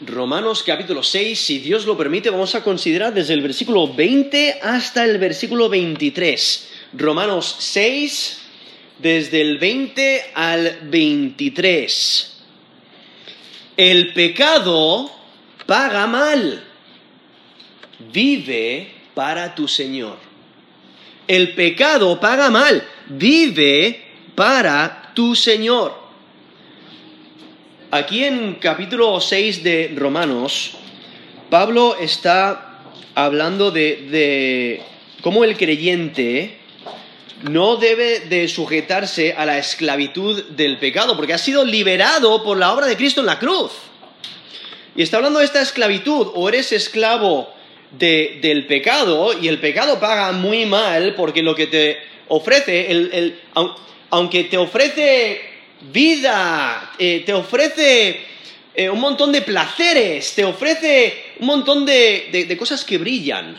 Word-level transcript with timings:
Romanos 0.00 0.62
capítulo 0.62 1.02
6, 1.02 1.36
si 1.36 1.58
Dios 1.58 1.84
lo 1.84 1.96
permite, 1.96 2.30
vamos 2.30 2.54
a 2.54 2.62
considerar 2.62 3.12
desde 3.12 3.34
el 3.34 3.42
versículo 3.42 3.92
20 3.92 4.60
hasta 4.62 5.04
el 5.04 5.18
versículo 5.18 5.68
23. 5.68 6.68
Romanos 6.92 7.56
6, 7.58 8.38
desde 9.00 9.40
el 9.40 9.58
20 9.58 10.30
al 10.34 10.78
23. 10.82 12.36
El 13.76 14.12
pecado 14.12 15.10
paga 15.66 16.06
mal. 16.06 16.64
Vive 18.12 18.92
para 19.14 19.52
tu 19.52 19.66
Señor. 19.66 20.16
El 21.26 21.56
pecado 21.56 22.20
paga 22.20 22.50
mal. 22.50 22.86
Vive 23.08 24.00
para 24.36 25.10
tu 25.12 25.34
Señor. 25.34 26.07
Aquí 27.90 28.22
en 28.22 28.56
capítulo 28.56 29.18
6 29.18 29.64
de 29.64 29.94
Romanos, 29.96 30.72
Pablo 31.48 31.96
está 31.98 32.82
hablando 33.14 33.70
de, 33.70 34.82
cómo 35.22 35.42
el 35.42 35.56
creyente 35.56 36.58
no 37.44 37.76
debe 37.76 38.20
de 38.20 38.46
sujetarse 38.48 39.32
a 39.32 39.46
la 39.46 39.56
esclavitud 39.56 40.50
del 40.50 40.76
pecado, 40.76 41.16
porque 41.16 41.32
ha 41.32 41.38
sido 41.38 41.64
liberado 41.64 42.44
por 42.44 42.58
la 42.58 42.74
obra 42.74 42.84
de 42.84 42.94
Cristo 42.98 43.20
en 43.20 43.26
la 43.26 43.38
cruz. 43.38 43.72
Y 44.94 45.00
está 45.00 45.16
hablando 45.16 45.38
de 45.38 45.46
esta 45.46 45.62
esclavitud, 45.62 46.26
o 46.34 46.46
eres 46.50 46.72
esclavo 46.72 47.48
del 47.92 48.66
pecado, 48.66 49.32
y 49.40 49.48
el 49.48 49.60
pecado 49.60 49.98
paga 49.98 50.32
muy 50.32 50.66
mal, 50.66 51.14
porque 51.14 51.42
lo 51.42 51.54
que 51.54 51.68
te 51.68 51.96
ofrece, 52.28 53.32
aunque 54.10 54.44
te 54.44 54.58
ofrece 54.58 55.47
vida, 55.80 56.92
eh, 56.98 57.22
te 57.24 57.32
ofrece 57.32 58.20
eh, 58.74 58.90
un 58.90 59.00
montón 59.00 59.32
de 59.32 59.42
placeres, 59.42 60.34
te 60.34 60.44
ofrece 60.44 61.34
un 61.40 61.46
montón 61.46 61.86
de, 61.86 62.56
cosas 62.58 62.84
que 62.84 62.98
brillan, 62.98 63.56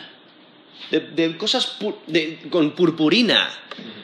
de, 0.90 1.36
cosas 1.36 1.76
con 2.50 2.72
purpurina, 2.72 3.50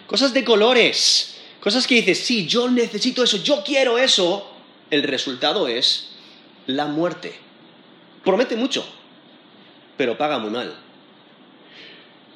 cosas 0.06 0.33
de 0.33 0.45
colores, 0.45 1.36
cosas 1.61 1.86
que 1.86 1.97
dices, 1.97 2.19
sí, 2.19 2.47
yo 2.47 2.69
necesito 2.70 3.25
eso, 3.25 3.42
yo 3.42 3.62
quiero 3.64 3.98
eso. 3.98 4.53
El 4.89 5.03
resultado 5.03 5.67
es 5.67 6.12
la 6.67 6.86
muerte. 6.86 7.34
Promete 8.25 8.55
mucho, 8.55 8.86
pero 9.97 10.17
paga 10.17 10.39
muy 10.39 10.51
mal. 10.51 10.77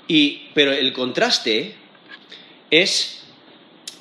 Y, 0.08 0.48
pero 0.54 0.72
el 0.72 0.92
contraste 0.92 1.76
es 2.70 3.19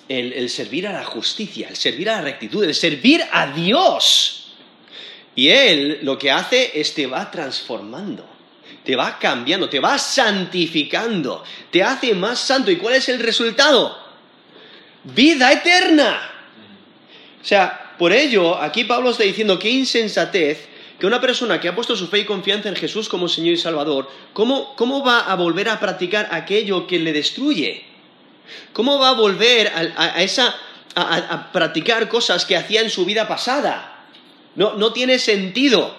el, 0.10 0.50
servir 0.50 0.88
a 0.88 0.92
la 0.92 1.06
justicia, 1.06 1.70
el 1.70 1.76
servir 1.76 2.10
a 2.10 2.18
la 2.18 2.22
rectitud, 2.22 2.64
el 2.64 2.74
servir 2.74 3.24
a 3.32 3.48
Dios. 3.48 4.54
Y 5.36 5.50
Él 5.50 6.00
lo 6.02 6.18
que 6.18 6.32
hace 6.32 6.72
es 6.74 6.94
te 6.96 7.06
va 7.06 7.30
transformando, 7.30 8.28
te 8.84 8.96
va 8.96 9.20
cambiando, 9.20 9.70
te 9.70 9.80
va 9.80 9.98
santificando, 10.00 11.44
te 11.72 11.84
hace 11.84 12.16
más 12.16 12.40
santo. 12.40 12.72
¿Y 12.72 12.78
cuál 12.78 12.96
es 12.96 13.08
el 13.08 13.20
resultado? 13.20 13.98
Vida 15.04 15.54
eterna. 15.54 16.32
O 17.42 17.46
sea, 17.46 17.96
por 17.98 18.12
ello, 18.12 18.58
aquí 18.58 18.84
Pablo 18.84 19.12
está 19.12 19.24
diciendo 19.24 19.60
que 19.60 19.70
insensatez 19.70 20.68
que 21.00 21.06
una 21.06 21.22
persona 21.22 21.62
que 21.62 21.70
ha 21.70 21.76
puesto 21.76 21.96
su 21.96 22.08
fe 22.08 22.20
y 22.20 22.26
confianza 22.26 22.68
en 22.68 22.76
Jesús 22.76 23.08
como 23.08 23.30
Señor 23.30 23.54
y 23.54 23.58
Salvador, 23.58 24.10
¿cómo, 24.34 24.76
cómo 24.76 25.04
va 25.04 25.20
a 25.20 25.36
volver 25.36 25.70
a 25.70 25.80
practicar 25.80 26.28
aquello 26.32 26.88
que 26.88 27.00
le 27.00 27.14
destruye? 27.14 27.89
¿Cómo 28.74 29.00
va 29.00 29.10
a 29.10 29.14
volver 29.14 29.72
a, 29.96 30.22
esa, 30.22 30.56
a, 30.96 31.52
practicar 31.52 32.08
cosas 32.10 32.46
que 32.46 32.56
hacía 32.56 32.82
en 32.82 32.90
su 32.90 33.06
vida 33.06 33.28
pasada? 33.28 34.06
No, 34.56 34.94
tiene 34.94 35.20
sentido. 35.20 35.96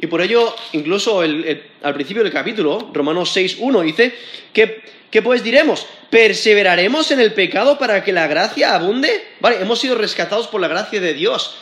Y 0.00 0.06
por 0.06 0.20
ello, 0.20 0.54
incluso 0.72 1.20
al 1.20 1.94
principio 1.94 2.22
del 2.22 2.32
capítulo, 2.32 2.90
Romanos 2.92 3.36
6.1 3.36 3.82
dice, 3.82 4.14
que, 4.52 4.82
¿qué 5.10 5.22
pues 5.22 5.42
diremos? 5.42 5.86
¿Perseveraremos 6.10 7.10
en 7.10 7.20
el 7.20 7.34
pecado 7.34 7.78
para 7.78 8.02
que 8.02 8.12
la 8.12 8.26
gracia 8.26 8.74
abunde? 8.74 9.34
Vale, 9.40 9.60
hemos 9.60 9.78
sido 9.78 9.94
rescatados 9.94 10.46
por 10.46 10.60
la 10.60 10.68
gracia 10.68 11.00
de 11.00 11.14
Dios, 11.14 11.56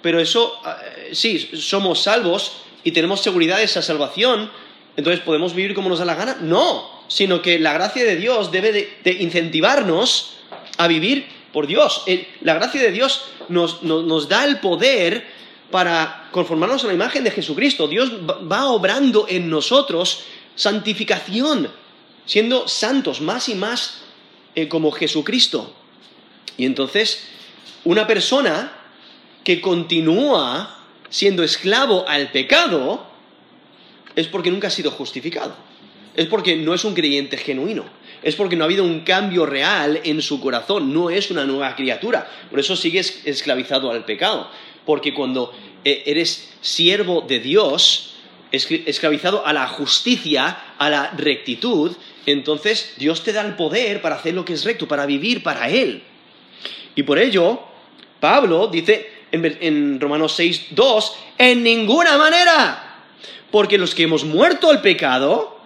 pero 0.00 0.18
eso, 0.20 0.60
eh, 0.66 1.14
sí, 1.14 1.50
somos 1.54 2.02
salvos 2.02 2.62
y 2.82 2.92
tenemos 2.92 3.20
seguridad 3.20 3.58
de 3.58 3.64
esa 3.64 3.82
salvación, 3.82 4.50
entonces 4.96 5.22
podemos 5.22 5.54
vivir 5.54 5.74
como 5.74 5.88
nos 5.88 6.00
da 6.00 6.04
la 6.04 6.14
gana. 6.14 6.38
No, 6.40 7.01
sino 7.12 7.42
que 7.42 7.58
la 7.58 7.74
gracia 7.74 8.04
de 8.04 8.16
Dios 8.16 8.50
debe 8.50 8.72
de, 8.72 9.12
incentivarnos 9.12 10.36
a 10.78 10.88
vivir 10.88 11.26
por 11.52 11.66
Dios. 11.66 12.04
La 12.40 12.54
gracia 12.54 12.80
de 12.80 12.90
Dios 12.90 13.24
nos, 13.50 14.28
da 14.30 14.46
el 14.46 14.60
poder 14.60 15.26
para 15.70 16.28
conformarnos 16.32 16.84
a 16.84 16.86
la 16.86 16.94
imagen 16.94 17.22
de 17.22 17.30
Jesucristo. 17.30 17.86
Dios 17.86 18.10
va 18.50 18.64
obrando 18.70 19.26
en 19.28 19.50
nosotros 19.50 20.24
santificación, 20.54 21.70
siendo 22.24 22.66
santos 22.66 23.20
más 23.20 23.50
y 23.50 23.56
más 23.56 24.04
eh, 24.54 24.68
como 24.68 24.90
Jesucristo. 24.90 25.74
Y 26.56 26.64
entonces, 26.64 27.24
una 27.84 28.06
persona 28.06 28.72
que 29.44 29.60
continúa 29.60 30.78
siendo 31.10 31.42
esclavo 31.42 32.08
al 32.08 32.32
pecado 32.32 33.06
es 34.16 34.28
porque 34.28 34.50
nunca 34.50 34.68
ha 34.68 34.70
sido 34.70 34.90
justificado 34.90 35.71
es 36.14 36.26
porque 36.26 36.56
no 36.56 36.74
es 36.74 36.84
un 36.84 36.94
creyente 36.94 37.36
genuino. 37.36 37.84
Es 38.22 38.36
porque 38.36 38.54
no 38.54 38.64
ha 38.64 38.66
habido 38.66 38.84
un 38.84 39.00
cambio 39.00 39.46
real 39.46 40.00
en 40.04 40.22
su 40.22 40.40
corazón. 40.40 40.92
No 40.92 41.10
es 41.10 41.30
una 41.30 41.44
nueva 41.44 41.74
criatura. 41.74 42.30
Por 42.50 42.60
eso 42.60 42.76
sigues 42.76 43.22
esclavizado 43.24 43.90
al 43.90 44.04
pecado. 44.04 44.48
Porque 44.84 45.12
cuando 45.12 45.52
eh, 45.84 46.04
eres 46.06 46.52
siervo 46.60 47.22
de 47.22 47.40
Dios, 47.40 48.14
esclavizado 48.52 49.44
a 49.46 49.52
la 49.52 49.66
justicia, 49.66 50.74
a 50.78 50.90
la 50.90 51.10
rectitud, 51.10 51.92
entonces 52.26 52.94
Dios 52.98 53.24
te 53.24 53.32
da 53.32 53.40
el 53.42 53.56
poder 53.56 54.00
para 54.02 54.16
hacer 54.16 54.34
lo 54.34 54.44
que 54.44 54.52
es 54.52 54.64
recto, 54.64 54.86
para 54.86 55.06
vivir 55.06 55.42
para 55.42 55.68
Él. 55.68 56.02
Y 56.94 57.02
por 57.02 57.18
ello, 57.18 57.60
Pablo 58.20 58.68
dice 58.68 59.10
en 59.32 59.98
Romanos 59.98 60.34
6, 60.36 60.66
2, 60.70 61.16
en 61.38 61.62
ninguna 61.62 62.18
manera. 62.18 62.88
Porque 63.50 63.78
los 63.78 63.94
que 63.94 64.04
hemos 64.04 64.24
muerto 64.24 64.70
al 64.70 64.80
pecado, 64.80 65.61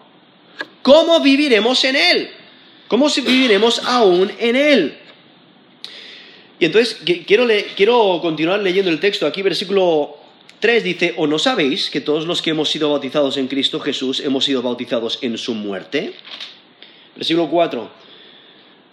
¿Cómo 0.86 1.18
viviremos 1.18 1.82
en 1.82 1.96
Él? 1.96 2.30
¿Cómo 2.86 3.08
viviremos 3.08 3.82
aún 3.84 4.30
en 4.38 4.54
Él? 4.54 4.96
Y 6.60 6.64
entonces 6.64 7.02
quiero, 7.26 7.44
quiero 7.74 8.20
continuar 8.22 8.60
leyendo 8.60 8.88
el 8.92 9.00
texto. 9.00 9.26
Aquí 9.26 9.42
versículo 9.42 10.16
3 10.60 10.84
dice, 10.84 11.14
¿o 11.16 11.26
no 11.26 11.40
sabéis 11.40 11.90
que 11.90 12.00
todos 12.00 12.24
los 12.24 12.40
que 12.40 12.50
hemos 12.50 12.70
sido 12.70 12.90
bautizados 12.90 13.36
en 13.36 13.48
Cristo 13.48 13.80
Jesús 13.80 14.20
hemos 14.20 14.44
sido 14.44 14.62
bautizados 14.62 15.18
en 15.22 15.36
su 15.38 15.54
muerte? 15.54 16.14
Versículo 17.16 17.50
4, 17.50 17.90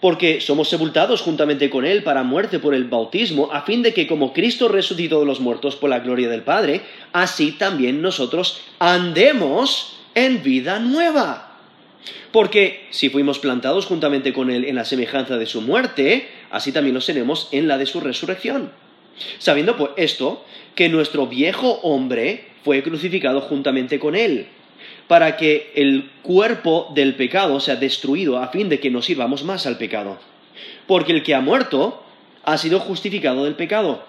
porque 0.00 0.40
somos 0.40 0.68
sepultados 0.68 1.20
juntamente 1.20 1.70
con 1.70 1.86
Él 1.86 2.02
para 2.02 2.24
muerte 2.24 2.58
por 2.58 2.74
el 2.74 2.86
bautismo, 2.86 3.50
a 3.52 3.62
fin 3.62 3.82
de 3.82 3.94
que 3.94 4.08
como 4.08 4.32
Cristo 4.32 4.66
resucitó 4.66 5.20
de 5.20 5.26
los 5.26 5.38
muertos 5.38 5.76
por 5.76 5.90
la 5.90 6.00
gloria 6.00 6.28
del 6.28 6.42
Padre, 6.42 6.80
así 7.12 7.52
también 7.52 8.02
nosotros 8.02 8.62
andemos 8.80 10.00
en 10.16 10.42
vida 10.42 10.80
nueva. 10.80 11.53
Porque 12.32 12.86
si 12.90 13.08
fuimos 13.08 13.38
plantados 13.38 13.86
juntamente 13.86 14.32
con 14.32 14.50
Él 14.50 14.64
en 14.64 14.74
la 14.74 14.84
semejanza 14.84 15.38
de 15.38 15.46
su 15.46 15.60
muerte, 15.60 16.28
así 16.50 16.72
también 16.72 16.94
lo 16.94 17.00
seremos 17.00 17.48
en 17.52 17.68
la 17.68 17.78
de 17.78 17.86
su 17.86 18.00
resurrección. 18.00 18.72
Sabiendo 19.38 19.76
pues 19.76 19.92
esto, 19.96 20.44
que 20.74 20.88
nuestro 20.88 21.26
viejo 21.26 21.78
hombre 21.82 22.46
fue 22.64 22.82
crucificado 22.82 23.40
juntamente 23.40 23.98
con 23.98 24.16
Él, 24.16 24.48
para 25.06 25.36
que 25.36 25.70
el 25.76 26.10
cuerpo 26.22 26.90
del 26.94 27.14
pecado 27.14 27.60
sea 27.60 27.76
destruido 27.76 28.38
a 28.38 28.48
fin 28.48 28.68
de 28.68 28.80
que 28.80 28.90
no 28.90 29.02
sirvamos 29.02 29.44
más 29.44 29.66
al 29.66 29.78
pecado. 29.78 30.18
Porque 30.86 31.12
el 31.12 31.22
que 31.22 31.34
ha 31.34 31.40
muerto 31.40 32.02
ha 32.42 32.58
sido 32.58 32.80
justificado 32.80 33.44
del 33.44 33.54
pecado. 33.54 34.04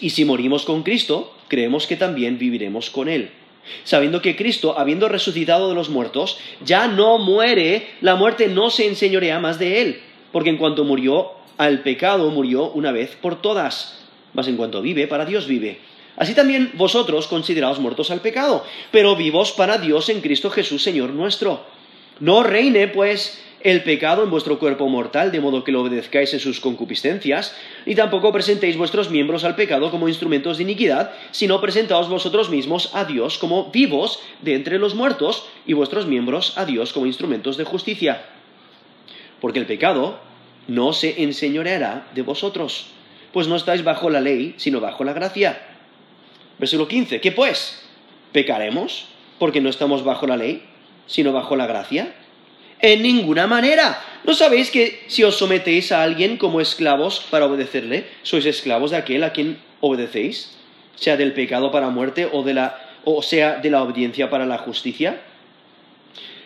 Y 0.00 0.10
si 0.10 0.24
morimos 0.24 0.64
con 0.64 0.84
Cristo, 0.84 1.34
creemos 1.48 1.86
que 1.86 1.96
también 1.96 2.38
viviremos 2.38 2.90
con 2.90 3.08
Él 3.08 3.30
sabiendo 3.84 4.22
que 4.22 4.36
Cristo, 4.36 4.78
habiendo 4.78 5.08
resucitado 5.08 5.68
de 5.68 5.74
los 5.74 5.88
muertos, 5.88 6.38
ya 6.64 6.88
no 6.88 7.18
muere, 7.18 7.88
la 8.00 8.16
muerte 8.16 8.48
no 8.48 8.70
se 8.70 8.86
enseñorea 8.86 9.40
más 9.40 9.58
de 9.58 9.82
él, 9.82 10.00
porque 10.32 10.50
en 10.50 10.58
cuanto 10.58 10.84
murió 10.84 11.32
al 11.58 11.80
pecado, 11.80 12.30
murió 12.30 12.70
una 12.70 12.92
vez 12.92 13.16
por 13.20 13.40
todas, 13.40 13.98
mas 14.34 14.48
en 14.48 14.56
cuanto 14.56 14.82
vive, 14.82 15.06
para 15.06 15.24
Dios 15.24 15.46
vive. 15.46 15.80
Así 16.16 16.34
también 16.34 16.72
vosotros 16.74 17.26
consideraos 17.26 17.78
muertos 17.78 18.10
al 18.10 18.20
pecado, 18.20 18.64
pero 18.90 19.16
vivos 19.16 19.52
para 19.52 19.78
Dios 19.78 20.08
en 20.08 20.20
Cristo 20.20 20.50
Jesús, 20.50 20.82
Señor 20.82 21.10
nuestro. 21.10 21.64
No 22.20 22.42
reine, 22.42 22.88
pues, 22.88 23.41
el 23.64 23.82
pecado 23.82 24.22
en 24.22 24.30
vuestro 24.30 24.58
cuerpo 24.58 24.88
mortal, 24.88 25.32
de 25.32 25.40
modo 25.40 25.64
que 25.64 25.72
lo 25.72 25.82
obedezcáis 25.82 26.32
en 26.34 26.40
sus 26.40 26.60
concupiscencias, 26.60 27.56
ni 27.86 27.94
tampoco 27.94 28.32
presentéis 28.32 28.76
vuestros 28.76 29.10
miembros 29.10 29.44
al 29.44 29.56
pecado 29.56 29.90
como 29.90 30.08
instrumentos 30.08 30.56
de 30.56 30.64
iniquidad, 30.64 31.12
sino 31.30 31.60
presentaos 31.60 32.08
vosotros 32.08 32.50
mismos 32.50 32.94
a 32.94 33.04
Dios 33.04 33.38
como 33.38 33.70
vivos 33.70 34.20
de 34.40 34.54
entre 34.54 34.78
los 34.78 34.94
muertos, 34.94 35.46
y 35.66 35.74
vuestros 35.74 36.06
miembros 36.06 36.58
a 36.58 36.64
Dios 36.64 36.92
como 36.92 37.06
instrumentos 37.06 37.56
de 37.56 37.64
justicia. 37.64 38.24
Porque 39.40 39.58
el 39.58 39.66
pecado 39.66 40.18
no 40.68 40.92
se 40.92 41.22
enseñoreará 41.22 42.08
de 42.14 42.22
vosotros, 42.22 42.86
pues 43.32 43.48
no 43.48 43.56
estáis 43.56 43.84
bajo 43.84 44.10
la 44.10 44.20
ley, 44.20 44.54
sino 44.56 44.80
bajo 44.80 45.04
la 45.04 45.12
gracia 45.12 45.68
Versículo 46.62 46.86
15, 46.86 47.20
¿qué 47.20 47.32
pues? 47.32 47.82
¿Pecaremos 48.30 49.08
porque 49.40 49.60
no 49.60 49.68
estamos 49.68 50.04
bajo 50.04 50.28
la 50.28 50.36
ley, 50.36 50.62
sino 51.08 51.32
bajo 51.32 51.56
la 51.56 51.66
gracia? 51.66 52.14
En 52.82 53.00
ninguna 53.00 53.46
manera. 53.46 54.02
¿No 54.24 54.34
sabéis 54.34 54.72
que 54.72 55.04
si 55.06 55.22
os 55.22 55.36
sometéis 55.36 55.92
a 55.92 56.02
alguien 56.02 56.36
como 56.36 56.60
esclavos 56.60 57.24
para 57.30 57.46
obedecerle, 57.46 58.06
sois 58.22 58.44
esclavos 58.44 58.90
de 58.90 58.96
aquel 58.98 59.22
a 59.22 59.32
quien 59.32 59.62
obedecéis? 59.80 60.58
Sea 60.96 61.16
del 61.16 61.32
pecado 61.32 61.70
para 61.70 61.90
muerte 61.90 62.28
o, 62.30 62.42
de 62.42 62.54
la, 62.54 62.78
o 63.04 63.22
sea 63.22 63.58
de 63.58 63.70
la 63.70 63.82
obediencia 63.82 64.30
para 64.30 64.46
la 64.46 64.58
justicia. 64.58 65.22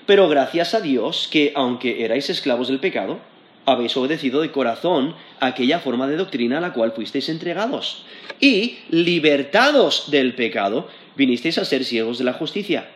Pero 0.05 0.29
gracias 0.29 0.75
a 0.75 0.81
Dios 0.81 1.27
que, 1.33 1.53
aunque 1.57 2.05
erais 2.05 2.29
esclavos 2.29 2.69
del 2.69 2.81
pecado, 2.81 3.19
habéis 3.65 3.97
obedecido 3.97 4.43
de 4.43 4.53
corazón 4.53 5.17
aquella 5.41 5.81
forma 5.81 6.07
de 6.07 6.17
doctrina 6.17 6.59
a 6.59 6.61
la 6.61 6.75
cual 6.75 6.93
fuisteis 6.93 7.31
entregados. 7.31 8.05
Y, 8.41 8.79
libertados 8.91 10.11
del 10.11 10.35
pecado, 10.35 10.87
vinisteis 11.17 11.57
a 11.57 11.65
ser 11.65 11.83
siervos 11.85 12.19
de 12.19 12.25
la 12.25 12.35
justicia. 12.35 12.89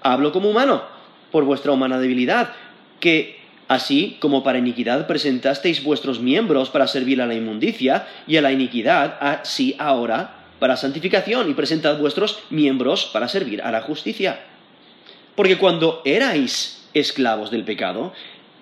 Hablo 0.00 0.32
como 0.32 0.48
humano, 0.48 0.82
por 1.30 1.44
vuestra 1.44 1.72
humana 1.72 1.98
debilidad, 1.98 2.54
que 3.02 3.42
así 3.66 4.16
como 4.20 4.44
para 4.44 4.58
iniquidad 4.58 5.08
presentasteis 5.08 5.82
vuestros 5.82 6.20
miembros 6.20 6.70
para 6.70 6.86
servir 6.86 7.20
a 7.20 7.26
la 7.26 7.34
inmundicia, 7.34 8.06
y 8.28 8.36
a 8.36 8.42
la 8.42 8.52
iniquidad, 8.52 9.18
así 9.20 9.74
ahora 9.78 10.46
para 10.60 10.76
santificación, 10.76 11.50
y 11.50 11.54
presentad 11.54 11.98
vuestros 11.98 12.38
miembros 12.48 13.10
para 13.12 13.26
servir 13.26 13.60
a 13.60 13.72
la 13.72 13.82
justicia. 13.82 14.38
Porque 15.34 15.58
cuando 15.58 16.00
erais 16.04 16.86
esclavos 16.94 17.50
del 17.50 17.64
pecado, 17.64 18.12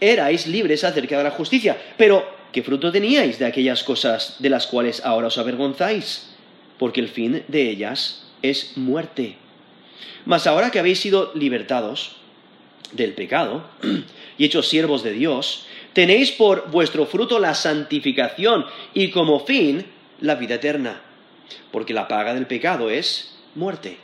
erais 0.01 0.47
libres 0.47 0.85
acerca 0.85 1.19
de 1.19 1.25
la 1.25 1.33
justicia. 1.33 1.77
Pero, 1.99 2.25
¿qué 2.53 2.63
fruto 2.63 2.91
teníais 2.91 3.39
de 3.39 3.45
aquellas 3.45 3.85
cosas 3.85 4.37
de 4.39 4.49
las 4.49 4.67
cuales 4.67 5.05
ahora 5.05 5.27
os 5.27 5.37
avergonzáis? 5.37 6.31
Porque 6.79 7.03
el 7.03 7.09
fin 7.09 7.43
de 7.47 7.69
ellas 7.69 8.25
es 8.41 8.79
muerte. 8.79 9.37
Mas 10.25 10.47
ahora 10.47 10.71
que 10.71 10.79
habéis 10.79 11.01
sido 11.01 11.33
libertados 11.35 12.17
del 12.93 13.13
pecado 13.13 13.69
y 14.41 14.47
hechos 14.47 14.71
siervos 14.71 15.03
de 15.03 15.13
Dios, 15.13 15.67
tenéis 15.93 16.33
por 16.33 16.71
vuestro 16.71 17.05
fruto 17.05 17.39
la 17.39 17.55
santificación 17.55 18.65
y 18.95 19.11
como 19.11 19.41
fin 19.41 19.85
la 20.19 20.37
vida 20.37 20.55
eterna. 20.55 21.03
Porque 21.71 21.93
la 21.93 22.09
paga 22.09 22.33
del 22.33 22.47
pecado 22.47 22.89
es 22.89 23.37
muerte, 23.55 23.99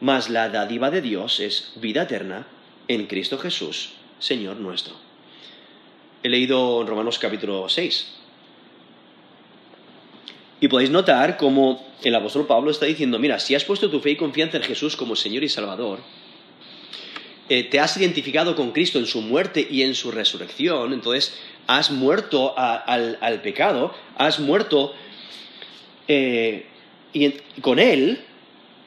mas 0.00 0.28
la 0.28 0.48
dádiva 0.48 0.90
de 0.90 1.02
Dios 1.02 1.38
es 1.38 1.70
vida 1.76 2.02
eterna 2.02 2.48
en 2.88 3.06
Cristo 3.06 3.38
Jesús, 3.38 3.92
Señor 4.18 4.56
nuestro. 4.56 4.96
He 6.24 6.30
leído 6.30 6.80
en 6.80 6.88
Romanos 6.88 7.20
capítulo 7.20 7.68
6. 7.68 8.12
Y 10.62 10.66
podéis 10.66 10.90
notar 10.90 11.36
cómo 11.36 11.86
el 12.02 12.16
apóstol 12.16 12.48
Pablo 12.48 12.72
está 12.72 12.86
diciendo, 12.86 13.20
mira, 13.20 13.38
si 13.38 13.54
has 13.54 13.62
puesto 13.62 13.88
tu 13.88 14.00
fe 14.00 14.10
y 14.10 14.16
confianza 14.16 14.56
en 14.56 14.64
Jesús 14.64 14.96
como 14.96 15.14
Señor 15.14 15.44
y 15.44 15.48
Salvador, 15.48 16.00
eh, 17.48 17.64
te 17.64 17.80
has 17.80 17.96
identificado 17.96 18.56
con 18.56 18.72
Cristo 18.72 18.98
en 18.98 19.06
su 19.06 19.20
muerte 19.20 19.66
y 19.68 19.82
en 19.82 19.94
su 19.94 20.10
resurrección, 20.10 20.92
entonces 20.92 21.34
has 21.66 21.90
muerto 21.90 22.54
al, 22.56 23.40
pecado, 23.42 23.94
has 24.16 24.38
muerto 24.38 24.94
eh, 26.08 26.66
y 27.12 27.30
con 27.60 27.78
Él, 27.78 28.20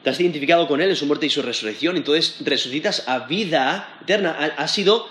te 0.02 0.10
has 0.10 0.20
identificado 0.20 0.66
con 0.66 0.80
Él 0.80 0.90
en 0.90 0.96
su 0.96 1.06
muerte 1.06 1.26
y 1.26 1.30
su 1.30 1.42
resurrección, 1.42 1.96
entonces 1.96 2.36
resucitas 2.40 3.08
a 3.08 3.20
vida 3.20 3.98
eterna, 4.02 4.54
has 4.56 4.72
sido 4.72 5.08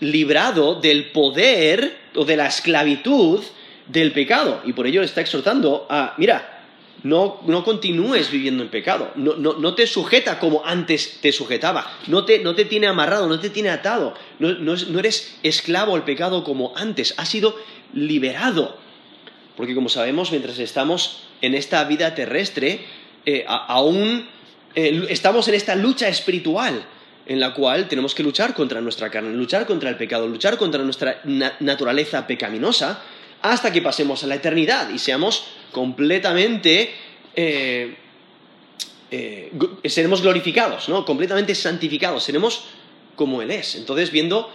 librado 0.00 0.74
del 0.80 1.10
poder 1.10 1.96
o 2.14 2.24
de 2.24 2.36
la 2.36 2.46
esclavitud 2.46 3.42
del 3.86 4.12
pecado. 4.12 4.62
Y 4.64 4.72
por 4.72 4.86
ello 4.86 5.00
le 5.00 5.06
está 5.06 5.20
exhortando 5.20 5.86
a, 5.88 6.14
mira, 6.18 6.53
no, 7.04 7.64
continúes 7.64 8.30
viviendo 8.30 8.62
en 8.62 8.70
pecado, 8.70 9.12
no, 9.14 9.74
te 9.74 9.86
sujeta 9.86 10.38
como 10.38 10.64
antes 10.64 11.18
te 11.20 11.32
sujetaba, 11.32 11.98
no 12.06 12.24
te, 12.24 12.64
tiene 12.64 12.86
amarrado, 12.86 13.28
no 13.28 13.38
te 13.38 13.50
tiene 13.50 13.68
atado, 13.68 14.14
no, 14.38 14.98
eres 14.98 15.36
esclavo 15.42 15.94
al 15.94 16.04
pecado 16.04 16.42
como 16.42 16.72
antes, 16.76 17.14
has 17.18 17.28
sido 17.28 17.56
liberado. 17.92 18.78
Porque 19.54 19.74
como 19.74 19.88
sabemos, 19.88 20.30
mientras 20.30 20.58
estamos 20.58 21.28
en 21.42 21.54
esta 21.54 21.84
vida 21.84 22.14
terrestre, 22.14 22.86
eh, 23.26 23.44
aún 23.46 24.26
eh, 24.74 25.06
estamos 25.10 25.46
en 25.46 25.54
esta 25.54 25.76
lucha 25.76 26.08
espiritual 26.08 26.84
en 27.26 27.38
la 27.38 27.54
cual 27.54 27.86
tenemos 27.86 28.14
que 28.14 28.22
luchar 28.22 28.54
contra 28.54 28.80
nuestra 28.80 29.10
carne, 29.10 29.34
luchar 29.34 29.66
contra 29.66 29.90
el 29.90 29.96
pecado, 29.96 30.26
luchar 30.26 30.56
contra 30.56 30.82
nuestra 30.82 31.20
naturaleza 31.60 32.26
pecaminosa, 32.26 33.02
hasta 33.42 33.72
que 33.72 33.82
pasemos 33.82 34.24
a 34.24 34.26
la 34.26 34.36
eternidad 34.36 34.88
y 34.90 34.98
seamos 34.98 35.44
completamente... 35.74 36.94
Eh, 37.36 37.96
eh, 39.10 39.52
seremos 39.84 40.22
glorificados, 40.22 40.88
¿no? 40.88 41.04
Completamente 41.04 41.54
santificados, 41.54 42.24
seremos 42.24 42.64
como 43.14 43.42
Él 43.42 43.50
es. 43.50 43.76
Entonces, 43.76 44.10
viendo 44.10 44.50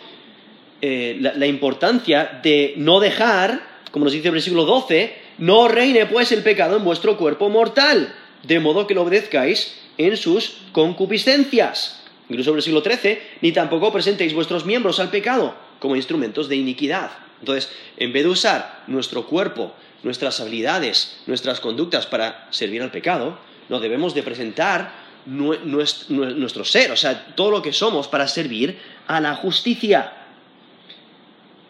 eh, 0.81 1.17
la, 1.19 1.45
importancia 1.45 2.39
de 2.43 2.73
no 2.75 2.99
dejar, 2.99 3.61
como 3.91 4.05
nos 4.05 4.13
dice 4.13 4.29
el 4.29 4.33
versículo 4.33 4.65
12, 4.65 5.13
no 5.37 5.67
reine 5.67 6.05
pues 6.07 6.31
el 6.31 6.43
pecado 6.43 6.77
en 6.77 6.83
vuestro 6.83 7.17
cuerpo 7.17 7.49
mortal, 7.49 8.13
de 8.43 8.59
modo 8.59 8.87
que 8.87 8.95
lo 8.95 9.03
obedezcáis 9.03 9.75
en 9.97 10.17
sus 10.17 10.57
concupiscencias. 10.71 12.03
Incluso 12.29 12.49
el 12.49 12.55
versículo 12.55 12.81
13, 12.81 13.21
ni 13.41 13.51
tampoco 13.51 13.93
presentéis 13.93 14.33
vuestros 14.33 14.65
miembros 14.65 14.99
al 14.99 15.09
pecado 15.09 15.55
como 15.79 15.95
instrumentos 15.95 16.49
de 16.49 16.57
iniquidad. 16.57 17.11
Entonces, 17.39 17.71
en 17.97 18.11
vez 18.11 18.23
de 18.23 18.29
usar 18.29 18.83
nuestro 18.87 19.25
cuerpo, 19.25 19.73
nuestras 20.03 20.39
habilidades, 20.39 21.17
nuestras 21.27 21.59
conductas 21.59 22.05
para 22.05 22.47
servir 22.51 22.81
al 22.81 22.91
pecado, 22.91 23.37
no 23.69 23.79
debemos 23.79 24.13
de 24.13 24.23
presentar 24.23 25.09
nuestro 25.25 26.65
ser, 26.65 26.91
o 26.91 26.97
sea, 26.97 27.35
todo 27.35 27.51
lo 27.51 27.61
que 27.61 27.73
somos 27.73 28.07
para 28.07 28.27
servir 28.27 28.77
a 29.07 29.19
la 29.19 29.35
justicia. 29.35 30.13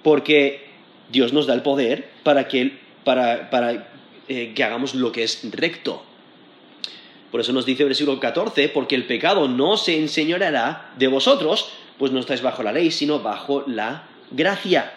Porque 0.04 0.70
Dios 1.12 1.34
nos 1.34 1.46
da 1.48 1.54
el 1.54 1.62
poder 1.62 2.10
para 2.24 2.48
que, 2.48 2.80
eh, 4.28 4.54
que 4.56 4.64
hagamos 4.64 4.96
lo 4.96 5.12
que 5.12 5.24
es 5.24 5.42
recto. 5.52 6.04
Por 7.32 7.42
eso 7.42 7.54
nos 7.54 7.66
dice 7.66 7.84
el 7.84 7.90
versículo 7.90 8.20
14, 8.20 8.70
porque 8.70 8.96
el 8.96 9.06
pecado 9.06 9.48
no 9.48 9.78
se 9.78 9.98
enseñoreará 9.98 10.94
de 10.98 11.08
vosotros, 11.08 11.70
pues 11.98 12.12
no 12.12 12.20
estáis 12.20 12.42
bajo 12.42 12.64
la 12.64 12.72
ley, 12.72 12.92
sino 12.92 13.20
bajo 13.20 13.64
la 13.68 14.08
gracia. 14.32 14.94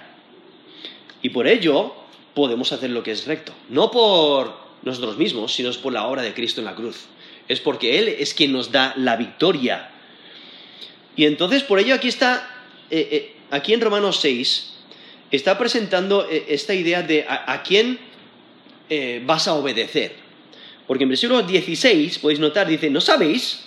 Y 1.21 1.31
por 1.31 1.47
ello 1.47 1.95
podemos 2.35 2.73
hacer 2.73 2.91
lo 2.91 3.03
que 3.03 3.11
es 3.11 3.27
recto. 3.27 3.53
No 3.69 3.91
por 3.91 4.57
nosotros 4.83 5.17
mismos, 5.17 5.53
sino 5.55 5.71
por 5.75 5.93
la 5.93 6.07
obra 6.07 6.23
de 6.23 6.35
Cristo 6.35 6.61
en 6.61 6.67
la 6.67 6.75
cruz. 6.75 7.07
Es 7.49 7.61
porque 7.61 7.99
Él 7.99 8.09
es 8.09 8.35
quien 8.35 8.53
nos 8.53 8.73
da 8.73 8.95
la 8.97 9.17
victoria. 9.17 9.91
Y 11.17 11.27
entonces 11.27 11.63
por 11.63 11.79
ello 11.79 11.95
aquí 11.95 12.09
está, 12.09 12.49
eh, 12.91 13.09
eh, 13.11 13.37
aquí 13.51 13.75
en 13.75 13.81
Romanos 13.81 14.19
6, 14.21 14.73
está 15.31 15.59
presentando 15.59 16.29
eh, 16.31 16.47
esta 16.49 16.75
idea 16.75 17.03
de 17.03 17.27
a, 17.29 17.63
quién 17.63 17.99
vas 19.25 19.49
a 19.49 19.55
obedecer. 19.55 20.17
Porque 20.87 21.05
en 21.05 21.09
versículo 21.09 21.43
16 21.43 22.19
podéis 22.19 22.41
notar, 22.41 22.67
dice, 22.67 22.91
¿no 22.91 23.01
sabéis 23.01 23.65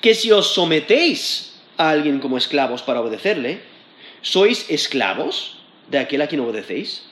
que 0.00 0.14
si 0.14 0.32
os 0.32 0.54
sometéis 0.54 1.56
a 1.76 1.90
alguien 1.90 2.20
como 2.20 2.38
esclavos 2.38 2.80
para 2.80 3.02
obedecerle, 3.02 3.60
sois 4.22 4.64
esclavos? 4.70 5.56
de 5.88 5.98
aquel 5.98 6.22
a 6.22 6.26
quien 6.26 6.40
obedecéis, 6.40 7.02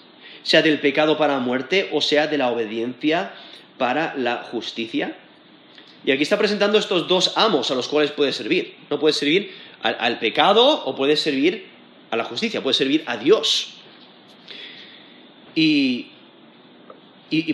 sea 0.44 0.62
del 0.62 0.78
pecado 0.78 1.18
para 1.18 1.40
muerte 1.40 1.88
o 1.92 2.00
sea 2.00 2.28
de 2.28 2.38
la 2.38 2.50
obediencia 2.50 3.32
para 3.76 4.14
la 4.16 4.44
justicia. 4.44 5.16
Y 6.04 6.12
aquí 6.12 6.22
está 6.22 6.38
presentando 6.38 6.78
estos 6.78 7.08
dos 7.08 7.32
amos 7.36 7.70
a 7.70 7.74
los 7.74 7.88
cuales 7.88 8.12
puedes 8.12 8.36
servir. 8.36 8.76
No 8.90 9.00
puedes 9.00 9.16
servir 9.16 9.52
al, 9.82 10.18
pecado 10.18 10.84
o 10.84 10.94
puedes 10.94 11.20
servir 11.20 11.66
a 12.10 12.16
la 12.16 12.24
justicia, 12.24 12.62
puedes 12.62 12.76
servir 12.76 13.02
a 13.06 13.16
Dios. 13.16 13.74
Y, 15.54 16.10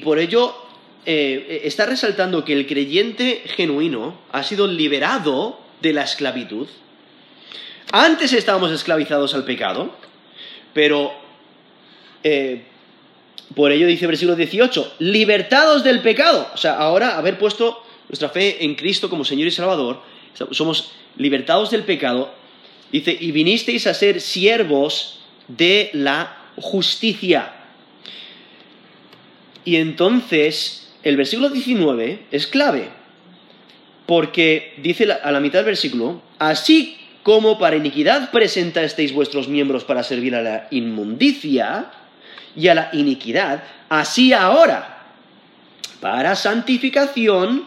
por 0.03 0.19
ello 0.19 0.55
eh, 1.07 1.63
está 1.65 1.87
resaltando 1.87 2.45
que 2.45 2.53
el 2.53 2.67
creyente 2.67 3.43
genuino 3.47 4.19
ha 4.33 4.43
sido 4.43 4.67
liberado 4.67 5.61
de 5.81 5.93
la 5.93 6.03
esclavitud. 6.03 6.69
Antes 7.93 8.33
estábamos 8.33 8.71
esclavizados 8.73 9.35
al 9.35 9.45
pecado, 9.45 9.95
pero 10.75 11.13
eh, 12.23 12.65
por 13.54 13.73
ello 13.73 13.87
dice 13.87 14.07
versículo 14.07 14.37
18, 14.37 14.95
libertados 15.00 15.83
del 15.83 16.00
pecado. 16.00 16.49
O 16.54 16.57
sea, 16.57 16.76
ahora 16.76 17.16
haber 17.19 17.38
puesto 17.38 17.83
nuestra 18.09 18.28
fe 18.28 18.64
en 18.64 18.75
Cristo 18.75 19.11
como 19.11 19.25
Señor 19.25 19.49
y 19.49 19.50
Salvador, 19.50 20.02
somos 20.52 20.92
libertados 21.16 21.71
del 21.71 21.83
pecado. 21.83 22.33
Dice, 22.92 23.16
y 23.19 23.33
vinisteis 23.33 23.87
a 23.87 23.95
ser 23.95 24.21
siervos 24.21 25.21
de 25.49 25.90
la 25.92 26.37
justicia. 26.57 27.52
Y 29.64 29.76
entonces, 29.76 30.92
el 31.02 31.16
versículo 31.16 31.50
19 31.50 32.26
es 32.30 32.47
clave, 32.47 32.88
porque 34.07 34.75
dice 34.78 35.12
a 35.12 35.30
la 35.30 35.40
mitad 35.40 35.61
del 35.61 35.66
versículo, 35.66 36.23
así 36.38 36.97
como 37.23 37.59
para 37.59 37.76
iniquidad 37.76 38.30
presentasteis 38.30 39.12
vuestros 39.12 39.49
miembros 39.49 39.85
para 39.85 40.02
servir 40.02 40.35
a 40.35 40.42
la 40.42 40.69
inmundicia 40.71 41.92
y 42.57 42.69
a 42.69 42.75
la 42.75 42.90
iniquidad, 42.92 43.62
así 43.88 44.33
ahora, 44.33 45.07
para 46.00 46.35
santificación, 46.37 47.66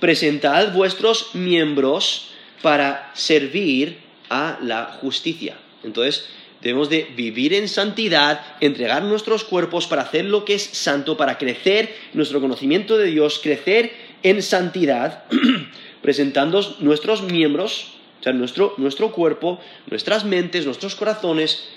presentad 0.00 0.72
vuestros 0.72 1.34
miembros 1.34 2.30
para 2.62 3.10
servir 3.14 3.98
a 4.28 4.58
la 4.62 4.84
justicia. 5.00 5.56
Entonces, 5.82 6.28
debemos 6.60 6.88
de 6.88 7.06
vivir 7.16 7.54
en 7.54 7.68
santidad, 7.68 8.40
entregar 8.60 9.02
nuestros 9.02 9.44
cuerpos 9.44 9.86
para 9.86 10.02
hacer 10.02 10.24
lo 10.24 10.44
que 10.44 10.54
es 10.54 10.62
santo, 10.62 11.16
para 11.16 11.38
crecer 11.38 11.94
nuestro 12.12 12.40
conocimiento 12.40 12.98
de 12.98 13.06
Dios, 13.06 13.40
crecer 13.42 13.92
en 14.22 14.42
santidad, 14.42 15.24
presentando 16.02 16.76
nuestros 16.80 17.22
miembros, 17.22 17.94
o 18.20 18.22
sea, 18.22 18.32
nuestro, 18.32 18.74
nuestro 18.78 19.12
cuerpo, 19.12 19.60
nuestras 19.88 20.24
mentes, 20.24 20.66
nuestros 20.66 20.96
corazones, 20.96 21.68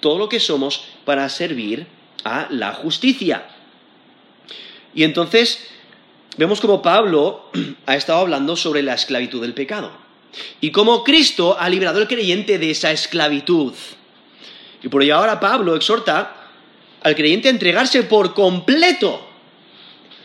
todo 0.00 0.18
lo 0.18 0.28
que 0.28 0.40
somos 0.40 0.84
para 1.04 1.28
servir 1.28 1.86
a 2.24 2.48
la 2.50 2.72
justicia. 2.72 3.46
Y 4.94 5.04
entonces 5.04 5.66
vemos 6.36 6.60
como 6.60 6.82
Pablo 6.82 7.50
ha 7.86 7.96
estado 7.96 8.20
hablando 8.20 8.56
sobre 8.56 8.82
la 8.82 8.94
esclavitud 8.94 9.40
del 9.40 9.54
pecado 9.54 9.92
y 10.60 10.70
cómo 10.70 11.02
Cristo 11.04 11.56
ha 11.58 11.68
liberado 11.68 11.98
al 11.98 12.08
creyente 12.08 12.58
de 12.58 12.70
esa 12.70 12.90
esclavitud. 12.92 13.72
Y 14.82 14.88
por 14.88 15.02
ello 15.02 15.16
ahora 15.16 15.40
Pablo 15.40 15.76
exhorta 15.76 16.36
al 17.02 17.14
creyente 17.14 17.48
a 17.48 17.52
entregarse 17.52 18.02
por 18.04 18.34
completo 18.34 19.26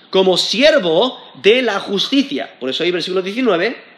como 0.09 0.37
siervo 0.37 1.19
de 1.41 1.61
la 1.61 1.79
justicia. 1.79 2.55
Por 2.59 2.69
eso 2.69 2.83
ahí 2.83 2.91
versículo 2.91 3.21
19 3.21 3.94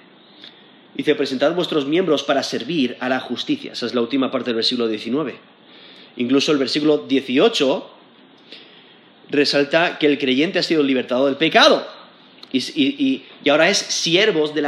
dice, 0.96 1.16
presentad 1.16 1.54
vuestros 1.54 1.86
miembros 1.86 2.24
para 2.24 2.44
servir 2.44 2.98
a 3.00 3.10
la 3.10 3.20
justicia. 3.20 3.74
Esa 3.74 3.86
es 3.86 3.94
la 3.94 4.02
última 4.02 4.32
parte 4.32 4.50
del 4.50 4.56
versículo 4.56 4.88
19. 4.88 5.36
Incluso 6.18 6.52
el 6.52 6.58
versículo 6.58 7.06
18 7.08 7.92
resalta 9.30 9.98
que 10.00 10.08
el 10.08 10.18
creyente 10.18 10.60
ha 10.60 10.64
sido 10.64 10.84
libertado 10.84 11.26
del 11.26 11.36
pecado 11.36 11.98
y, 12.52 13.24
ahora 13.50 13.70
es 13.70 13.78
siervo 13.78 14.48
de 14.48 14.62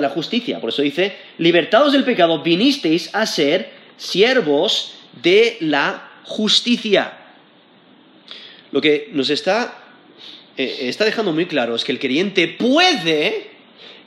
la 0.00 0.08
justicia. 0.08 0.60
Por 0.60 0.70
eso 0.70 0.82
dice, 0.82 1.16
libertados 1.38 1.92
del 1.92 2.04
pecado, 2.04 2.42
vinisteis 2.42 3.10
a 3.14 3.26
ser 3.26 3.70
siervos 3.96 4.94
de 5.22 5.56
la 5.60 6.10
justicia. 6.24 7.18
Lo 8.70 8.80
que 8.80 9.10
nos 9.12 9.30
está, 9.30 9.78
eh, 10.56 10.76
está 10.82 11.04
dejando 11.04 11.32
muy 11.32 11.46
claro 11.46 11.74
es 11.74 11.84
que 11.84 11.92
el 11.92 11.98
creyente 11.98 12.48
puede 12.48 13.50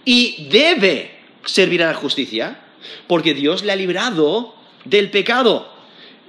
y 0.06 0.48
debe 0.50 1.12
servir 1.46 1.84
a 1.84 1.88
la 1.88 1.94
justicia, 1.94 2.60
porque 3.08 3.34
Dios 3.34 3.64
le 3.64 3.72
ha 3.72 3.76
librado 3.76 4.56
del 4.84 5.10
pecado 5.10 5.72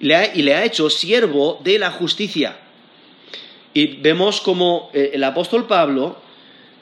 y 0.01 0.43
le 0.43 0.55
ha 0.55 0.65
hecho 0.65 0.91
siervo 0.91 1.61
de 1.65 1.79
la 1.79 1.91
justicia. 1.91 2.59
Y 3.75 3.99
vemos 3.99 4.41
como 4.41 4.91
eh, 4.95 5.11
el 5.15 5.25
apóstol 5.25 5.67
Pablo 5.67 6.21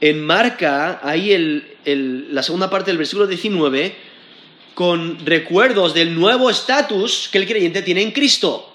enmarca 0.00 1.00
ahí 1.02 1.62
la 1.84 2.42
segunda 2.42 2.68
parte 2.68 2.90
del 2.90 2.98
versículo 2.98 3.26
19 3.26 3.96
con 4.74 5.24
recuerdos 5.24 5.94
del 5.94 6.14
nuevo 6.14 6.50
estatus 6.50 7.28
que 7.30 7.38
el 7.38 7.46
creyente 7.46 7.82
tiene 7.82 8.02
en 8.02 8.10
Cristo. 8.10 8.70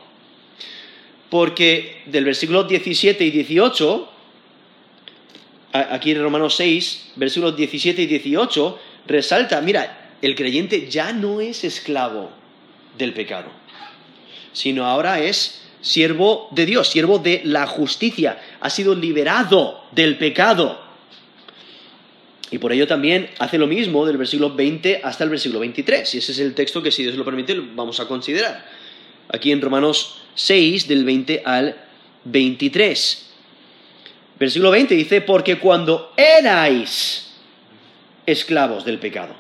Porque 1.29 2.01
del 2.07 2.25
versículo 2.25 2.63
17 2.63 3.23
y 3.23 3.29
18, 3.29 4.09
aquí 5.73 6.11
en 6.11 6.21
Romanos 6.23 6.55
6, 6.55 7.11
versículos 7.17 7.55
17 7.55 8.01
y 8.01 8.07
18, 8.07 8.79
resalta, 9.09 9.59
mira, 9.59 10.15
el 10.21 10.35
creyente 10.35 10.89
ya 10.89 11.11
no 11.11 11.41
es 11.41 11.63
esclavo 11.63 12.31
del 12.97 13.13
pecado, 13.13 13.49
sino 14.53 14.85
ahora 14.85 15.19
es 15.19 15.61
siervo 15.81 16.47
de 16.51 16.65
Dios, 16.65 16.89
siervo 16.89 17.19
de 17.19 17.41
la 17.43 17.67
justicia, 17.67 18.39
ha 18.61 18.69
sido 18.69 18.95
liberado 18.95 19.83
del 19.91 20.17
pecado. 20.17 20.87
Y 22.51 22.57
por 22.57 22.71
ello 22.71 22.87
también 22.87 23.29
hace 23.37 23.57
lo 23.57 23.67
mismo 23.67 24.05
del 24.05 24.17
versículo 24.17 24.55
20 24.55 25.01
hasta 25.03 25.23
el 25.23 25.29
versículo 25.29 25.59
23. 25.59 26.15
Y 26.15 26.17
ese 26.17 26.31
es 26.31 26.39
el 26.39 26.55
texto 26.55 26.81
que, 26.81 26.91
si 26.91 27.03
Dios 27.03 27.15
lo 27.15 27.23
permite, 27.23 27.55
vamos 27.75 27.99
a 27.99 28.07
considerar. 28.07 28.65
Aquí 29.31 29.51
en 29.51 29.61
Romanos 29.61 30.21
6, 30.33 30.87
del 30.87 31.05
20 31.05 31.43
al 31.45 31.75
23. 32.25 33.29
Versículo 34.39 34.71
20 34.71 34.95
dice, 34.95 35.21
porque 35.21 35.59
cuando 35.59 36.13
erais 36.17 37.28
esclavos 38.31 38.86
del 38.86 39.00
pecado, 39.00 39.36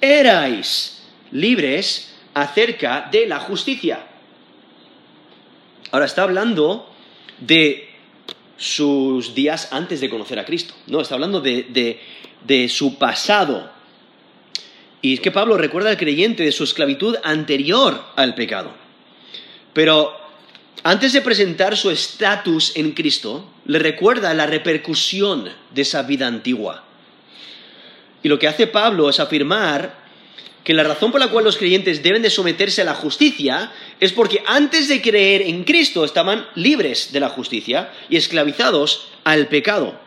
erais 0.00 1.02
libres 1.32 2.14
acerca 2.34 3.08
de 3.10 3.26
la 3.26 3.40
justicia. 3.40 4.06
Ahora 5.90 6.06
está 6.06 6.22
hablando 6.22 6.88
de 7.40 7.88
sus 8.56 9.34
días 9.34 9.68
antes 9.72 10.00
de 10.00 10.10
conocer 10.10 10.38
a 10.38 10.44
Cristo. 10.44 10.74
No, 10.86 11.00
está 11.00 11.14
hablando 11.14 11.40
de, 11.40 12.68
su 12.68 12.98
pasado. 12.98 13.70
Y 15.02 15.14
es 15.14 15.20
que 15.20 15.30
Pablo 15.30 15.56
recuerda 15.56 15.90
al 15.90 15.96
creyente 15.96 16.44
de 16.44 16.52
su 16.52 16.64
esclavitud 16.64 17.16
anterior 17.24 18.04
al 18.16 18.34
pecado. 18.34 18.72
Pero 19.72 20.14
antes 20.82 21.12
de 21.14 21.22
presentar 21.22 21.76
su 21.76 21.90
estatus 21.90 22.76
en 22.76 22.92
Cristo, 22.92 23.48
le 23.64 23.78
recuerda 23.78 24.34
la 24.34 24.46
repercusión 24.46 25.48
de 25.74 25.82
esa 25.82 26.02
vida 26.02 26.26
antigua. 26.26 26.84
Y 28.22 28.28
lo 28.28 28.38
que 28.38 28.48
hace 28.48 28.66
Pablo 28.66 29.08
es 29.08 29.20
afirmar 29.20 30.00
que 30.64 30.74
la 30.74 30.82
razón 30.82 31.10
por 31.10 31.20
la 31.20 31.28
cual 31.28 31.44
los 31.44 31.56
creyentes 31.56 32.02
deben 32.02 32.22
de 32.22 32.30
someterse 32.30 32.82
a 32.82 32.84
la 32.84 32.94
justicia 32.94 33.72
es 33.98 34.12
porque 34.12 34.42
antes 34.46 34.88
de 34.88 35.00
creer 35.00 35.42
en 35.42 35.64
Cristo 35.64 36.04
estaban 36.04 36.46
libres 36.54 37.12
de 37.12 37.20
la 37.20 37.30
justicia 37.30 37.90
y 38.08 38.16
esclavizados 38.16 39.08
al 39.24 39.48
pecado. 39.48 39.98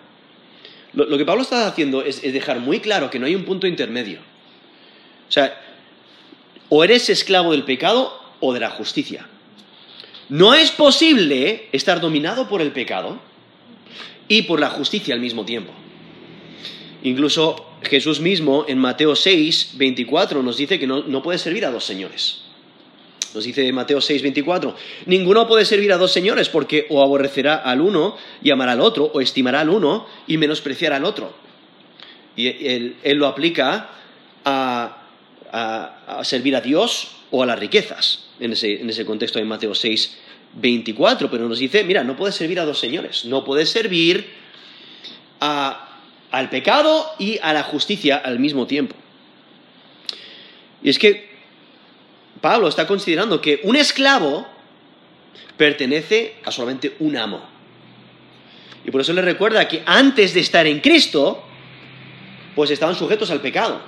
Lo, 0.93 1.17
que 1.17 1.25
Pablo 1.25 1.41
está 1.41 1.67
haciendo 1.67 2.03
es, 2.03 2.23
es, 2.23 2.33
dejar 2.33 2.59
muy 2.59 2.79
claro 2.79 3.09
que 3.09 3.17
no 3.17 3.25
hay 3.25 3.33
un 3.33 3.45
punto 3.45 3.65
intermedio. 3.65 4.19
O 5.27 5.31
sea, 5.31 5.59
o 6.69 6.83
eres 6.83 7.09
esclavo 7.09 7.51
del 7.51 7.63
pecado 7.63 8.21
o 8.39 8.53
de 8.53 8.59
la 8.59 8.69
justicia. 8.69 9.27
No 10.29 10.53
es 10.53 10.69
posible 10.69 11.67
estar 11.71 11.99
dominado 11.99 12.47
por 12.47 12.61
el 12.61 12.71
pecado 12.71 13.19
y 14.27 14.43
por 14.43 14.59
la 14.59 14.69
justicia 14.69 15.15
al 15.15 15.19
mismo 15.19 15.45
tiempo. 15.45 15.73
Incluso 17.01 17.72
Jesús 17.83 18.19
mismo 18.19 18.65
en 18.67 18.77
Mateo 18.77 19.15
6, 19.15 19.71
24 19.75 20.43
nos 20.43 20.57
dice 20.57 20.79
que 20.79 20.87
no, 20.87 21.23
puede 21.23 21.37
servir 21.37 21.65
a 21.65 21.71
dos 21.71 21.83
señores. 21.83 22.41
Nos 23.33 23.43
dice 23.45 23.71
Mateo 23.71 23.99
6, 23.99 24.21
24, 24.21 24.75
ninguno 25.07 25.47
puede 25.47 25.65
servir 25.65 25.91
a 25.91 25.97
dos 25.97 26.11
señores 26.11 26.49
porque 26.49 26.85
o 26.89 27.01
aborrecerá 27.01 27.55
al 27.55 27.81
uno 27.81 28.15
y 28.43 28.51
amará 28.51 28.73
al 28.73 28.81
otro, 28.81 29.05
o 29.05 29.21
estimará 29.21 29.61
al 29.61 29.69
uno 29.69 30.05
y 30.27 30.37
menospreciará 30.37 30.97
al 30.97 31.05
otro. 31.05 31.33
Y 32.35 32.47
él, 32.47 32.95
lo 33.15 33.27
aplica 33.27 33.89
a, 34.45 34.99
servir 36.23 36.55
a 36.55 36.61
Dios 36.61 37.11
o 37.31 37.41
a 37.43 37.45
las 37.45 37.59
riquezas, 37.59 38.25
en 38.39 38.53
ese, 38.53 38.81
en 38.81 38.89
ese 38.89 39.05
contexto 39.05 39.39
de 39.39 39.45
Mateo 39.45 39.73
6, 39.73 40.17
24, 40.55 41.31
pero 41.31 41.49
nos 41.49 41.59
dice, 41.59 41.83
mira, 41.83 42.03
no 42.03 42.15
puedes 42.15 42.35
servir 42.35 42.59
a 42.59 42.65
dos 42.65 42.79
señores, 42.79 43.25
no 43.25 43.43
puedes 43.43 43.69
servir 43.69 44.27
a 45.39 45.92
al 46.33 46.49
pecado 46.49 47.13
y 47.19 47.37
a 47.43 47.53
la 47.53 47.61
justicia 47.61 48.17
al 48.17 48.39
mismo 48.39 48.65
tiempo. 48.65 48.95
Y 50.81 50.89
es 50.89 50.97
que 50.97 51.29
Pablo 52.41 52.67
está 52.67 52.87
considerando 52.87 53.39
que 53.39 53.61
un 53.63 53.75
esclavo 53.75 54.47
pertenece 55.57 56.35
a 56.43 56.49
solamente 56.49 56.95
un 56.99 57.17
amo. 57.17 57.45
Y 58.83 58.89
por 58.89 59.01
eso 59.01 59.13
le 59.13 59.21
recuerda 59.21 59.67
que 59.67 59.83
antes 59.85 60.33
de 60.33 60.39
estar 60.39 60.65
en 60.65 60.79
Cristo, 60.79 61.43
pues 62.55 62.71
estaban 62.71 62.95
sujetos 62.95 63.29
al 63.29 63.39
pecado. 63.39 63.79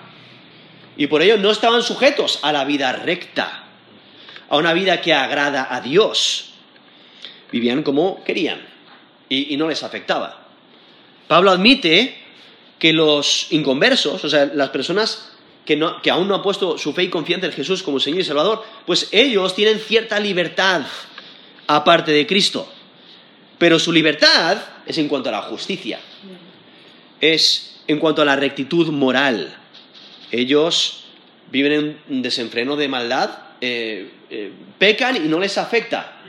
Y 0.98 1.08
por 1.08 1.24
ello 1.24 1.38
no 1.38 1.50
estaban 1.50 1.82
sujetos 1.82 2.40
a 2.44 2.54
la 2.54 2.64
vida 2.64 2.92
recta, 2.94 3.64
a 4.50 4.58
una 4.58 4.72
vida 4.74 5.02
que 5.02 5.16
agrada 5.16 5.68
a 5.70 5.82
Dios. 5.82 6.54
Vivían 7.52 7.82
como 7.82 8.24
querían 8.24 8.62
y, 9.30 9.58
no 9.58 9.68
les 9.68 9.82
afectaba. 9.82 10.46
Pablo 11.28 11.50
admite 11.50 12.25
que 12.86 12.94
los 12.94 13.48
inconversos, 13.50 14.24
o 14.24 14.30
sea, 14.30 14.46
las 14.54 14.70
personas 14.70 15.32
que, 15.66 15.74
aún 16.12 16.28
no 16.28 16.36
han 16.36 16.44
puesto 16.44 16.78
su 16.78 16.94
fe 16.94 17.02
y 17.02 17.10
confianza 17.10 17.48
en 17.48 17.52
Jesús 17.52 17.82
como 17.82 18.00
Señor 18.00 18.20
y 18.20 18.24
Salvador, 18.24 18.64
pues 18.86 19.10
ellos 19.12 19.56
tienen 19.56 19.80
cierta 19.80 20.20
libertad 20.20 20.84
aparte 21.66 22.12
de 22.12 22.28
Cristo. 22.28 22.72
Pero 23.58 23.80
su 23.80 23.92
libertad 23.92 24.60
es 24.86 25.00
en 25.00 25.08
cuanto 25.08 25.30
a 25.30 25.32
la 25.32 25.42
justicia, 25.42 26.00
es 27.20 27.82
en 27.88 27.98
cuanto 27.98 28.22
a 28.22 28.26
la 28.26 28.36
rectitud 28.36 28.90
moral. 28.90 29.58
Ellos 30.32 31.06
viven 31.52 31.72
en 31.72 31.98
un 32.08 32.22
desenfreno 32.22 32.76
de 32.76 32.88
maldad, 32.88 33.32
eh, 33.62 34.12
eh, 34.30 34.52
pecan 34.78 35.16
y 35.16 35.28
no 35.28 35.40
les 35.40 35.58
afecta, 35.58 36.20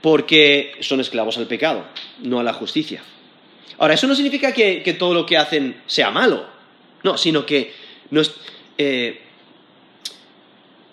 porque 0.00 0.76
son 0.78 1.00
esclavos 1.00 1.38
al 1.38 1.48
pecado, 1.48 1.88
no 2.20 2.38
a 2.38 2.44
la 2.44 2.52
justicia. 2.52 3.02
Ahora, 3.78 3.94
eso 3.94 4.06
no 4.06 4.14
significa 4.14 4.52
que, 4.52 4.96
todo 4.98 5.14
lo 5.14 5.26
que 5.26 5.36
hacen 5.36 5.82
sea 5.86 6.10
malo, 6.10 6.46
no, 7.02 7.18
sino 7.18 7.44
que 7.44 7.72
eh, 8.78 9.20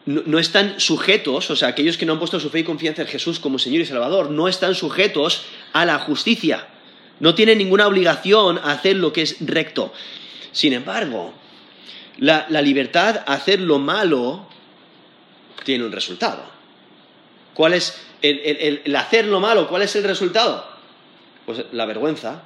no, 0.05 0.39
están 0.39 0.79
sujetos, 0.79 1.49
o 1.51 1.55
sea, 1.55 1.69
aquellos 1.69 1.97
que 1.97 2.05
no 2.05 2.13
han 2.13 2.19
puesto 2.19 2.39
su 2.39 2.49
fe 2.49 2.59
y 2.59 2.63
confianza 2.63 3.03
en 3.03 3.07
Jesús 3.07 3.39
como 3.39 3.59
Señor 3.59 3.81
y 3.81 3.85
Salvador, 3.85 4.31
no 4.31 4.47
están 4.47 4.75
sujetos 4.75 5.43
a 5.73 5.85
la 5.85 5.99
justicia. 5.99 6.67
no 7.19 7.35
tiene 7.35 7.55
ninguna 7.55 7.85
obligación 7.85 8.57
a 8.57 8.71
hacer 8.71 8.95
lo 8.95 9.13
que 9.13 9.21
es 9.21 9.37
recto. 9.41 9.93
Sin 10.51 10.73
embargo, 10.73 11.33
la, 12.17 12.47
libertad 12.61 13.23
a 13.27 13.33
hacer 13.33 13.59
lo 13.61 13.79
malo 13.79 14.47
tiene 15.63 15.85
un 15.85 15.91
resultado. 15.91 16.43
¿Cuál 17.53 17.73
es 17.73 18.01
el, 18.21 18.95
hacer 18.95 19.27
lo 19.27 19.39
malo? 19.39 19.67
¿Cuál 19.67 19.83
es 19.83 19.95
el 19.95 20.03
resultado? 20.03 20.65
Pues 21.45 21.65
la 21.71 21.85
vergüenza. 21.85 22.43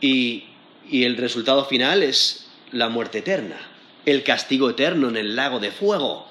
Y, 0.00 0.44
y 0.90 1.04
el 1.04 1.16
resultado 1.16 1.64
final 1.64 2.02
es 2.02 2.48
la 2.72 2.88
muerte 2.88 3.18
eterna, 3.18 3.56
el 4.04 4.22
castigo 4.22 4.70
eterno 4.70 5.08
en 5.08 5.16
el 5.16 5.36
lago 5.36 5.60
de 5.60 5.70
fuego. 5.70 6.26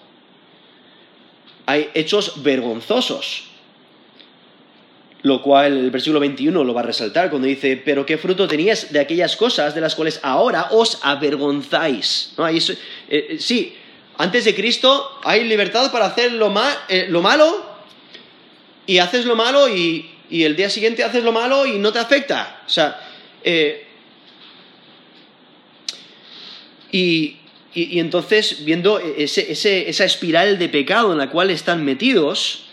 Hay 1.65 1.89
hechos 1.93 2.43
vergonzosos 2.43 3.53
lo 5.23 5.41
cual 5.41 5.77
el 5.77 5.89
versículo 5.89 6.19
21 6.19 6.63
lo 6.63 6.73
va 6.73 6.81
a 6.81 6.83
resaltar 6.83 7.29
cuando 7.29 7.47
dice, 7.47 7.81
pero 7.83 8.05
qué 8.05 8.17
fruto 8.17 8.45
tenías 8.45 8.91
de 8.91 8.99
aquellas 8.99 9.37
cosas 9.37 9.73
de 9.73 9.79
las 9.79 9.95
cuales 9.95 10.19
ahora 10.21 10.67
os 10.71 10.99
avergonzáis. 11.01 12.33
¿No? 12.37 12.47
Eh, 12.47 12.61
eh, 13.07 13.37
sí, 13.39 13.73
antes 14.17 14.43
de 14.43 14.53
Cristo 14.53 15.19
hay 15.23 15.45
libertad 15.45 15.91
para 15.93 16.07
hacer 16.07 16.33
lo, 16.33 16.53
eh, 16.89 17.07
malo 17.09 17.65
y 18.85 18.97
haces 18.97 19.25
lo 19.25 19.35
malo 19.35 19.69
y, 19.69 20.09
el 20.29 20.55
día 20.55 20.69
siguiente 20.69 21.03
haces 21.03 21.23
lo 21.23 21.31
malo 21.31 21.65
y 21.65 21.77
no 21.77 21.93
te 21.93 21.99
afecta. 21.99 22.63
O 22.65 22.69
sea, 22.69 22.99
y, 26.91 27.37
entonces 27.73 28.63
viendo 28.65 28.99
esa 28.99 30.05
espiral 30.05 30.59
de 30.59 30.69
pecado 30.69 31.11
en 31.11 31.17
la 31.17 31.29
cual 31.29 31.49
están 31.49 31.83
metidos, 31.83 32.63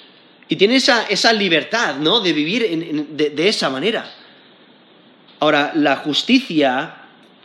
y 0.51 0.57
tiene 0.57 0.75
esa, 0.77 1.33
libertad, 1.33 1.97
¿no? 1.97 2.19
De 2.19 2.33
vivir 2.33 2.69
de, 3.09 3.49
esa 3.49 3.71
manera. 3.71 4.13
Ahora, 5.39 5.71
la 5.77 5.95
justicia 5.97 6.97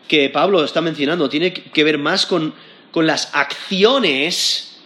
que 0.08 0.30
Pablo 0.30 0.64
está 0.64 0.82
mencionando 0.82 1.30
tiene 1.30 1.54
que 1.54 1.84
ver 1.84 2.00
más 2.00 2.26
con, 2.26 2.54
las 2.96 3.30
acciones 3.36 4.78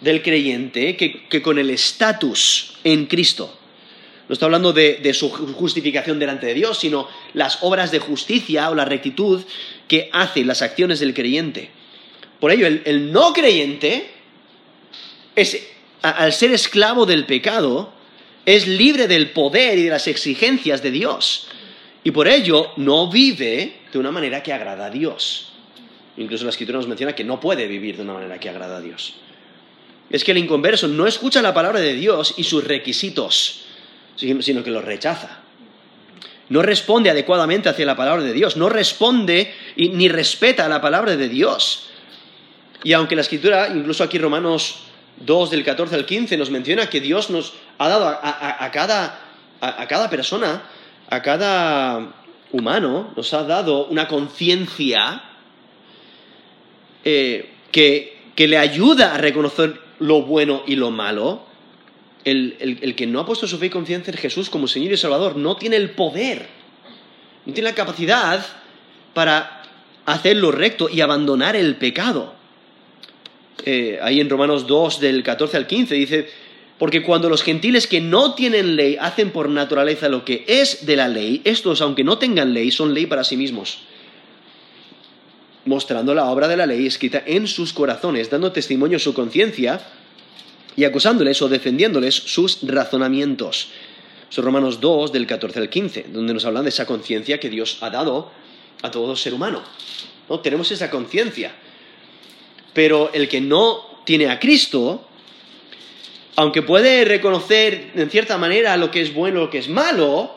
del 0.00 0.22
creyente 0.22 0.96
que, 0.96 1.40
con 1.40 1.56
el 1.56 1.70
estatus 1.70 2.74
en 2.82 3.06
Cristo. 3.06 3.56
No 4.32 4.34
está 4.34 4.46
hablando 4.46 4.72
de, 4.72 5.12
su 5.12 5.28
justificación 5.28 6.18
delante 6.18 6.46
de 6.46 6.54
Dios, 6.54 6.78
sino 6.78 7.06
las 7.34 7.58
obras 7.60 7.90
de 7.90 7.98
justicia 7.98 8.70
o 8.70 8.74
la 8.74 8.86
rectitud 8.86 9.42
que 9.86 10.08
hace 10.10 10.42
las 10.42 10.62
acciones 10.62 11.00
del 11.00 11.12
creyente. 11.12 11.68
Por 12.40 12.50
ello, 12.50 12.66
el 12.66 13.12
no 13.12 13.34
creyente 13.34 14.10
es 15.36 15.68
al 16.00 16.32
ser 16.32 16.50
esclavo 16.50 17.04
del 17.04 17.26
pecado, 17.26 17.92
es 18.46 18.66
libre 18.66 19.06
del 19.06 19.32
poder 19.32 19.76
y 19.76 19.82
de 19.82 19.90
las 19.90 20.08
exigencias 20.08 20.82
de 20.82 20.92
Dios. 20.92 21.48
Y 22.02 22.10
por 22.12 22.26
ello 22.26 22.70
no 22.78 23.10
vive 23.10 23.80
de 23.92 23.98
una 23.98 24.12
manera 24.12 24.42
que 24.42 24.54
agrada 24.54 24.86
a 24.86 24.90
Dios. 24.90 25.52
Incluso 26.16 26.44
la 26.44 26.52
escritura 26.52 26.78
nos 26.78 26.88
menciona 26.88 27.14
que 27.14 27.22
no 27.22 27.38
puede 27.38 27.66
vivir 27.66 27.98
de 27.98 28.02
una 28.04 28.14
manera 28.14 28.40
que 28.40 28.48
agrada 28.48 28.78
a 28.78 28.80
Dios. 28.80 29.12
Es 30.08 30.24
que 30.24 30.32
el 30.32 30.38
inconverso 30.38 30.88
no 30.88 31.06
escucha 31.06 31.42
la 31.42 31.52
palabra 31.52 31.80
de 31.80 31.92
Dios 31.92 32.32
y 32.38 32.44
sus 32.44 32.64
requisitos, 32.64 33.61
sino 34.40 34.62
que 34.62 34.70
los 34.70 34.84
rechaza. 34.84 35.40
No 36.48 36.62
responde 36.62 37.10
adecuadamente 37.10 37.68
hacia 37.68 37.86
la 37.86 37.96
palabra 37.96 38.22
de 38.22 38.32
Dios, 38.32 38.56
no 38.56 38.68
responde 38.68 39.54
ni 39.76 40.08
respeta 40.08 40.68
la 40.68 40.80
palabra 40.80 41.16
de 41.16 41.28
Dios. 41.28 41.88
Y 42.84 42.92
aunque 42.92 43.16
la 43.16 43.22
escritura, 43.22 43.68
incluso 43.68 44.02
aquí 44.04 44.18
Romanos 44.18 44.80
2 45.24 45.50
del 45.50 45.64
14 45.64 45.94
al 45.94 46.06
15 46.06 46.36
nos 46.36 46.50
menciona 46.50 46.88
que 46.88 47.00
Dios 47.00 47.30
nos 47.30 47.54
ha 47.78 47.88
dado 47.88 48.06
a, 48.08 48.70
cada, 48.72 50.10
persona, 50.10 50.62
a 51.08 51.22
cada 51.22 52.12
humano, 52.50 53.12
nos 53.16 53.32
ha 53.34 53.44
dado 53.44 53.86
una 53.86 54.08
conciencia 54.08 55.22
eh, 57.04 57.50
que, 57.70 58.18
le 58.36 58.58
ayuda 58.58 59.14
a 59.14 59.18
reconocer 59.18 59.80
lo 60.00 60.22
bueno 60.22 60.64
y 60.66 60.74
lo 60.74 60.90
malo. 60.90 61.46
El, 62.24 62.56
el, 62.60 62.94
que 62.94 63.06
no 63.06 63.18
ha 63.18 63.26
puesto 63.26 63.48
su 63.48 63.58
fe 63.58 63.66
y 63.66 63.70
confianza 63.70 64.12
en 64.12 64.16
Jesús 64.16 64.48
como 64.48 64.68
Señor 64.68 64.92
y 64.92 64.96
Salvador 64.96 65.36
no 65.36 65.56
tiene 65.56 65.76
el 65.76 65.90
poder, 65.90 66.46
no 67.44 67.52
tiene 67.52 67.70
la 67.70 67.74
capacidad 67.74 68.46
para 69.12 69.62
hacer 70.06 70.36
lo 70.36 70.52
recto 70.52 70.88
y 70.88 71.00
abandonar 71.00 71.56
el 71.56 71.76
pecado. 71.76 72.34
Eh, 73.64 73.98
ahí 74.02 74.20
en 74.20 74.30
Romanos 74.30 74.66
2 74.66 75.00
del 75.00 75.22
14 75.22 75.56
al 75.56 75.66
15 75.66 75.94
dice, 75.94 76.28
porque 76.78 77.02
cuando 77.02 77.28
los 77.28 77.42
gentiles 77.42 77.86
que 77.86 78.00
no 78.00 78.34
tienen 78.34 78.74
ley 78.74 78.96
hacen 79.00 79.30
por 79.30 79.48
naturaleza 79.48 80.08
lo 80.08 80.24
que 80.24 80.44
es 80.48 80.84
de 80.84 80.96
la 80.96 81.08
ley, 81.08 81.40
estos, 81.44 81.80
aunque 81.80 82.02
no 82.02 82.18
tengan 82.18 82.54
ley, 82.54 82.70
son 82.72 82.92
ley 82.92 83.06
para 83.06 83.24
sí 83.24 83.36
mismos, 83.36 83.78
mostrando 85.64 86.14
la 86.14 86.24
obra 86.24 86.48
de 86.48 86.56
la 86.56 86.66
ley 86.66 86.86
escrita 86.86 87.22
en 87.24 87.46
sus 87.46 87.72
corazones, 87.72 88.30
dando 88.30 88.50
testimonio 88.50 88.96
a 88.96 89.00
su 89.00 89.14
conciencia 89.14 89.80
y 90.76 90.84
acusándoles 90.84 91.40
o 91.42 91.48
defendiéndoles 91.48 92.14
sus 92.14 92.58
razonamientos. 92.62 93.68
Son 94.28 94.44
Romanos 94.44 94.80
2 94.80 95.12
del 95.12 95.26
14 95.26 95.58
al 95.58 95.68
15, 95.68 96.06
donde 96.12 96.32
nos 96.32 96.44
hablan 96.44 96.64
de 96.64 96.70
esa 96.70 96.86
conciencia 96.86 97.38
que 97.38 97.50
Dios 97.50 97.78
ha 97.82 97.90
dado 97.90 98.30
a 98.82 98.90
todo 98.90 99.14
ser 99.14 99.34
humano. 99.34 99.62
¿no? 100.28 100.40
Tenemos 100.40 100.70
esa 100.72 100.90
conciencia. 100.90 101.52
Pero 102.72 103.10
el 103.12 103.28
que 103.28 103.40
no 103.40 104.00
tiene 104.04 104.28
a 104.28 104.40
Cristo, 104.40 105.06
aunque 106.36 106.62
puede 106.62 107.04
reconocer 107.04 107.90
en 107.94 108.10
cierta 108.10 108.38
manera 108.38 108.76
lo 108.76 108.90
que 108.90 109.02
es 109.02 109.12
bueno 109.12 109.38
y 109.38 109.42
lo 109.42 109.50
que 109.50 109.58
es 109.58 109.68
malo, 109.68 110.34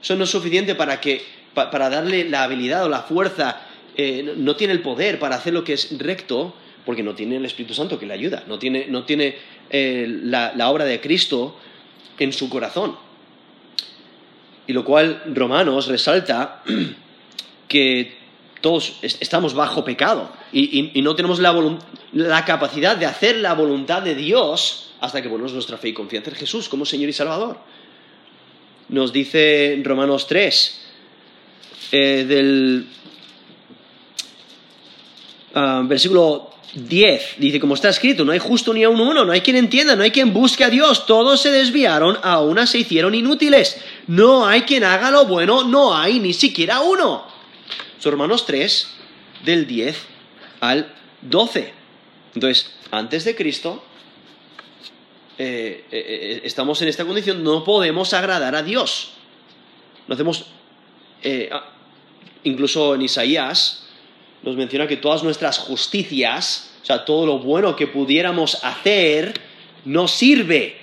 eso 0.00 0.16
no 0.16 0.24
es 0.24 0.30
suficiente 0.30 0.74
para, 0.74 1.00
darle 1.90 2.28
la 2.28 2.44
habilidad 2.44 2.84
o 2.84 2.88
la 2.88 3.02
fuerza, 3.02 3.66
eh, 3.96 4.34
no 4.36 4.56
tiene 4.56 4.72
el 4.72 4.82
poder 4.82 5.18
para 5.18 5.36
hacer 5.36 5.52
lo 5.52 5.64
que 5.64 5.72
es 5.74 5.98
recto, 5.98 6.54
porque 6.84 7.02
no 7.02 7.14
tiene 7.14 7.36
el 7.36 7.44
Espíritu 7.44 7.74
Santo 7.74 7.98
que 7.98 8.06
le 8.06 8.14
ayuda, 8.14 8.44
no 8.46 8.58
tiene, 8.58 9.36
eh, 9.72 10.06
la 10.08 10.70
obra 10.70 10.84
de 10.84 11.00
Cristo 11.00 11.56
en 12.18 12.32
su 12.32 12.48
corazón. 12.48 12.96
Y 14.66 14.72
lo 14.72 14.84
cual 14.84 15.22
Romanos 15.26 15.88
resalta 15.88 16.62
que 17.68 18.22
todos 18.60 18.98
estamos 19.02 19.54
bajo 19.54 19.84
pecado 19.84 20.30
y, 20.52 21.02
no 21.02 21.16
tenemos 21.16 21.40
la, 21.40 22.44
capacidad 22.44 22.96
de 22.96 23.06
hacer 23.06 23.36
la 23.36 23.54
voluntad 23.54 24.02
de 24.02 24.14
Dios 24.14 24.92
hasta 25.00 25.20
que 25.20 25.28
ponemos 25.28 25.52
nuestra 25.52 25.76
fe 25.78 25.88
y 25.88 25.92
confianza 25.92 26.30
en 26.30 26.36
Jesús 26.36 26.68
como 26.68 26.86
Señor 26.86 27.08
y 27.08 27.12
Salvador. 27.12 27.58
Nos 28.88 29.12
dice 29.12 29.80
Romanos 29.82 30.28
3, 30.28 30.80
eh, 31.90 32.24
del 32.28 32.86
ah, 35.54 35.82
versículo 35.84 36.51
10, 36.74 37.36
dice, 37.38 37.60
como 37.60 37.74
está 37.74 37.88
escrito, 37.90 38.24
no 38.24 38.32
hay 38.32 38.38
justo 38.38 38.72
ni 38.72 38.82
a 38.82 38.88
uno, 38.88 39.24
no 39.24 39.32
hay 39.32 39.42
quien 39.42 39.56
entienda, 39.56 39.94
no 39.94 40.02
hay 40.02 40.10
quien 40.10 40.32
busque 40.32 40.64
a 40.64 40.70
Dios, 40.70 41.06
todos 41.06 41.40
se 41.40 41.50
desviaron, 41.50 42.18
a 42.22 42.40
una 42.40 42.66
se 42.66 42.78
hicieron 42.78 43.14
inútiles, 43.14 43.78
no 44.06 44.46
hay 44.46 44.62
quien 44.62 44.84
haga 44.84 45.10
lo 45.10 45.26
bueno, 45.26 45.64
no 45.64 45.94
hay 45.94 46.18
ni 46.18 46.32
siquiera 46.32 46.80
uno. 46.80 47.32
Romanos 48.10 48.46
3, 48.46 48.88
del 49.44 49.66
10 49.66 49.96
al 50.60 50.92
12. 51.22 51.72
Entonces, 52.34 52.72
antes 52.90 53.24
de 53.24 53.36
Cristo, 53.36 53.84
eh, 55.38 55.84
eh, 55.90 56.04
eh, 56.06 56.40
estamos 56.44 56.80
en 56.82 56.88
esta 56.88 57.04
condición, 57.04 57.44
no 57.44 57.64
podemos 57.64 58.12
agradar 58.14 58.54
a 58.54 58.62
Dios. 58.62 59.12
No 60.08 60.14
hacemos, 60.14 60.46
incluso 62.42 62.94
en 62.94 63.02
Isaías, 63.02 63.84
nos 64.42 64.56
menciona 64.56 64.86
que 64.86 64.96
todas 64.96 65.22
nuestras 65.22 65.58
justicias, 65.58 66.70
o 66.82 66.86
sea, 66.86 67.04
todo 67.04 67.26
lo 67.26 67.38
bueno 67.38 67.76
que 67.76 67.86
pudiéramos 67.86 68.62
hacer, 68.64 69.34
no 69.84 70.08
sirve 70.08 70.76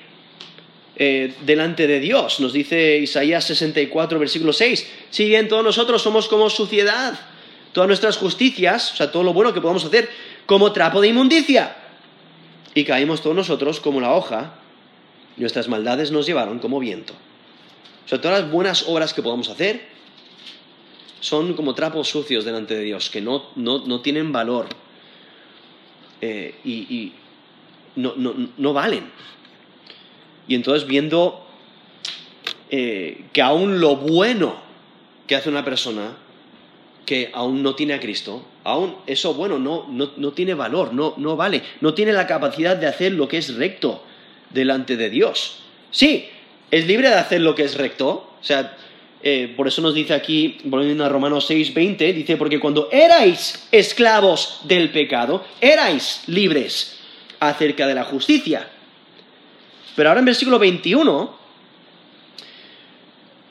delante 0.96 1.88
de 1.88 2.00
Dios. 2.00 2.40
Nos 2.40 2.52
dice 2.52 2.98
Isaías 2.98 3.46
64, 3.46 4.20
versículo 4.20 4.52
6. 4.52 4.90
Si 5.10 5.26
bien 5.28 5.48
todos 5.48 5.64
nosotros 5.64 6.02
somos 6.02 6.28
como 6.28 6.50
suciedad, 6.50 7.18
todas 7.72 7.88
nuestras 7.88 8.18
justicias, 8.18 8.92
o 8.94 8.96
sea, 8.96 9.12
todo 9.12 9.24
lo 9.24 9.34
bueno 9.34 9.54
que 9.54 9.62
podamos 9.62 9.86
hacer, 9.86 10.10
como 10.46 10.74
trapo 10.74 11.00
de 11.00 11.08
inmundicia. 11.10 11.76
Y 12.76 12.84
caímos 12.84 13.22
todos 13.22 13.36
nosotros 13.36 13.80
como 13.80 14.02
la 14.02 14.14
hoja, 14.14 14.56
nuestras 15.38 15.68
maldades 15.70 16.12
nos 16.12 16.26
llevaron 16.26 16.60
como 16.60 16.80
viento. 16.80 17.14
O 18.06 18.10
sea, 18.10 18.20
todas 18.20 18.42
las 18.42 18.52
buenas 18.52 18.84
obras 18.88 19.14
que 19.14 19.22
podamos 19.22 19.50
hacer 19.50 19.88
son 21.20 21.54
como 21.54 21.74
trapos 21.74 22.08
sucios 22.08 22.46
delante 22.46 22.76
de 22.76 22.84
Dios, 22.84 23.10
que 23.10 23.22
no, 23.22 24.02
tienen 24.02 24.32
valor 24.32 24.68
eh, 26.22 26.56
y, 26.64 27.14
no 27.96 28.74
valen. 28.74 29.06
Y 30.48 30.56
entonces 30.56 30.88
viendo 30.88 31.46
eh, 32.72 33.26
que 33.34 33.42
aún 33.42 33.80
lo 33.80 33.96
bueno 33.96 34.56
que 35.28 35.36
hace 35.36 35.50
una 35.50 35.66
persona 35.66 36.18
que 37.06 37.32
aún 37.34 37.64
no 37.64 37.74
tiene 37.74 37.96
a 37.96 38.00
Cristo, 38.00 38.46
aún 38.64 38.96
eso 39.08 39.34
bueno 39.34 39.58
no, 39.58 39.88
no, 39.88 40.32
tiene 40.34 40.54
valor, 40.54 40.94
no, 40.94 41.16
no 41.18 41.36
vale, 41.36 41.64
no 41.82 41.96
tiene 41.96 42.14
la 42.14 42.28
capacidad 42.28 42.78
de 42.78 42.86
hacer 42.86 43.14
lo 43.14 43.28
que 43.28 43.38
es 43.38 43.56
recto 43.56 44.04
delante 44.52 44.98
de 44.98 45.10
Dios. 45.10 45.62
Sí, 45.90 46.30
es 46.70 46.86
libre 46.86 47.10
de 47.10 47.16
hacer 47.16 47.42
lo 47.42 47.56
que 47.56 47.64
es 47.64 47.76
recto, 47.76 48.10
o 48.40 48.44
sea, 48.44 48.78
eh, 49.22 49.54
por 49.56 49.68
eso 49.68 49.82
nos 49.82 49.94
dice 49.94 50.14
aquí, 50.14 50.58
volviendo 50.64 51.04
a 51.04 51.10
Romanos 51.10 51.46
6, 51.48 51.74
20, 51.74 52.14
dice, 52.14 52.38
porque 52.38 52.60
cuando 52.60 52.88
erais 52.92 53.68
esclavos 53.72 54.62
del 54.64 54.92
pecado, 54.92 55.44
erais 55.60 56.24
libres 56.28 57.00
acerca 57.40 57.86
de 57.86 57.96
la 57.96 58.06
justicia. 58.06 58.70
Pero 59.96 60.10
ahora 60.10 60.20
en 60.20 60.26
versículo 60.26 60.58
21, 60.58 61.38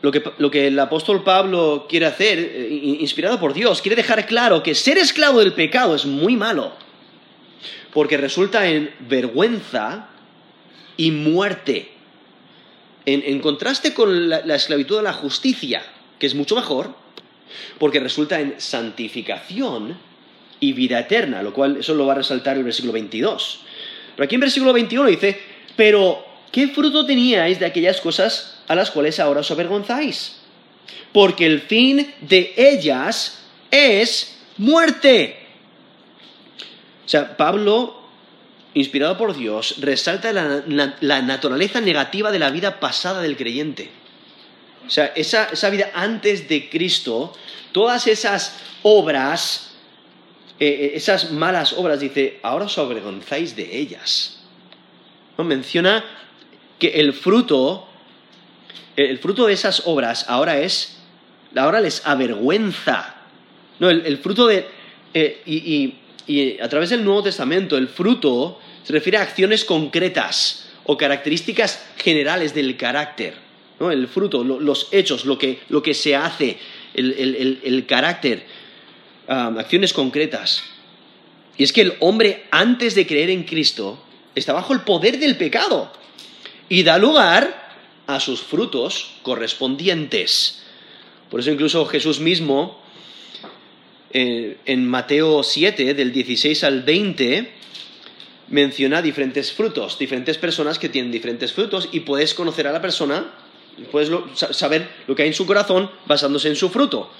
lo 0.01 0.13
que, 0.13 0.23
lo 0.39 0.51
que 0.51 0.69
el 0.69 0.79
apóstol 0.79 1.23
Pablo 1.23 1.87
quiere 1.87 2.07
hacer, 2.07 2.39
eh, 2.39 2.97
inspirado 3.01 3.39
por 3.39 3.53
Dios, 3.53 3.83
quiere 3.83 3.97
dejar 3.97 4.25
claro 4.27 4.63
que 4.63 4.75
ser 4.75 4.97
esclavo 4.97 5.41
del 5.41 5.53
pecado 5.53 5.95
es 5.95 6.07
muy 6.07 6.37
malo, 6.37 6.73
porque 7.93 8.17
resulta 8.17 8.67
en 8.67 8.91
vergüenza 9.01 10.09
y 10.97 11.11
muerte 11.11 11.98
en, 13.15 13.41
contraste 13.41 13.95
con 13.95 14.29
la, 14.29 14.55
esclavitud 14.55 14.99
de 14.99 15.03
la 15.03 15.13
justicia, 15.13 15.83
que 16.19 16.27
es 16.27 16.35
mucho 16.35 16.55
mejor, 16.57 16.95
porque 17.79 18.01
resulta 18.01 18.41
en 18.41 18.55
santificación 18.59 19.97
y 20.61 20.73
vida 20.73 21.01
eterna, 21.01 21.43
lo 21.43 21.55
cual 21.55 21.79
eso 21.79 21.95
lo 21.95 22.07
va 22.07 22.13
a 22.13 22.17
resaltar 22.17 22.57
el 22.57 22.65
versículo 22.65 22.93
22. 22.93 23.61
Pero 24.15 24.25
aquí 24.25 24.35
en 24.35 24.41
versículo 24.41 24.73
21 24.73 25.09
dice, 25.09 25.41
pero 25.77 26.25
¿qué 26.53 26.69
fruto 26.69 27.07
teníais 27.07 27.59
de 27.59 27.67
aquellas 27.67 28.01
cosas 28.01 28.61
a 28.69 28.75
las 28.75 28.91
cuales 28.91 29.21
ahora 29.21 29.41
os 29.41 29.51
avergonzáis? 29.51 30.41
Porque 31.13 31.47
el 31.47 31.61
fin 31.61 32.15
de 32.21 32.53
ellas 32.57 33.43
es 33.71 34.39
muerte. 34.59 35.39
O 37.07 37.09
sea, 37.09 37.37
Pablo 37.37 37.98
inspirado 38.75 39.17
por 39.17 39.37
Dios, 39.37 39.77
resalta 39.81 40.33
la, 40.33 41.23
naturaleza 41.23 41.81
negativa 41.81 42.31
de 42.31 42.39
la 42.39 42.51
vida 42.51 42.81
pasada 42.81 43.21
del 43.23 43.37
creyente. 43.37 43.91
O 44.87 44.91
sea, 44.91 45.07
esa, 45.17 45.71
vida 45.71 45.91
antes 45.95 46.49
de 46.49 46.69
Cristo, 46.69 47.33
todas 47.73 48.07
esas 48.07 48.59
obras, 48.83 49.73
eh, 50.61 50.67
eh, 50.69 50.91
esas 50.95 51.31
malas 51.31 51.73
obras, 51.73 52.01
dice, 52.01 52.39
ahora 52.43 52.67
os 52.67 52.79
avergonzáis 52.79 53.57
de 53.57 53.77
ellas. 53.77 54.41
¿No? 55.37 55.45
Menciona 55.45 56.05
que 56.79 57.01
el 57.01 57.13
fruto, 57.13 57.87
el 58.97 59.19
fruto 59.19 59.47
de 59.47 59.55
esas 59.55 59.83
obras 59.87 60.27
ahora 60.29 60.59
es, 60.59 60.99
ahora 61.57 61.81
les 61.81 62.07
avergüenza. 62.07 63.15
No, 63.79 63.91
el, 63.91 64.19
fruto 64.19 64.47
de, 64.47 64.67
eh, 65.15 65.43
y 65.47 65.95
a 66.61 66.69
través 66.69 66.91
del 66.91 67.05
Nuevo 67.05 67.23
Testamento 67.23 67.77
el 67.77 67.89
fruto 67.89 68.59
se 68.85 68.93
refiere 68.93 69.19
a 69.19 69.23
acciones 69.23 69.65
concretas 69.65 70.69
o 70.85 70.97
características 70.97 71.85
generales 71.97 72.55
del 72.55 72.77
carácter. 72.77 73.35
¿no? 73.81 73.91
El 73.91 74.09
fruto, 74.09 74.45
los 74.45 74.89
hechos, 74.91 75.25
lo 75.25 75.39
que, 75.39 75.95
se 75.95 76.17
hace, 76.17 76.59
el, 76.95 77.85
carácter, 77.87 78.45
acciones 79.27 79.93
concretas. 79.93 80.65
Y 81.57 81.65
es 81.65 81.73
que 81.73 81.83
el 81.83 81.95
hombre 82.01 82.47
antes 82.51 82.95
de 82.95 83.07
creer 83.07 83.31
en 83.31 83.45
Cristo 83.45 84.03
está 84.35 84.53
bajo 84.53 84.73
el 84.73 84.81
poder 84.81 85.19
del 85.19 85.37
pecado 85.37 85.93
y 86.69 86.83
da 86.83 86.99
lugar 86.99 87.75
a 88.07 88.21
sus 88.21 88.41
frutos 88.41 89.13
correspondientes. 89.23 90.63
Por 91.31 91.41
eso 91.41 91.51
incluso 91.51 91.85
Jesús 91.87 92.21
mismo 92.21 92.81
en 94.13 94.89
Mateo 94.89 95.43
7, 95.43 95.95
del 95.95 96.13
16 96.13 96.65
al 96.65 96.83
20, 96.83 97.53
menciona 98.49 99.03
diferentes 99.03 99.53
frutos, 99.53 99.99
diferentes 99.99 100.39
personas 100.39 100.79
que 100.79 100.89
tienen 100.89 101.13
diferentes 101.13 101.53
frutos 101.53 101.89
y 101.93 102.01
puedes 102.01 102.35
conocer 102.35 102.67
a 102.67 102.73
la 102.73 102.81
persona, 102.81 103.33
puedes 103.91 104.11
saber 104.35 104.89
lo 105.07 105.15
que 105.15 105.23
hay 105.23 105.29
en 105.29 105.35
su 105.35 105.47
corazón 105.47 105.91
basándose 106.07 106.49
en 106.49 106.57
su 106.57 106.71
fruto. 106.71 107.11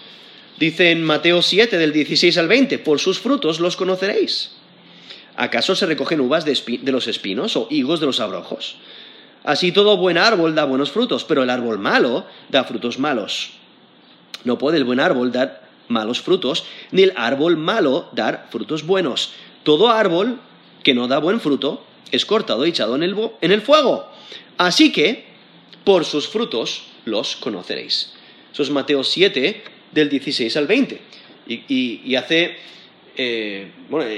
Dice 0.59 0.91
en 0.91 1.05
Mateo 1.05 1.43
7, 1.43 1.79
del 1.79 1.93
16 1.93 2.37
al 2.39 2.49
20, 2.49 2.79
por 2.79 2.99
sus 2.99 3.21
frutos 3.21 3.61
los 3.61 3.77
conoceréis. 3.77 4.53
¿Acaso 5.37 5.77
se 5.77 5.87
recogen 5.87 6.21
uvas 6.21 6.45
de, 6.45 6.81
de 6.83 6.93
los 6.93 7.07
espinos 7.07 7.57
o 7.57 7.69
higos 7.71 8.01
de 8.01 8.07
los 8.07 8.19
abrojos? 8.19 8.77
Así 9.45 9.71
todo 9.71 9.97
buen 9.97 10.19
árbol 10.19 10.57
da 10.57 10.65
buenos 10.65 10.91
frutos, 10.91 11.25
pero 11.25 11.45
el 11.45 11.51
árbol 11.51 11.79
malo 11.79 12.27
da 12.49 12.65
frutos 12.65 12.99
malos. 12.99 13.51
No 14.43 14.59
puede 14.59 14.79
el 14.79 14.85
buen 14.85 14.99
árbol 14.99 15.31
dar 15.31 15.68
malos 15.89 16.21
frutos, 16.21 16.65
ni 16.91 17.03
el 17.03 17.13
árbol 17.17 17.57
malo 17.57 18.09
dar 18.13 18.49
frutos 18.51 18.87
buenos. 18.87 19.33
Todo 19.63 19.89
árbol 19.89 20.41
que 20.83 20.95
no 20.95 21.09
da 21.09 21.19
buen 21.19 21.41
fruto 21.41 21.85
es 22.11 22.25
cortado 22.25 22.65
y 22.67 22.71
echado 22.71 22.97
en 22.97 23.03
el, 23.03 23.61
fuego. 23.63 24.09
Así 24.57 24.93
que, 24.93 25.27
por 25.85 26.05
sus 26.05 26.29
frutos 26.29 26.85
los 27.05 27.37
conoceréis. 27.37 28.15
Eso 28.53 28.63
es 28.63 28.71
Mateo 28.71 29.05
7, 29.05 29.63
del 29.93 30.09
16 30.09 30.57
al 30.57 30.67
20. 30.67 31.01
Y, 31.47 32.15
hace 32.15 32.57
eh, 33.17 33.71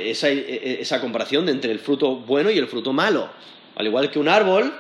esa, 0.04 0.28
esa 0.28 1.00
comparación 1.00 1.48
entre 1.48 1.72
el 1.72 1.78
fruto 1.78 2.16
bueno 2.16 2.50
y 2.50 2.58
el 2.58 2.66
fruto 2.66 2.92
malo. 2.92 3.30
Al 3.76 3.86
igual 3.86 4.10
que 4.10 4.18
un 4.18 4.28
árbol 4.28 4.74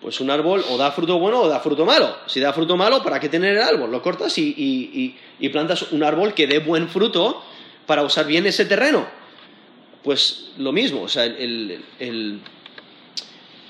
pues 0.00 0.20
un 0.20 0.30
árbol 0.30 0.64
o 0.70 0.78
da 0.78 0.90
fruto 0.92 1.18
bueno 1.18 1.42
o 1.42 1.48
da 1.48 1.60
fruto 1.60 1.84
malo. 1.84 2.16
Si 2.26 2.40
da 2.40 2.52
fruto 2.52 2.76
malo, 2.76 3.02
¿para 3.02 3.20
qué 3.20 3.28
tener 3.28 3.56
el 3.56 3.62
árbol? 3.62 3.90
Lo 3.90 4.00
cortas 4.02 4.36
y, 4.38 5.16
plantas 5.52 5.92
un 5.92 6.02
árbol 6.02 6.32
que 6.32 6.46
dé 6.46 6.58
buen 6.58 6.88
fruto 6.88 7.42
para 7.86 8.02
usar 8.02 8.26
bien 8.26 8.46
ese 8.46 8.64
terreno. 8.64 9.06
Pues 10.02 10.52
lo 10.56 10.72
mismo, 10.72 11.02
o 11.02 11.08
sea, 11.08 11.30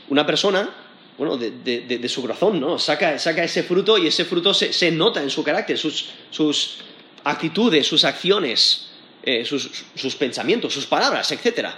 una 0.09 0.25
persona, 0.25 0.71
bueno, 1.19 1.37
de, 1.37 2.09
su 2.09 2.23
corazón, 2.23 2.61
¿no? 2.61 2.79
Saca, 2.79 3.15
ese 3.15 3.65
fruto 3.65 3.99
y 3.99 4.07
ese 4.07 4.25
fruto 4.25 4.55
se, 4.55 4.91
nota 4.93 5.21
en 5.23 5.31
su 5.31 5.43
carácter, 5.43 5.77
sus, 5.77 6.79
actitudes, 7.25 7.89
sus 7.89 8.05
acciones, 8.05 8.91
eh, 9.25 9.45
sus, 9.45 10.15
pensamientos, 10.15 10.73
sus 10.73 10.87
palabras, 10.87 11.33
etc. 11.33 11.71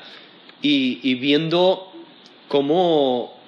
y 0.60 1.14
viendo 1.14 1.90
cómo 2.48 3.41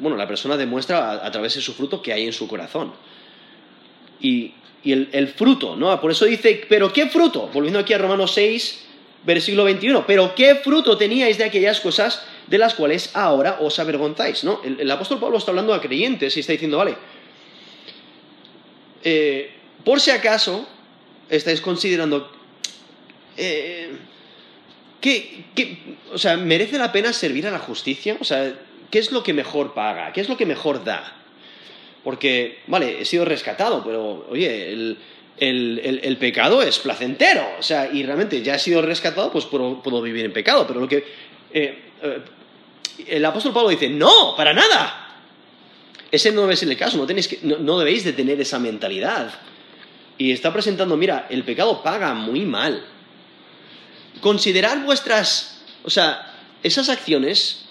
bueno, 0.00 0.16
la 0.16 0.26
persona 0.26 0.56
demuestra 0.56 1.24
a, 1.24 1.30
través 1.30 1.54
de 1.54 1.60
su 1.60 1.72
fruto 1.74 2.02
que 2.02 2.12
hay 2.12 2.26
en 2.26 2.32
su 2.32 2.46
corazón. 2.48 2.92
Y, 4.20 4.54
el, 4.84 5.28
fruto, 5.28 5.76
¿no? 5.76 6.00
Por 6.00 6.10
eso 6.10 6.24
dice, 6.24 6.64
pero 6.68 6.92
¿qué 6.92 7.08
fruto? 7.08 7.48
Volviendo 7.52 7.78
aquí 7.78 7.92
a 7.92 7.98
Romanos 7.98 8.32
6, 8.34 8.84
versículo 9.24 9.64
21, 9.64 10.06
pero 10.06 10.34
¿qué 10.34 10.54
fruto 10.56 10.96
teníais 10.96 11.36
de 11.36 11.44
aquellas 11.44 11.80
cosas 11.80 12.22
de 12.46 12.56
las 12.56 12.74
cuales 12.74 13.10
ahora 13.14 13.58
os 13.60 13.78
avergonzáis? 13.78 14.44
¿no? 14.44 14.62
El, 14.64 14.90
apóstol 14.90 15.20
Pablo 15.20 15.36
está 15.36 15.50
hablando 15.50 15.74
a 15.74 15.80
creyentes 15.80 16.36
y 16.36 16.40
está 16.40 16.52
diciendo, 16.52 16.78
vale, 16.78 16.96
eh, 19.04 19.50
por 19.84 20.00
si 20.00 20.10
acaso 20.10 20.66
estáis 21.28 21.60
considerando... 21.60 22.30
Eh, 23.36 23.90
o 26.12 26.18
sea, 26.18 26.36
¿merece 26.36 26.78
la 26.78 26.90
pena 26.90 27.12
servir 27.12 27.46
a 27.46 27.50
la 27.50 27.58
justicia? 27.58 28.16
O 28.20 28.24
sea, 28.24 28.52
¿qué 28.90 28.98
es 28.98 29.12
lo 29.12 29.22
que 29.22 29.32
mejor 29.32 29.74
paga? 29.74 30.12
¿Qué 30.12 30.20
es 30.20 30.28
lo 30.28 30.36
que 30.36 30.46
mejor 30.46 30.84
da? 30.84 31.14
Porque, 32.04 32.60
vale, 32.66 33.00
he 33.00 33.04
sido 33.04 33.24
rescatado, 33.24 33.82
pero, 33.84 34.26
oye, 34.30 34.72
el, 35.38 36.16
pecado 36.18 36.62
es 36.62 36.78
placentero. 36.78 37.46
O 37.58 37.62
sea, 37.62 37.90
y 37.92 38.02
realmente 38.02 38.42
ya 38.42 38.54
he 38.54 38.58
sido 38.58 38.82
rescatado, 38.82 39.30
pues 39.32 39.44
puedo, 39.44 40.02
vivir 40.02 40.24
en 40.24 40.32
pecado. 40.32 40.66
Pero 40.66 40.80
lo 40.80 40.88
que. 40.88 41.04
Eh, 41.52 41.78
eh, 42.02 42.20
el 43.08 43.24
apóstol 43.24 43.52
Pablo 43.52 43.68
dice: 43.68 43.88
¡No! 43.88 44.34
¡Para 44.36 44.52
nada! 44.54 45.16
Ese 46.10 46.32
no 46.32 46.42
debe 46.42 46.56
ser 46.56 46.70
el 46.70 46.78
caso, 46.78 46.96
no, 46.96 47.06
tenéis 47.06 47.28
que, 47.28 47.40
no 47.42 47.78
debéis 47.78 48.02
de 48.04 48.14
tener 48.14 48.40
esa 48.40 48.58
mentalidad. 48.58 49.34
Y 50.16 50.32
está 50.32 50.52
presentando: 50.52 50.96
mira, 50.96 51.26
el 51.28 51.44
pecado 51.44 51.82
paga 51.82 52.14
muy 52.14 52.46
mal. 52.46 52.84
Considerad 54.20 54.82
vuestras. 54.84 55.62
O 55.84 55.90
sea, 55.90 56.34
esas 56.62 56.88
acciones 56.88 57.67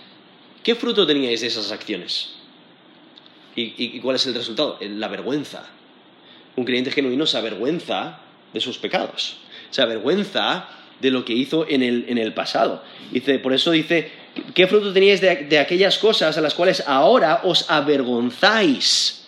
¿Qué 0.68 0.76
fruto 0.76 1.08
teníais 1.08 1.40
de 1.40 1.48
esas 1.48 1.72
acciones? 1.72 2.32
¿Y, 3.56 4.02
cuál 4.02 4.18
es 4.18 4.26
el 4.26 4.34
resultado? 4.34 4.78
La 4.82 5.08
vergüenza. 5.08 5.66
Un 6.58 6.66
creyente 6.66 6.92
genuino 6.92 7.26
se 7.26 7.38
avergüenza 7.38 8.20
de 8.52 8.60
sus 8.60 8.78
pecados, 8.78 9.38
se 9.70 9.82
avergüenza 9.82 10.68
de 11.00 11.10
lo 11.10 11.24
que 11.24 11.32
hizo 11.32 11.66
en 11.70 11.84
el, 11.84 12.34
pasado. 12.34 12.84
Dice, 13.14 13.40
por 13.40 13.54
eso 13.54 13.72
dice, 13.72 14.12
¿qué 14.54 14.68
fruto 14.68 14.92
teníais 14.92 15.22
de, 15.22 15.58
aquellas 15.58 15.98
cosas 16.00 16.38
a 16.38 16.42
las 16.42 16.54
cuales 16.54 16.84
ahora 16.86 17.44
os 17.46 17.72
avergonzáis? 17.72 19.26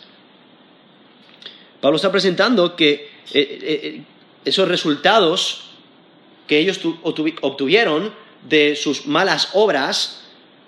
Pablo 1.80 1.96
está 1.96 2.12
presentando 2.12 2.76
que 2.76 2.92
eh, 2.92 3.10
eh, 3.34 3.60
eh, 3.64 4.02
esos 4.44 4.68
resultados 4.68 5.70
que 6.48 6.60
ellos 6.60 6.82
obtuvieron 6.84 8.14
de 8.44 8.76
sus 8.76 9.06
malas 9.06 9.52
obras 9.54 10.20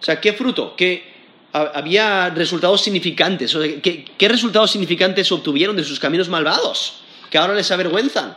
o 0.02 0.04
sea, 0.04 0.20
¿qué 0.20 0.34
fruto? 0.34 0.76
¿Qué, 0.76 1.12
había 1.54 2.30
resultados 2.30 2.82
significantes. 2.82 3.56
¿qué, 3.84 4.28
resultados 4.28 4.72
significantes 4.72 5.32
obtuvieron 5.32 5.76
de 5.76 5.84
sus 5.84 6.00
caminos 6.00 6.28
malvados? 6.28 7.02
Que 7.30 7.38
ahora 7.38 7.54
les 7.54 7.70
avergüenzan. 7.72 8.36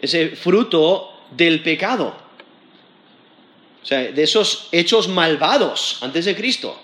Ese 0.00 0.30
fruto 0.30 1.12
del 1.30 1.62
pecado. 1.62 2.16
O 3.82 3.86
sea, 3.86 4.10
de 4.10 4.22
esos 4.22 4.68
hechos 4.72 5.08
malvados 5.08 5.98
antes 6.00 6.24
de 6.24 6.34
Cristo. 6.34 6.80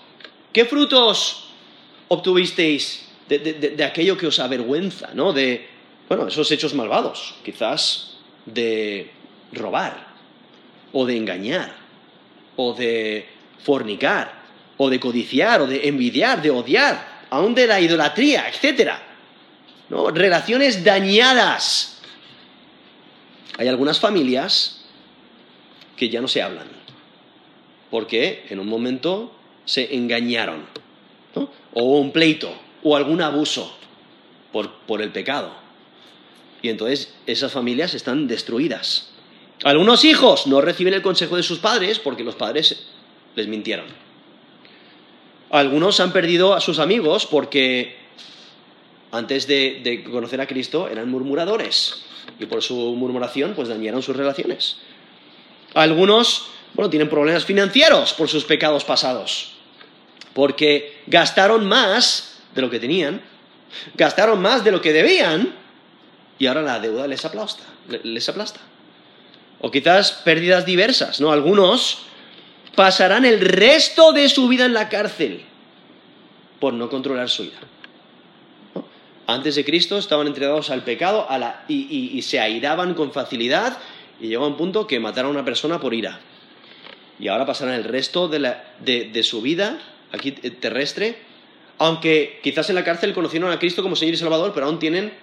¿Qué 0.51 0.65
frutos 0.65 1.45
obtuvisteis 2.09 3.07
de, 3.27 3.39
de, 3.39 3.83
aquello 3.83 4.17
que 4.17 4.27
os 4.27 4.39
avergüenza, 4.39 5.09
¿no? 5.13 5.33
De, 5.33 5.67
bueno, 6.07 6.27
esos 6.27 6.51
hechos 6.51 6.73
malvados, 6.75 7.33
quizás 7.43 8.17
de 8.45 9.11
robar, 9.51 10.13
o 10.91 11.05
de 11.05 11.17
engañar, 11.17 11.82
o 12.55 12.73
de 12.73 13.27
fornicar, 13.63 14.43
o 14.77 14.89
de 14.89 14.99
codiciar, 14.99 15.61
o 15.61 15.67
de 15.67 15.87
envidiar, 15.87 16.41
de 16.41 16.51
odiar, 16.51 17.25
aún 17.29 17.55
de 17.55 17.67
la 17.67 17.79
idolatría, 17.79 18.45
etc. 18.49 18.93
¿No? 19.89 20.09
Relaciones 20.11 20.83
dañadas. 20.83 22.01
Hay 23.57 23.67
algunas 23.67 23.99
familias 23.99 24.83
que 25.95 26.09
ya 26.09 26.21
no 26.21 26.27
se 26.27 26.41
hablan, 26.41 26.67
porque 27.91 28.45
en 28.49 28.59
un 28.59 28.67
momento 28.67 29.35
se 29.65 29.95
engañaron, 29.95 30.65
¿no? 31.35 31.49
o 31.73 31.99
un 31.99 32.11
pleito, 32.11 32.53
o 32.81 32.95
algún 32.95 33.21
abuso 33.21 33.77
por, 34.51 34.71
por 34.87 35.01
el 35.01 35.11
pecado. 35.11 35.53
Y 36.61 36.69
entonces 36.69 37.13
esas 37.27 37.51
familias 37.51 37.93
están 37.93 38.27
destruidas. 38.27 39.12
Algunos 39.63 40.03
hijos 40.03 40.45
no 40.47 40.59
reciben 40.59 40.93
el 40.93 41.01
consejo 41.01 41.37
de 41.37 41.43
sus 41.43 41.59
padres 41.59 41.99
porque 41.99 42.23
los 42.23 42.35
padres 42.35 42.83
les 43.35 43.47
mintieron. 43.47 43.85
Algunos 45.49 45.99
han 45.99 46.11
perdido 46.11 46.53
a 46.53 46.59
sus 46.59 46.79
amigos 46.79 47.25
porque 47.25 47.95
antes 49.11 49.47
de, 49.47 50.03
conocer 50.11 50.41
a 50.41 50.47
Cristo 50.47 50.89
eran 50.89 51.09
murmuradores 51.09 52.03
y 52.39 52.45
por 52.45 52.61
su 52.61 52.75
murmuración 52.75 53.53
pues 53.53 53.69
dañaron 53.69 54.01
sus 54.01 54.17
relaciones. 54.17 54.77
Algunos, 55.75 56.47
bueno, 56.73 56.89
tienen 56.89 57.09
problemas 57.09 57.45
financieros 57.45 58.13
por 58.13 58.27
sus 58.27 58.43
pecados 58.43 58.83
pasados, 58.83 59.53
porque 60.33 61.01
gastaron 61.07 61.67
más 61.67 62.39
de 62.53 62.61
lo 62.61 62.69
que 62.69 62.79
tenían, 62.79 63.21
gastaron 63.95 64.41
más 64.41 64.63
de 64.63 64.71
lo 64.71 64.81
que 64.81 64.91
debían 64.91 65.55
y 66.37 66.47
ahora 66.47 66.63
la 66.63 66.79
deuda 66.79 67.07
les 67.07 67.23
aplasta, 67.23 67.63
les 68.03 68.27
aplasta. 68.27 68.59
O 69.63 69.71
quizás 69.71 70.11
pérdidas 70.27 70.67
diversas, 70.67 71.23
¿no? 71.23 71.31
Algunos 71.31 72.03
pasarán 72.75 73.23
el 73.23 73.39
resto 73.39 74.11
de 74.11 74.27
su 74.27 74.49
vida 74.49 74.65
en 74.65 74.73
la 74.73 74.89
cárcel 74.89 75.45
por 76.59 76.73
no 76.73 76.89
controlar 76.89 77.29
su 77.29 77.45
ira. 77.45 77.59
Antes 79.25 79.55
de 79.55 79.63
Cristo 79.63 79.97
estaban 79.97 80.27
entregados 80.27 80.69
al 80.69 80.83
pecado 80.83 81.25
y, 81.69 82.21
se 82.23 82.41
airaban 82.41 82.93
con 82.93 83.13
facilidad 83.13 83.77
y 84.19 84.27
llegó 84.27 84.43
a 84.43 84.49
un 84.49 84.57
punto 84.57 84.85
que 84.85 84.99
mataron 84.99 85.31
a 85.31 85.39
una 85.39 85.45
persona 85.45 85.79
por 85.79 85.93
ira. 85.93 86.19
Y 87.17 87.29
ahora 87.29 87.45
pasarán 87.45 87.75
el 87.75 87.85
resto 87.85 88.27
de, 88.27 89.23
su 89.23 89.41
vida 89.41 89.79
aquí 90.11 90.35
eh, 90.43 90.51
terrestre, 90.51 91.19
aunque 91.77 92.41
quizás 92.43 92.69
en 92.69 92.75
la 92.75 92.83
cárcel 92.83 93.13
conocieron 93.13 93.49
a 93.49 93.59
Cristo 93.59 93.81
como 93.81 93.95
Señor 93.95 94.15
y 94.15 94.17
Salvador, 94.17 94.51
pero 94.53 94.65
aún 94.65 94.77
tienen 94.77 95.13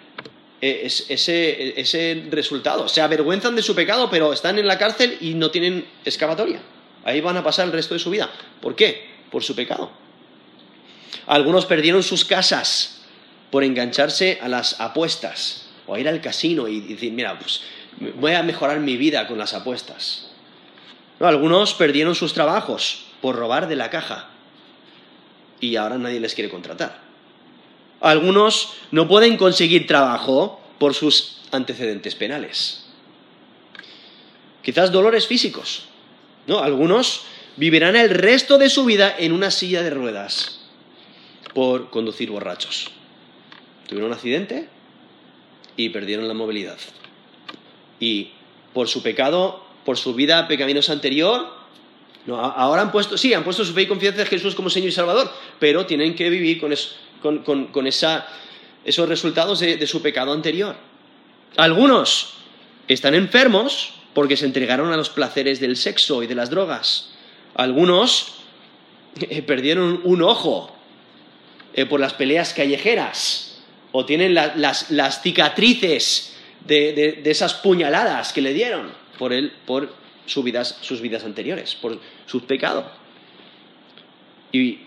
ese, 0.60 1.80
ese 1.80 2.26
resultado. 2.30 2.88
Se 2.88 3.00
avergüenzan 3.00 3.56
de 3.56 3.62
su 3.62 3.74
pecado, 3.74 4.08
pero 4.10 4.32
están 4.32 4.58
en 4.58 4.66
la 4.66 4.78
cárcel 4.78 5.16
y 5.20 5.34
no 5.34 5.50
tienen 5.50 5.86
excavatoria. 6.04 6.60
Ahí 7.04 7.20
van 7.20 7.36
a 7.36 7.44
pasar 7.44 7.66
el 7.66 7.72
resto 7.72 7.94
de 7.94 8.00
su 8.00 8.10
vida. 8.10 8.30
¿Por 8.60 8.76
qué? 8.76 9.08
Por 9.30 9.42
su 9.42 9.54
pecado. 9.54 9.90
Algunos 11.26 11.66
perdieron 11.66 12.02
sus 12.02 12.24
casas 12.24 13.02
por 13.50 13.64
engancharse 13.64 14.38
a 14.42 14.48
las 14.48 14.80
apuestas 14.80 15.66
o 15.86 15.94
a 15.94 16.00
ir 16.00 16.08
al 16.08 16.20
casino 16.20 16.68
y 16.68 16.80
decir, 16.80 17.12
mira, 17.12 17.38
pues 17.38 17.62
voy 18.16 18.32
a 18.32 18.42
mejorar 18.42 18.80
mi 18.80 18.96
vida 18.96 19.26
con 19.26 19.38
las 19.38 19.54
apuestas. 19.54 20.30
algunos 21.20 21.74
perdieron 21.74 22.14
sus 22.14 22.32
trabajos 22.32 23.06
por 23.20 23.36
robar 23.36 23.68
de 23.68 23.76
la 23.76 23.90
caja 23.90 24.28
y 25.60 25.76
ahora 25.76 25.98
nadie 25.98 26.20
les 26.20 26.34
quiere 26.34 26.50
contratar. 26.50 27.09
Algunos 28.00 28.74
no 28.90 29.06
pueden 29.06 29.36
conseguir 29.36 29.86
trabajo 29.86 30.60
por 30.78 30.94
sus 30.94 31.36
antecedentes 31.52 32.14
penales. 32.14 32.84
Quizás 34.62 34.90
dolores 34.90 35.26
físicos. 35.26 35.84
¿no? 36.46 36.60
Algunos 36.60 37.22
vivirán 37.56 37.96
el 37.96 38.10
resto 38.10 38.58
de 38.58 38.70
su 38.70 38.84
vida 38.84 39.14
en 39.18 39.32
una 39.32 39.50
silla 39.50 39.82
de 39.82 39.90
ruedas 39.90 40.60
por 41.54 41.90
conducir 41.90 42.30
borrachos. 42.30 42.90
Tuvieron 43.86 44.10
un 44.10 44.16
accidente 44.16 44.68
y 45.76 45.90
perdieron 45.90 46.28
la 46.28 46.34
movilidad. 46.34 46.78
Y 47.98 48.30
por 48.72 48.88
su 48.88 49.02
pecado, 49.02 49.64
por 49.84 49.98
su 49.98 50.14
vida 50.14 50.46
pecaminosa 50.48 50.92
anterior, 50.92 51.60
no, 52.26 52.38
ahora 52.38 52.82
han 52.82 52.92
puesto, 52.92 53.16
sí, 53.16 53.34
han 53.34 53.44
puesto 53.44 53.64
su 53.64 53.72
fe 53.72 53.82
y 53.82 53.86
confianza 53.86 54.22
en 54.22 54.26
Jesús 54.28 54.54
como 54.54 54.70
Señor 54.70 54.90
y 54.90 54.92
Salvador, 54.92 55.30
pero 55.58 55.86
tienen 55.86 56.14
que 56.14 56.28
vivir 56.30 56.60
con, 56.60 56.72
esos 58.84 59.08
resultados 59.08 59.60
de 59.60 59.86
su 59.86 60.02
pecado 60.02 60.32
anterior. 60.32 60.76
Algunos 61.56 62.34
están 62.88 63.14
enfermos 63.14 63.94
porque 64.14 64.36
se 64.36 64.46
entregaron 64.46 64.92
a 64.92 64.96
los 64.96 65.10
placeres 65.10 65.60
del 65.60 65.76
sexo 65.76 66.22
y 66.22 66.26
de 66.26 66.34
las 66.34 66.50
drogas. 66.50 67.10
Algunos 67.54 68.34
eh, 69.20 69.42
perdieron 69.42 70.00
un 70.04 70.22
ojo 70.22 70.74
eh, 71.74 71.86
por 71.86 72.00
las 72.00 72.14
peleas 72.14 72.52
callejeras 72.54 73.62
o 73.92 74.04
tienen 74.04 74.34
las, 74.34 75.22
cicatrices 75.22 76.36
de, 76.64 77.22
esas 77.24 77.54
puñaladas 77.54 78.32
que 78.32 78.40
le 78.40 78.54
dieron 78.54 78.92
por, 79.18 79.32
por 79.66 79.92
sus 80.26 80.44
vidas 80.44 81.24
anteriores, 81.24 81.74
por 81.74 81.98
su 82.26 82.44
pecado. 82.44 82.90
Y, 84.52 84.80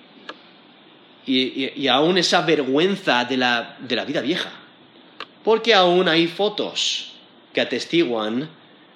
y, 1.26 1.88
aún 1.88 2.18
esa 2.18 2.42
vergüenza 2.42 3.26
de 3.26 3.38
la 3.38 4.06
vida 4.06 4.22
vieja, 4.22 4.52
porque 5.44 5.74
aún 5.74 6.08
hay 6.08 6.28
fotos 6.28 7.14
que 7.54 7.62
atestiguan 7.62 8.50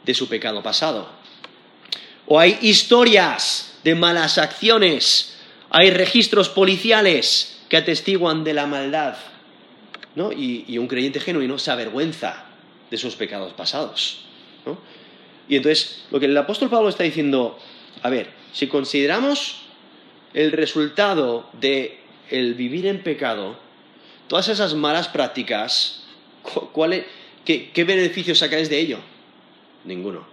de 0.04 0.13
su 0.13 0.28
pecado 0.28 0.63
pasado. 0.63 1.10
O 2.26 2.40
hay 2.40 2.58
historias 2.62 3.80
de 3.84 3.96
malas 3.96 4.38
acciones, 4.38 5.38
hay 5.70 5.92
registros 5.92 6.50
policiales 6.50 7.60
que 7.70 7.78
atestiguan 7.78 8.44
de 8.44 8.54
la 8.54 8.66
maldad. 8.66 9.16
¿no? 10.16 10.32
Y, 10.32 10.78
un 10.78 10.88
creyente 10.88 11.20
genuino 11.20 11.60
se 11.60 11.72
avergüenza 11.72 12.46
de 12.90 12.98
sus 12.98 13.16
pecados 13.16 13.54
pasados. 13.54 14.26
Y 15.48 15.56
entonces, 15.56 16.04
lo 16.12 16.20
que 16.20 16.26
el 16.26 16.36
apóstol 16.36 16.70
Pablo 16.70 16.90
está 16.90 17.04
diciendo, 17.04 17.58
a 18.02 18.10
ver, 18.10 18.32
si 18.52 18.68
consideramos 18.68 19.62
el 20.34 20.52
resultado 20.52 21.50
de 21.54 22.00
el 22.30 22.54
vivir 22.54 22.86
en 22.86 23.02
pecado, 23.04 23.58
todas 24.28 24.48
esas 24.48 24.74
malas 24.74 25.08
prácticas, 25.08 26.04
qué, 27.46 27.72
¿qué 27.72 27.84
beneficios 27.84 28.40
sacáis 28.40 28.70
de 28.70 28.80
ello? 28.80 29.00
Ninguno. 29.86 30.26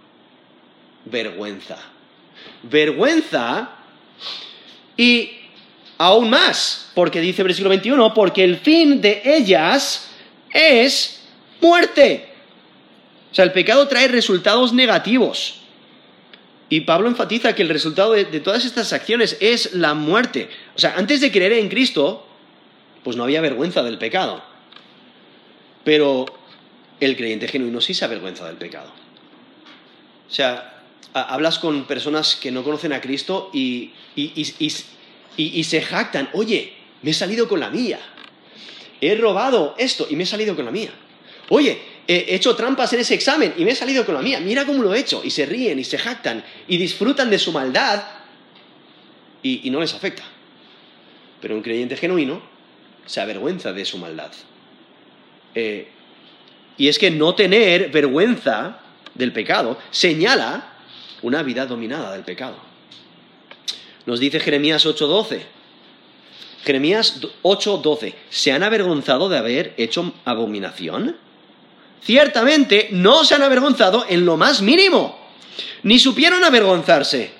Vergüenza. 1.05 1.77
Vergüenza 2.63 3.69
y 4.97 5.31
aún 5.97 6.29
más, 6.29 6.91
porque 6.93 7.21
dice 7.21 7.43
versículo 7.43 7.69
21, 7.69 8.13
porque 8.13 8.43
el 8.43 8.57
fin 8.57 9.01
de 9.01 9.21
ellas 9.23 10.09
es 10.51 11.21
muerte. 11.61 12.29
O 13.31 13.35
sea, 13.35 13.45
el 13.45 13.51
pecado 13.51 13.87
trae 13.87 14.07
resultados 14.07 14.73
negativos. 14.73 15.64
Y 16.69 16.81
Pablo 16.81 17.07
enfatiza 17.07 17.53
que 17.53 17.61
el 17.61 17.69
resultado 17.69 18.13
de, 18.13 18.25
todas 18.39 18.65
estas 18.65 18.91
acciones 18.91 19.37
es 19.39 19.73
la 19.73 19.93
muerte. 19.93 20.49
O 20.75 20.79
sea, 20.79 20.95
antes 20.97 21.21
de 21.21 21.31
creer 21.31 21.53
en 21.53 21.69
Cristo, 21.69 22.25
pues 23.03 23.15
no 23.15 23.23
había 23.23 23.41
vergüenza 23.41 23.83
del 23.83 23.97
pecado. 23.97 24.43
Pero 25.83 26.25
el 26.99 27.15
creyente 27.15 27.47
genuino 27.47 27.81
sí 27.81 27.93
se 27.93 28.05
avergüenza 28.05 28.47
del 28.47 28.57
pecado. 28.57 28.91
O 30.27 30.33
sea, 30.33 30.81
hablas 31.13 31.59
con 31.59 31.85
personas 31.85 32.35
que 32.35 32.51
no 32.51 32.63
conocen 32.63 32.93
a 32.93 33.01
Cristo 33.01 33.51
y, 33.53 33.93
se 35.63 35.81
jactan, 35.81 36.29
oye, 36.33 36.73
me 37.03 37.11
he 37.11 37.13
salido 37.13 37.47
con 37.47 37.59
la 37.59 37.69
mía. 37.69 37.99
He 39.01 39.13
robado 39.15 39.75
esto 39.77 40.07
y 40.09 40.15
me 40.15 40.23
he 40.23 40.27
salido 40.27 40.55
con 40.55 40.65
la 40.65 40.71
mía. 40.71 40.89
Oye, 41.49 41.79
he 42.07 42.35
hecho 42.35 42.55
trampas 42.55 42.93
en 42.93 42.99
ese 42.99 43.15
examen 43.15 43.53
y 43.57 43.65
me 43.65 43.71
he 43.71 43.75
salido 43.75 44.05
con 44.05 44.15
la 44.15 44.21
mía. 44.21 44.39
Mira 44.39 44.65
cómo 44.65 44.83
lo 44.83 44.93
he 44.93 44.99
hecho. 44.99 45.21
Y 45.23 45.31
se 45.31 45.45
ríen 45.45 45.79
y 45.79 45.83
se 45.83 45.97
jactan 45.97 46.43
y 46.67 46.77
disfrutan 46.77 47.29
de 47.29 47.39
su 47.39 47.51
maldad 47.51 48.03
y, 49.41 49.69
no 49.69 49.79
les 49.79 49.93
afecta. 49.93 50.23
Pero 51.41 51.55
un 51.55 51.61
creyente 51.61 51.97
genuino 51.97 52.41
se 53.05 53.21
avergüenza 53.21 53.73
de 53.73 53.85
su 53.85 53.97
maldad. 53.97 54.31
Eh, 55.53 55.87
y 56.77 56.87
es 56.87 56.99
que 56.99 57.11
no 57.11 57.35
tener 57.35 57.89
vergüenza 57.89 58.79
del 59.13 59.31
pecado 59.31 59.77
señala 59.91 60.73
una 61.21 61.43
vida 61.43 61.65
dominada 61.65 62.11
del 62.13 62.23
pecado. 62.23 62.57
Nos 64.05 64.19
dice 64.19 64.39
Jeremías 64.39 64.85
8:12. 64.85 65.41
Jeremías 66.63 67.21
8:12. 67.43 68.13
¿Se 68.29 68.51
han 68.51 68.63
avergonzado 68.63 69.29
de 69.29 69.37
haber 69.37 69.73
hecho 69.77 70.13
abominación? 70.25 71.17
Ciertamente 72.05 72.89
no 72.91 73.23
se 73.25 73.33
han 73.33 73.41
avergonzado 73.41 74.05
en 74.07 74.25
lo 74.25 74.37
más 74.37 74.61
mínimo, 74.61 75.17
ni 75.81 75.97
supieron 75.97 76.43
avergonzarse. 76.43 77.31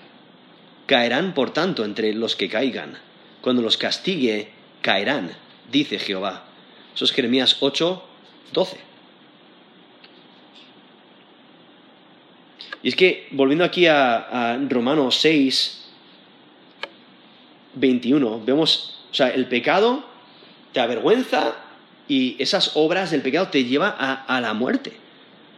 Caerán, 0.88 1.36
por 1.36 1.54
tanto, 1.54 1.86
entre 1.86 2.14
los 2.16 2.36
que 2.36 2.50
caigan. 2.50 2.98
Cuando 3.42 3.62
los 3.62 3.78
castigue, 3.78 4.50
caerán 4.82 5.38
dice 5.72 6.00
Jehová. 6.00 6.46
Eso 6.96 7.06
es 7.06 7.12
Jeremías 7.12 7.58
8, 7.60 8.04
12. 8.54 8.78
Y 12.82 12.90
es 12.90 12.96
que, 12.96 13.28
volviendo 13.32 13.64
aquí 13.64 13.86
a, 13.86 14.54
a 14.54 14.58
Romanos 14.58 15.18
6, 15.22 15.86
21, 17.76 18.42
vemos, 18.44 19.00
o 19.12 19.14
sea, 19.14 19.30
el 19.30 19.48
pecado 19.48 20.06
te 20.74 20.80
avergüenza 20.80 21.56
y 22.08 22.36
esas 22.40 22.72
obras 22.76 23.12
del 23.12 23.22
pecado 23.22 23.48
te 23.48 23.64
llevan 23.64 23.94
a, 23.98 24.40
la 24.42 24.54
muerte. 24.54 24.94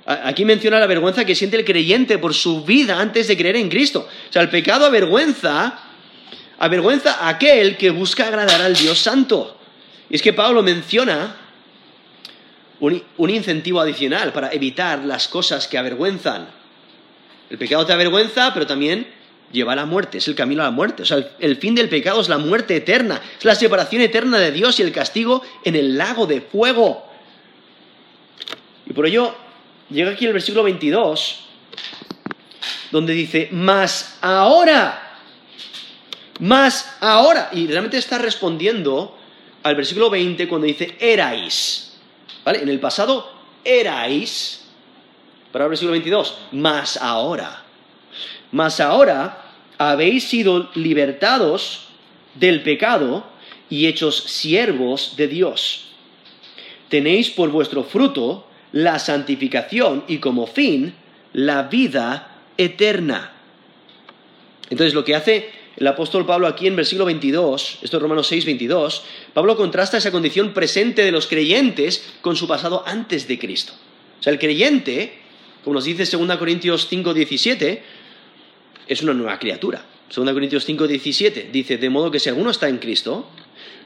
Aquí 0.05 0.45
menciona 0.45 0.79
la 0.79 0.87
vergüenza 0.87 1.25
que 1.25 1.35
siente 1.35 1.57
el 1.57 1.65
creyente 1.65 2.17
por 2.17 2.33
su 2.33 2.63
vida 2.63 2.99
antes 2.99 3.27
de 3.27 3.35
creer 3.35 3.57
en 3.57 3.69
Cristo. 3.69 4.07
O 4.29 4.31
sea, 4.31 4.41
el 4.41 4.49
pecado 4.49 4.85
avergüenza, 4.85 5.79
avergüenza 6.59 7.15
a 7.15 7.29
aquel 7.29 7.75
que 7.75 7.89
busca 7.89 8.27
agradar 8.27 8.61
al 8.61 8.75
Dios 8.75 8.99
Santo. 8.99 9.57
Y 10.09 10.15
es 10.15 10.21
que 10.21 10.31
Pablo 10.31 10.63
menciona 10.63 11.35
un, 12.79 13.03
un 13.17 13.29
incentivo 13.29 13.81
adicional 13.81 14.31
para 14.31 14.53
evitar 14.53 15.03
las 15.03 15.27
cosas 15.27 15.67
que 15.67 15.77
avergüenzan. 15.77 16.47
El 17.49 17.57
pecado 17.57 17.85
te 17.85 17.91
avergüenza, 17.91 18.53
pero 18.53 18.65
también 18.65 19.16
lleva 19.51 19.73
a 19.73 19.75
la 19.75 19.85
muerte, 19.85 20.17
es 20.17 20.27
el 20.27 20.35
camino 20.35 20.61
a 20.61 20.65
la 20.65 20.71
muerte. 20.71 21.03
O 21.03 21.05
sea, 21.05 21.25
el, 21.39 21.57
fin 21.57 21.75
del 21.75 21.89
pecado 21.89 22.21
es 22.21 22.29
la 22.29 22.37
muerte 22.37 22.75
eterna, 22.75 23.21
es 23.37 23.45
la 23.45 23.55
separación 23.55 24.01
eterna 24.01 24.39
de 24.39 24.51
Dios 24.51 24.79
y 24.79 24.83
el 24.83 24.91
castigo 24.91 25.41
en 25.63 25.75
el 25.75 25.97
lago 25.97 26.25
de 26.25 26.41
fuego. 26.41 27.05
Y 28.85 28.93
por 28.93 29.05
ello 29.05 29.35
llega 29.89 30.11
aquí 30.11 30.25
el 30.25 30.33
versículo 30.33 30.63
22, 30.63 31.45
donde 32.91 33.13
dice, 33.13 33.49
más 33.51 34.17
ahora, 34.21 35.19
más 36.39 36.97
ahora. 37.01 37.49
Y 37.53 37.67
realmente 37.67 37.97
está 37.97 38.17
respondiendo 38.17 39.17
al 39.63 39.75
versículo 39.75 40.09
20 40.09 40.47
cuando 40.47 40.67
dice, 40.67 40.95
erais. 40.99 41.97
¿Vale? 42.43 42.61
En 42.61 42.69
el 42.69 42.79
pasado, 42.79 43.29
erais. 43.63 44.63
Para 45.51 45.65
el 45.65 45.69
versículo 45.69 45.91
22, 45.91 46.37
más 46.51 46.97
ahora. 46.97 47.66
Mas 48.51 48.79
ahora 48.79 49.43
habéis 49.77 50.23
sido 50.23 50.69
libertados 50.75 51.87
del 52.35 52.63
pecado 52.63 53.25
y 53.69 53.87
hechos 53.87 54.23
siervos 54.23 55.15
de 55.17 55.27
Dios. 55.27 55.89
Tenéis 56.89 57.29
por 57.29 57.49
vuestro 57.49 57.83
fruto 57.83 58.47
la 58.71 58.99
santificación 58.99 60.03
y 60.07 60.17
como 60.17 60.47
fin 60.47 60.93
la 61.33 61.63
vida 61.63 62.37
eterna. 62.57 63.33
Entonces 64.69 64.93
lo 64.93 65.03
que 65.03 65.15
hace 65.15 65.49
el 65.77 65.87
apóstol 65.87 66.25
Pablo 66.25 66.47
aquí 66.47 66.65
en 66.65 66.75
versículo 66.75 67.05
22, 67.05 67.79
esto 67.83 67.97
es 67.97 68.01
Romanos 68.01 68.27
6, 68.27 68.45
22, 68.45 69.03
Pablo 69.33 69.55
contrasta 69.55 69.97
esa 69.97 70.11
condición 70.11 70.53
presente 70.53 71.03
de 71.03 71.11
los 71.11 71.27
creyentes 71.27 72.15
con 72.21 72.35
su 72.35 72.47
pasado 72.47 72.83
antes 72.85 73.27
de 73.27 73.37
Cristo. 73.37 73.73
O 74.19 74.23
sea, 74.23 74.33
el 74.33 74.39
creyente, 74.39 75.19
como 75.63 75.75
nos 75.75 75.85
dice 75.85 76.05
2 76.05 76.37
Corintios 76.37 76.87
5, 76.89 77.13
17, 77.13 77.83
es 78.87 79.01
una 79.01 79.13
nueva 79.13 79.39
criatura. 79.39 79.83
2 80.13 80.31
Corintios 80.31 80.65
5, 80.65 80.87
17 80.87 81.49
dice, 81.51 81.77
de 81.77 81.89
modo 81.89 82.11
que 82.11 82.19
si 82.19 82.29
alguno 82.29 82.51
está 82.51 82.69
en 82.69 82.77
Cristo, 82.77 83.27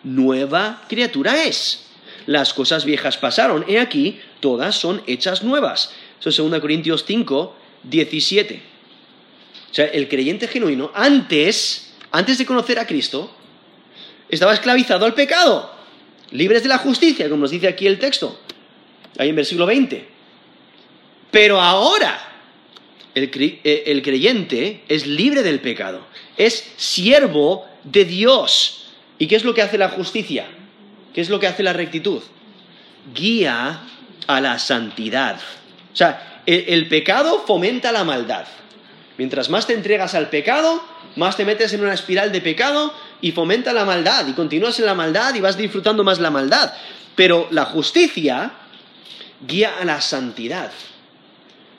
nueva 0.04 0.84
criatura 0.88 1.44
es. 1.44 1.88
Las 2.28 2.54
cosas 2.54 2.86
viejas 2.86 3.18
pasaron, 3.18 3.66
he 3.68 3.80
aquí, 3.80 4.20
todas 4.40 4.76
son 4.76 5.02
hechas 5.08 5.44
nuevas. 5.44 5.92
Eso 6.20 6.30
es 6.30 6.38
2 6.38 6.60
Corintios 6.60 7.04
5, 7.06 7.56
17. 7.84 8.62
O 9.72 9.74
sea, 9.74 9.86
el 9.86 10.08
creyente 10.08 10.48
genuino, 10.48 10.92
antes, 10.94 11.94
antes 12.12 12.38
de 12.38 12.46
conocer 12.46 12.78
a 12.78 12.86
Cristo, 12.86 13.34
estaba 14.30 14.54
esclavizado 14.54 15.06
al 15.06 15.14
pecado, 15.14 15.74
libres 16.32 16.62
de 16.64 16.70
la 16.70 16.78
justicia, 16.78 17.30
como 17.30 17.42
nos 17.42 17.52
dice 17.52 17.68
aquí 17.68 17.88
el 17.88 17.98
texto, 17.98 18.40
ahí 19.18 19.30
en 19.30 19.36
versículo 19.36 19.66
20. 19.66 20.08
Pero 21.32 21.60
ahora, 21.60 22.31
eh, 23.14 23.84
el, 23.88 24.02
creyente 24.02 24.84
es 24.88 25.06
libre 25.06 25.44
del 25.44 25.60
pecado, 25.60 26.06
es 26.38 26.72
siervo 26.78 27.66
de 27.84 28.06
Dios. 28.06 28.86
¿Y 29.18 29.28
qué 29.28 29.36
es 29.36 29.44
lo 29.44 29.54
que 29.54 29.62
hace 29.62 29.78
la 29.78 29.90
justicia? 29.90 30.48
¿Qué 31.14 31.22
es 31.22 31.30
lo 31.30 31.40
que 31.40 31.48
hace 31.48 31.62
la 31.62 31.74
rectitud? 31.74 32.22
Guía 33.14 33.82
a 34.28 34.42
la 34.42 34.58
santidad. 34.60 35.40
O 35.94 35.96
sea, 35.96 36.42
el, 36.46 36.88
pecado 36.88 37.44
fomenta 37.46 37.92
la 37.92 38.04
maldad. 38.04 38.46
Mientras 39.18 39.50
más 39.50 39.68
te 39.68 39.74
entregas 39.74 40.16
al 40.16 40.30
pecado, 40.30 40.82
más 41.18 41.36
te 41.36 41.46
metes 41.46 41.74
en 41.74 41.82
una 41.82 41.94
espiral 41.94 42.32
de 42.32 42.42
pecado 42.42 42.94
y 43.20 43.34
fomenta 43.34 43.74
la 43.74 43.86
maldad 43.86 44.26
y 44.28 44.34
continúas 44.34 44.80
en 44.80 44.86
la 44.86 44.96
maldad 44.96 45.36
y 45.36 45.42
vas 45.42 45.58
disfrutando 45.58 46.04
más 46.04 46.20
la 46.20 46.32
maldad. 46.32 46.74
Pero 47.16 47.48
la 47.52 47.66
justicia 47.66 48.54
guía 49.46 49.74
a 49.80 49.86
la 49.86 50.00
santidad 50.00 50.72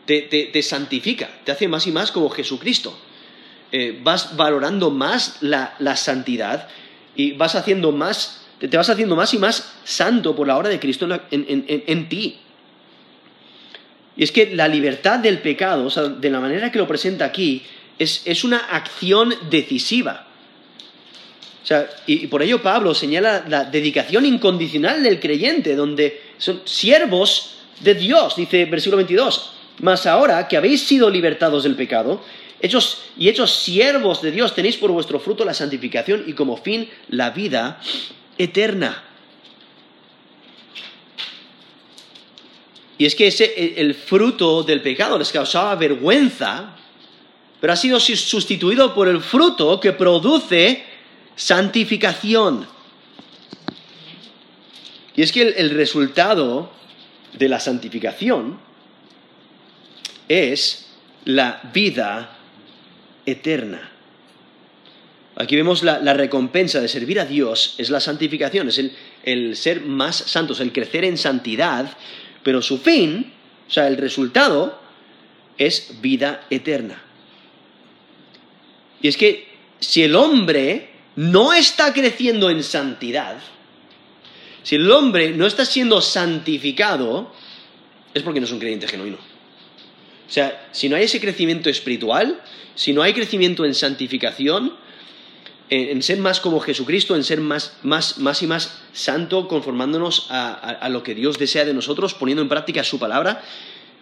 te, 0.07 0.63
santifica, 0.63 1.29
te 1.45 1.53
hace 1.53 1.69
más 1.69 1.87
y 1.87 1.93
más 1.93 2.13
como 2.13 2.31
Jesucristo. 2.31 2.97
Eh, 3.71 3.99
vas 4.03 4.37
valorando 4.37 4.91
más 4.91 5.39
la, 5.41 5.97
santidad 5.97 6.69
y 7.17 7.33
vas 7.33 7.55
haciendo 7.55 7.93
más, 7.93 8.43
te, 8.59 8.77
vas 8.77 8.91
haciendo 8.91 9.17
más 9.17 9.33
y 9.33 9.39
más 9.39 9.75
santo 9.85 10.37
por 10.37 10.47
la 10.47 10.59
obra 10.59 10.69
de 10.69 10.79
Cristo 10.79 11.09
en, 11.31 12.09
ti. 12.09 12.39
Y 14.15 14.25
es 14.25 14.33
que 14.33 14.55
la 14.55 14.69
libertad 14.69 15.21
del 15.21 15.39
pecado, 15.39 15.89
de 15.89 16.31
la 16.31 16.41
manera 16.41 16.71
que 16.71 16.79
lo 16.79 16.87
presenta 16.87 17.25
aquí, 17.25 17.63
es, 17.99 18.45
una 18.45 18.59
acción 18.59 19.35
decisiva. 19.49 20.27
O 21.63 21.67
sea, 21.67 21.89
y, 22.07 22.25
y, 22.25 22.27
por 22.27 22.43
ello 22.43 22.61
Pablo 22.61 22.93
señala 22.93 23.45
la 23.49 23.65
dedicación 23.65 24.27
incondicional 24.27 25.03
del 25.03 25.21
creyente, 25.21 25.77
donde 25.77 26.21
son 26.37 26.63
siervos 26.65 27.55
de 27.81 27.95
Dios, 27.95 28.37
dice 28.37 28.65
versículo 28.67 28.97
22. 28.99 29.53
Mas 29.81 30.07
ahora 30.07 30.49
que 30.49 30.57
habéis 30.57 30.83
sido 30.83 31.09
libertados 31.09 31.65
del 31.65 31.75
pecado, 31.75 32.23
hechos 32.61 33.03
y 33.19 33.29
hechos 33.29 33.53
siervos 33.53 34.23
de 34.23 34.31
Dios, 34.31 34.55
tenéis 34.55 34.77
por 34.77 34.93
vuestro 34.93 35.19
fruto 35.19 35.45
la 35.45 35.55
santificación 35.55 36.25
y 36.27 36.33
como 36.35 36.57
fin 36.57 36.89
la 37.09 37.31
vida 37.31 37.81
eterna. 38.39 39.05
Y 42.99 43.07
es 43.07 43.15
que 43.17 43.27
ese, 43.27 43.81
el 43.81 43.95
fruto 43.95 44.63
del 44.63 44.81
pecado 44.81 45.19
les 45.19 45.33
causaba 45.33 45.75
vergüenza, 45.75 46.77
pero 47.61 47.73
ha 47.73 47.77
sido 47.77 47.99
sustituido 47.99 48.95
por 48.95 49.09
el 49.09 49.21
fruto 49.21 49.81
que 49.81 49.93
produce 49.93 50.85
santificación. 51.35 52.67
Y 55.17 55.23
es 55.23 55.33
que 55.33 55.43
el 55.43 55.71
resultado 55.71 56.71
de 57.33 57.49
la 57.49 57.59
santificación 57.59 58.59
es 60.33 60.87
la 61.27 61.61
vida 61.75 62.39
eterna. 63.27 63.91
Aquí 65.37 65.57
vemos 65.57 65.83
la, 65.83 65.99
recompensa 66.15 66.81
de 66.81 66.89
servir 66.89 67.21
a 67.21 67.25
Dios, 67.25 67.75
es 67.79 67.91
la 67.91 68.01
santificación, 68.01 68.69
es 68.69 68.81
el, 69.25 69.57
ser 69.57 69.83
más 69.83 70.17
santos, 70.17 70.61
el 70.61 70.73
crecer 70.73 71.05
en 71.05 71.19
santidad, 71.19 71.97
pero 72.43 72.63
su 72.63 72.79
fin, 72.79 73.33
o 73.69 73.71
sea, 73.71 73.89
el 73.89 73.97
resultado, 73.97 74.81
es 75.59 76.01
vida 76.01 76.47
eterna. 76.51 77.03
Y 79.01 79.09
es 79.09 79.17
que 79.17 79.49
si 79.81 80.03
el 80.03 80.15
hombre 80.17 80.91
no 81.17 81.53
está 81.53 81.93
creciendo 81.93 82.51
en 82.51 82.63
santidad, 82.63 83.37
si 84.63 84.77
el 84.77 84.91
hombre 84.91 85.33
no 85.33 85.47
está 85.47 85.65
siendo 85.65 86.01
santificado, 86.01 87.33
es 88.15 88.23
porque 88.23 88.41
no 88.41 88.47
es 88.47 88.53
un 88.53 88.61
creyente 88.61 88.87
genuino. 88.87 89.32
O 90.29 90.33
sea, 90.33 90.69
si 90.73 90.89
no 90.89 90.97
hay 90.97 91.05
ese 91.05 91.21
crecimiento 91.21 91.69
espiritual, 91.69 92.41
si 92.75 92.93
no 92.93 93.03
hay 93.03 93.13
crecimiento 93.13 93.65
en 93.65 93.75
santificación, 93.75 94.75
en, 95.69 96.03
ser 96.03 96.19
más 96.19 96.41
como 96.41 96.61
Jesucristo, 96.61 97.17
en 97.17 97.25
ser 97.25 97.41
más, 97.41 97.79
y 98.43 98.47
más 98.47 98.83
santo, 98.93 99.49
conformándonos 99.49 100.27
a, 100.31 100.89
lo 100.91 101.03
que 101.03 101.15
Dios 101.15 101.39
desea 101.39 101.65
de 101.65 101.73
nosotros, 101.73 102.15
poniendo 102.15 102.43
en 102.43 102.49
práctica 102.49 102.85
su 102.85 102.99
palabra, 102.99 103.43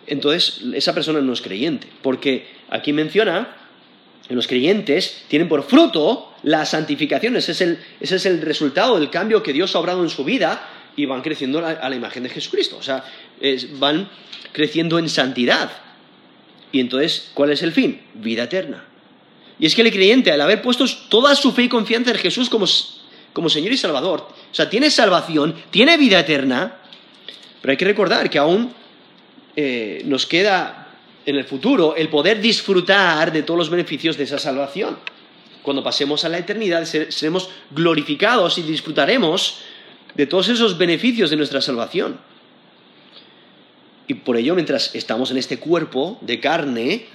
entonces 0.06 0.62
esa 0.74 0.94
persona 0.94 1.20
no 1.20 1.32
es 1.32 1.40
creyente. 1.40 1.88
Porque 2.02 2.48
aquí 2.70 2.92
menciona, 2.92 3.56
que 4.26 4.34
los 4.34 4.46
creyentes 4.46 5.24
tienen 5.28 5.48
por 5.48 5.62
fruto 5.64 6.32
la 6.42 6.64
santificación, 6.64 7.36
ese 7.36 7.52
es 7.52 7.60
el, 7.60 7.78
ese 8.00 8.16
es 8.16 8.26
el 8.26 8.40
resultado 8.42 8.98
del 8.98 9.10
cambio 9.10 9.42
que 9.42 9.52
Dios 9.52 9.74
ha 9.74 9.80
obrado 9.80 10.02
en 10.02 10.10
su 10.10 10.24
vida 10.24 10.68
y 10.96 11.06
van 11.06 11.22
creciendo 11.22 11.64
a, 11.64 11.88
la 11.88 11.96
imagen 11.96 12.24
de 12.24 12.30
Jesucristo. 12.30 12.76
O 12.78 12.82
sea, 12.82 13.04
van 13.74 14.08
creciendo 14.52 14.98
en 14.98 15.08
santidad. 15.08 15.70
Y 16.72 16.80
entonces, 16.80 17.30
¿cuál 17.34 17.50
es 17.50 17.62
el 17.62 17.72
fin? 17.72 18.00
Vida 18.14 18.44
eterna. 18.44 18.84
Y 19.58 19.66
es 19.66 19.74
que 19.74 19.82
el 19.82 19.92
creyente, 19.92 20.32
al 20.32 20.40
haber 20.40 20.62
puesto 20.62 20.86
toda 21.08 21.34
su 21.34 21.52
fe 21.52 21.64
y 21.64 21.68
confianza 21.68 22.10
en 22.10 22.16
Jesús 22.16 22.48
como, 22.48 22.66
Señor 23.48 23.72
y 23.72 23.76
Salvador, 23.76 24.28
o 24.50 24.54
sea, 24.54 24.70
tiene 24.70 24.90
salvación, 24.90 25.54
tiene 25.70 25.98
vida 25.98 26.20
eterna, 26.20 26.78
pero 27.60 27.72
hay 27.72 27.76
que 27.76 27.84
recordar 27.84 28.30
que 28.30 28.38
aún 28.38 28.72
eh, 29.54 30.02
nos 30.06 30.26
queda 30.26 30.88
en 31.26 31.36
el 31.36 31.44
futuro 31.44 31.94
el 31.94 32.08
poder 32.08 32.40
disfrutar 32.40 33.32
de 33.32 33.42
todos 33.42 33.58
los 33.58 33.70
beneficios 33.70 34.16
de 34.16 34.24
esa 34.24 34.38
salvación. 34.38 34.96
Cuando 35.62 35.82
pasemos 35.82 36.24
a 36.24 36.30
la 36.30 36.38
eternidad 36.38 36.86
seremos 36.86 37.50
glorificados 37.70 38.56
y 38.56 38.62
disfrutaremos 38.62 39.58
de 40.14 40.26
todos 40.26 40.48
esos 40.48 40.78
beneficios 40.78 41.28
de 41.28 41.36
nuestra 41.36 41.60
salvación. 41.60 42.18
Y 44.10 44.14
por 44.14 44.36
ello, 44.36 44.56
mientras 44.56 44.92
estamos 44.96 45.30
en 45.30 45.36
este 45.36 45.58
cuerpo 45.58 46.18
de 46.20 46.40
carne, 46.40 47.06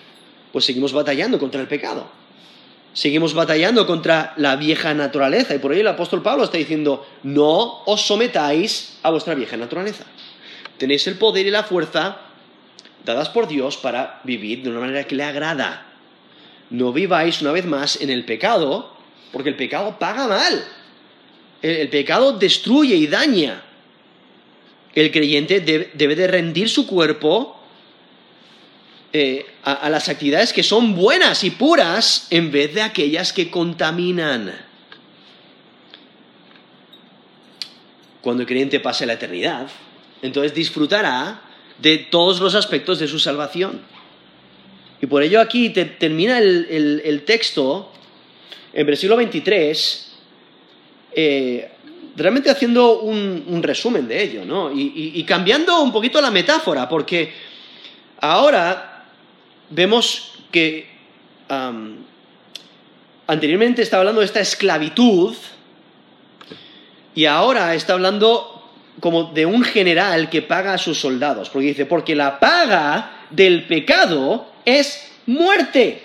pues 0.53 0.63
seguimos 0.63 0.93
batallando 0.93 1.37
contra 1.37 1.59
el 1.59 1.67
pecado. 1.67 2.07
Seguimos 2.93 3.33
batallando 3.33 3.85
contra 3.85 4.33
la 4.37 4.55
vieja 4.55 4.93
naturaleza. 4.93 5.53
Y 5.53 5.59
por 5.59 5.73
ello 5.73 5.81
el 5.81 5.89
apóstol 5.89 6.23
Pablo 6.23 6.45
está 6.45 6.57
diciendo, 6.57 7.05
no 7.23 7.83
os 7.83 8.07
sometáis 8.07 8.97
a 9.03 9.09
vuestra 9.09 9.35
vieja 9.35 9.57
naturaleza. 9.57 10.05
Tenéis 10.77 11.05
el 11.07 11.17
poder 11.17 11.45
y 11.45 11.51
la 11.51 11.63
fuerza 11.63 12.15
dadas 13.03 13.27
por 13.27 13.49
Dios 13.49 13.75
para 13.75 14.21
vivir 14.23 14.63
de 14.63 14.69
una 14.69 14.79
manera 14.79 15.03
que 15.03 15.15
le 15.15 15.25
agrada. 15.25 15.87
No 16.69 16.93
viváis 16.93 17.41
una 17.41 17.51
vez 17.51 17.65
más 17.65 17.99
en 17.99 18.09
el 18.09 18.23
pecado, 18.23 18.95
porque 19.33 19.49
el 19.49 19.57
pecado 19.57 19.99
paga 19.99 20.29
mal. 20.29 20.63
El, 21.61 21.89
pecado 21.89 22.39
destruye 22.39 22.95
y 22.95 23.07
daña. 23.07 23.64
El 24.95 25.11
creyente 25.11 25.59
debe, 25.59 26.15
de 26.15 26.27
rendir 26.27 26.69
su 26.69 26.87
cuerpo 26.87 27.59
eh, 29.11 29.45
a, 29.63 29.89
las 29.89 30.07
actividades 30.07 30.53
que 30.53 30.63
son 30.63 30.95
buenas 30.95 31.43
y 31.43 31.51
puras 31.51 32.27
en 32.29 32.49
vez 32.49 32.73
de 32.73 32.81
aquellas 32.81 33.33
que 33.33 33.51
contaminan. 33.51 34.55
Cuando 38.21 38.41
el 38.41 38.47
creyente 38.47 38.79
pase 38.79 39.05
la 39.05 39.13
eternidad, 39.13 39.67
entonces 40.21 40.53
disfrutará 40.53 41.41
de 41.77 41.97
todos 41.97 42.39
los 42.39 42.55
aspectos 42.55 42.99
de 42.99 43.07
su 43.07 43.19
salvación. 43.19 43.81
Y 45.01 45.07
por 45.07 45.23
ello 45.23 45.41
aquí 45.41 45.69
termina 45.69 46.39
el, 46.39 47.23
texto 47.25 47.91
en 48.73 48.87
versículo 48.87 49.17
23, 49.17 50.11
eh, 51.11 51.71
realmente 52.15 52.49
haciendo 52.49 52.99
un, 52.99 53.61
resumen 53.61 54.07
de 54.07 54.23
ello, 54.23 54.45
¿no? 54.45 54.71
Y, 54.73 55.23
cambiando 55.23 55.81
un 55.81 55.91
poquito 55.91 56.21
la 56.21 56.31
metáfora, 56.31 56.87
porque 56.87 57.33
ahora 58.21 59.05
vemos 59.69 60.31
que 60.51 60.87
anteriormente 63.27 63.81
estaba 63.81 64.01
hablando 64.01 64.21
de 64.21 64.25
esta 64.27 64.39
esclavitud 64.39 65.35
y 67.13 67.25
ahora 67.25 67.75
está 67.75 67.93
hablando 67.93 68.51
como 68.99 69.25
de 69.25 69.45
un 69.45 69.63
general 69.63 70.29
que 70.29 70.41
paga 70.41 70.73
a 70.73 70.77
sus 70.77 70.99
soldados, 70.99 71.49
porque 71.49 71.67
dice, 71.67 71.85
porque 71.85 72.15
la 72.15 72.39
paga 72.39 73.25
del 73.29 73.65
pecado 73.65 74.47
es 74.63 75.11
muerte, 75.25 76.01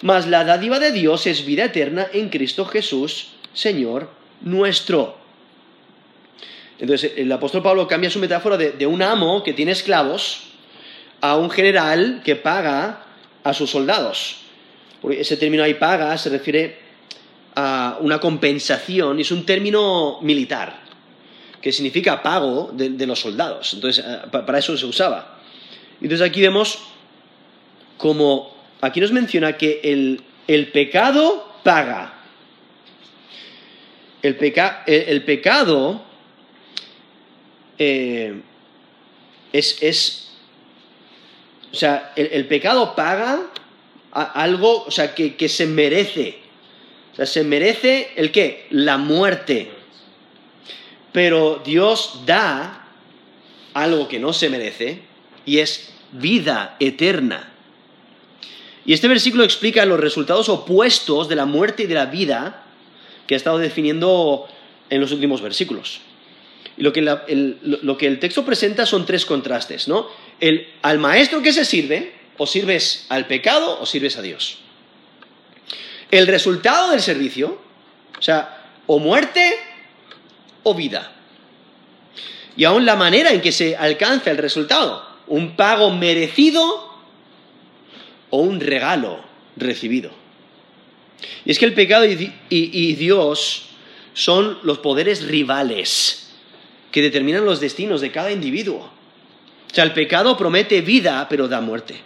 mas 0.00 0.26
la 0.26 0.44
dádiva 0.44 0.78
de 0.78 0.92
Dios 0.92 1.26
es 1.26 1.44
vida 1.44 1.64
eterna 1.64 2.06
en 2.12 2.28
Cristo 2.30 2.64
Jesús, 2.64 3.32
Señor 3.52 4.22
nuestro. 4.44 5.21
Entonces 6.82 7.12
el 7.16 7.30
apóstol 7.30 7.62
Pablo 7.62 7.86
cambia 7.86 8.10
su 8.10 8.18
metáfora 8.18 8.56
de, 8.56 8.86
un 8.88 9.02
amo 9.02 9.44
que 9.44 9.52
tiene 9.52 9.70
esclavos 9.70 10.48
a 11.20 11.36
un 11.36 11.48
general 11.48 12.22
que 12.24 12.34
paga 12.34 13.04
a 13.44 13.54
sus 13.54 13.70
soldados. 13.70 14.38
Ese 15.08 15.36
término 15.36 15.62
ahí 15.62 15.74
paga 15.74 16.18
se 16.18 16.28
refiere 16.28 16.80
a 17.54 17.98
una 18.00 18.18
compensación 18.18 19.20
es 19.20 19.30
un 19.30 19.46
término 19.46 20.18
militar 20.22 20.80
que 21.60 21.70
significa 21.70 22.20
pago 22.20 22.72
de, 22.72 23.06
los 23.06 23.20
soldados. 23.20 23.74
Entonces, 23.74 24.04
eh, 24.04 24.18
para 24.32 24.58
eso 24.58 24.76
se 24.76 24.84
usaba. 24.84 25.38
Entonces 26.00 26.28
aquí 26.28 26.40
vemos 26.40 26.80
como, 27.96 28.56
aquí 28.80 29.00
nos 29.00 29.12
menciona 29.12 29.56
que 29.56 29.80
el, 29.84 30.66
pecado 30.72 31.48
paga. 31.62 32.14
El, 34.20 34.34
pecado 35.24 36.02
eh, 37.78 38.40
es, 39.52 40.28
o 41.72 41.74
sea, 41.74 42.12
el, 42.16 42.46
pecado 42.46 42.94
paga 42.94 43.50
algo, 44.12 44.84
o 44.84 44.90
sea, 44.90 45.14
que, 45.14 45.36
que 45.36 45.48
se 45.48 45.66
merece. 45.66 46.38
O 47.12 47.16
sea, 47.16 47.26
se 47.26 47.44
merece 47.44 48.10
el 48.16 48.32
qué? 48.32 48.66
La 48.70 48.96
muerte 48.98 49.82
pero 51.12 51.60
Dios 51.64 52.22
da 52.26 52.86
algo 53.74 54.08
que 54.08 54.18
no 54.18 54.32
se 54.32 54.48
merece 54.48 55.02
y 55.44 55.58
es 55.58 55.92
vida 56.12 56.76
eterna. 56.80 57.50
Y 58.84 58.94
este 58.94 59.08
versículo 59.08 59.44
explica 59.44 59.86
los 59.86 60.00
resultados 60.00 60.48
opuestos 60.48 61.28
de 61.28 61.36
la 61.36 61.46
muerte 61.46 61.84
y 61.84 61.86
de 61.86 61.94
la 61.94 62.06
vida 62.06 62.64
que 63.26 63.34
ha 63.34 63.36
estado 63.36 63.58
definiendo 63.58 64.48
en 64.90 65.00
los 65.00 65.12
últimos 65.12 65.40
versículos. 65.40 66.00
Lo 66.82 66.92
que, 66.92 68.06
el, 68.08 68.18
texto 68.18 68.44
presenta 68.44 68.86
son 68.86 69.06
tres 69.06 69.24
contrastes, 69.24 69.86
¿no? 69.86 70.08
Al 70.82 70.98
maestro 70.98 71.40
que 71.40 71.52
se 71.52 71.64
sirve, 71.64 72.12
o 72.36 72.44
sirves 72.44 73.06
al 73.08 73.28
pecado 73.28 73.78
o 73.80 73.86
sirves 73.86 74.16
a 74.16 74.22
Dios. 74.22 74.58
El 76.10 76.26
resultado 76.26 76.90
del 76.90 77.00
servicio, 77.00 77.60
o 78.18 78.20
sea, 78.20 78.66
o 78.86 78.98
muerte 78.98 79.54
o 80.64 80.74
vida. 80.74 81.12
Y 82.56 82.64
aún 82.64 82.84
la 82.84 82.96
manera 82.96 83.30
en 83.30 83.40
que 83.40 83.52
se 83.52 83.76
alcanza 83.76 84.32
el 84.32 84.38
resultado, 84.38 85.06
un 85.28 85.54
pago 85.54 85.92
merecido 85.92 86.90
o 88.30 88.38
un 88.38 88.58
regalo 88.58 89.20
recibido. 89.56 90.10
Y 91.44 91.52
es 91.52 91.60
que 91.60 91.64
el 91.64 91.74
pecado 91.74 92.06
y, 92.06 92.94
Dios 92.94 93.68
son 94.14 94.58
los 94.64 94.78
poderes 94.78 95.22
rivales 95.28 96.21
que 96.92 97.02
determinan 97.02 97.44
los 97.44 97.58
destinos 97.58 98.00
de 98.00 98.12
cada 98.12 98.30
individuo. 98.30 98.78
O 98.78 99.74
sea, 99.74 99.82
el 99.84 99.92
pecado 99.92 100.36
promete 100.36 100.80
vida, 100.82 101.26
pero 101.28 101.48
da 101.48 101.60
muerte. 101.60 101.96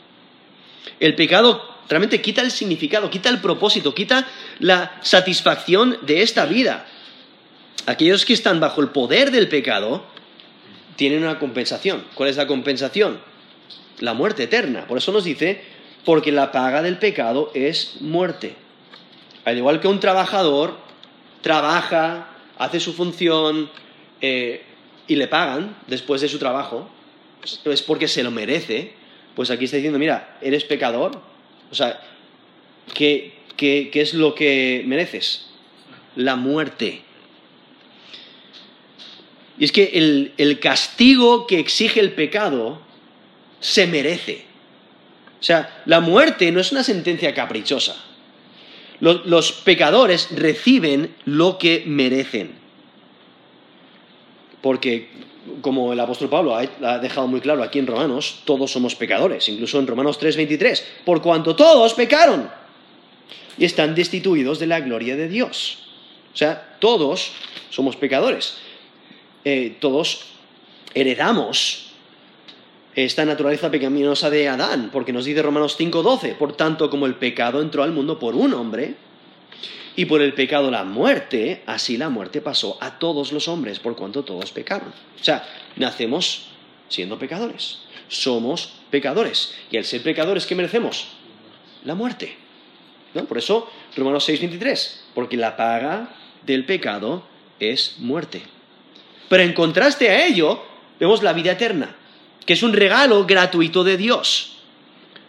El 1.01 1.15
pecado 1.15 1.63
realmente 1.89 2.23
quita 2.23 2.41
el 2.41 2.51
significado, 2.51 3.11
quita 3.11 3.29
el 3.29 3.41
propósito, 3.41 3.95
quita 3.95 4.27
la 4.61 4.99
satisfacción 5.03 5.99
de 6.03 6.23
esta 6.23 6.47
vida 6.47 6.87
aquellos 7.87 8.25
que 8.25 8.35
están 8.35 8.61
bajo 8.61 8.81
el 8.81 8.89
poder 8.89 9.31
del 9.31 9.49
pecado 9.49 10.05
tienen 10.97 11.23
una 11.23 11.39
compensación. 11.39 12.05
¿Cuál 12.15 12.29
es 12.29 12.37
la 12.37 12.47
compensación? 12.47 13.21
La 14.01 14.13
muerte 14.13 14.45
eterna. 14.45 14.87
Por 14.87 14.99
eso 14.99 15.13
nos 15.13 15.25
dice, 15.25 15.63
porque 16.05 16.33
la 16.33 16.53
paga 16.53 16.83
del 16.83 16.99
pecado 16.99 17.51
es 17.55 17.97
muerte. 18.01 18.57
Al 19.45 19.57
igual 19.57 19.81
que 19.81 19.89
un 19.89 20.01
trabajador 20.01 20.77
trabaja, 21.41 22.29
hace 22.59 22.81
su 22.81 22.93
función 22.93 23.71
eh, 24.21 24.65
y 25.09 25.17
le 25.17 25.29
pagan 25.29 25.77
después 25.87 26.21
de 26.21 26.29
su 26.29 26.39
trabajo, 26.39 26.91
es 27.65 27.83
porque 27.83 28.09
se 28.09 28.23
lo 28.23 28.31
merece, 28.31 28.93
pues 29.35 29.51
aquí 29.51 29.67
está 29.67 29.77
diciendo, 29.77 29.99
mira, 29.99 30.39
eres 30.41 30.65
pecador, 30.65 31.21
o 31.71 31.75
sea, 31.75 32.01
¿qué, 32.95 33.35
qué 33.57 33.91
es 33.93 34.15
lo 34.15 34.35
que 34.35 34.83
mereces? 34.87 35.47
La 36.17 36.37
muerte. 36.37 37.03
Y 39.59 39.65
es 39.65 39.73
que 39.73 40.33
el, 40.37 40.59
castigo 40.61 41.47
que 41.47 41.59
exige 41.59 42.01
el 42.01 42.13
pecado 42.13 42.81
se 43.61 43.87
merece. 43.87 44.45
O 45.41 45.43
sea, 45.43 45.83
la 45.87 46.01
muerte 46.01 46.51
no 46.53 46.61
es 46.61 46.73
una 46.73 46.83
sentencia 46.83 47.35
caprichosa. 47.35 47.97
Los, 49.01 49.53
pecadores 49.53 50.29
reciben 50.33 51.15
lo 51.25 51.59
que 51.59 51.85
merecen. 51.87 52.53
Porque, 54.67 55.07
como 55.61 55.93
el 55.93 56.01
apóstol 56.01 56.29
Pablo 56.29 56.57
ha, 56.57 56.99
dejado 56.99 57.29
muy 57.29 57.41
claro 57.41 57.63
aquí 57.63 57.79
en 57.79 57.87
Romanos, 57.87 58.43
todos 58.45 58.73
somos 58.73 58.97
pecadores. 58.97 59.49
Incluso 59.49 59.79
en 59.79 59.87
Romanos 59.87 60.19
3:23. 60.19 60.83
Por 61.05 61.23
cuanto 61.23 61.55
todos 61.55 61.95
pecaron 61.95 62.51
y 63.57 63.65
están 63.65 63.95
destituidos 63.95 64.59
de 64.59 64.67
la 64.67 64.81
gloria 64.81 65.15
de 65.15 65.29
Dios. 65.29 65.87
O 66.35 66.37
sea, 66.37 66.77
todos 66.81 67.31
somos 67.71 67.95
pecadores. 67.95 68.57
Eh, 69.45 69.77
todos 69.79 70.25
heredamos 70.95 71.93
esta 72.97 73.25
naturaleza 73.25 73.71
pecaminosa 73.71 74.31
de 74.31 74.49
Adán, 74.49 74.91
porque 74.93 75.13
nos 75.13 75.27
dice 75.27 75.43
Romanos 75.43 75.77
5:12, 75.79 76.35
por 76.35 76.57
tanto 76.57 76.91
como 76.91 77.07
el 77.07 77.15
pecado 77.15 77.63
entró 77.63 77.85
al 77.85 77.93
mundo 77.93 78.19
por 78.19 78.35
un 78.35 78.53
hombre, 78.53 78.97
y 79.97 80.05
por 80.05 80.21
el 80.21 80.35
pecado 80.35 80.71
la 80.71 80.85
muerte, 80.85 81.63
así 81.67 81.97
la 81.97 82.11
muerte 82.11 82.43
pasó 82.43 82.77
a 82.83 82.99
todos 82.99 83.33
los 83.33 83.49
hombres, 83.49 83.79
por 83.79 83.97
cuanto 83.97 84.23
todos 84.23 84.53
pecaron. 84.53 84.89
O 84.89 85.25
sea, 85.25 85.49
nacemos 85.77 86.49
siendo 86.89 87.19
pecadores, 87.19 87.79
somos 88.09 88.75
pecadores, 88.91 89.55
y 89.71 89.79
al 89.79 89.85
ser 89.85 90.03
pecadores, 90.03 90.45
¿qué 90.45 90.55
merecemos? 90.55 91.09
La 91.85 91.95
muerte. 91.95 92.37
¿No? 93.15 93.25
Por 93.25 93.39
eso, 93.39 93.71
Romanos 93.97 94.29
6:23, 94.29 95.01
porque 95.15 95.39
la 95.39 95.57
paga 95.57 96.15
del 96.45 96.67
pecado 96.67 97.25
es 97.59 97.97
muerte. 97.99 98.43
Pero 99.31 99.43
en 99.43 99.55
contraste 99.55 100.11
a 100.11 100.27
ello, 100.27 100.63
vemos 101.01 101.23
la 101.23 101.33
vida 101.33 101.53
eterna, 101.53 101.97
que 102.45 102.53
es 102.53 102.63
un 102.63 102.75
regalo 102.75 103.25
gratuito 103.25 103.83
de 103.83 103.97
Dios. 103.97 104.59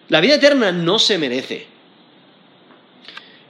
La 0.10 0.20
vida 0.20 0.36
eterna 0.36 0.74
no 0.74 1.00
se 1.00 1.18
merece. 1.18 1.77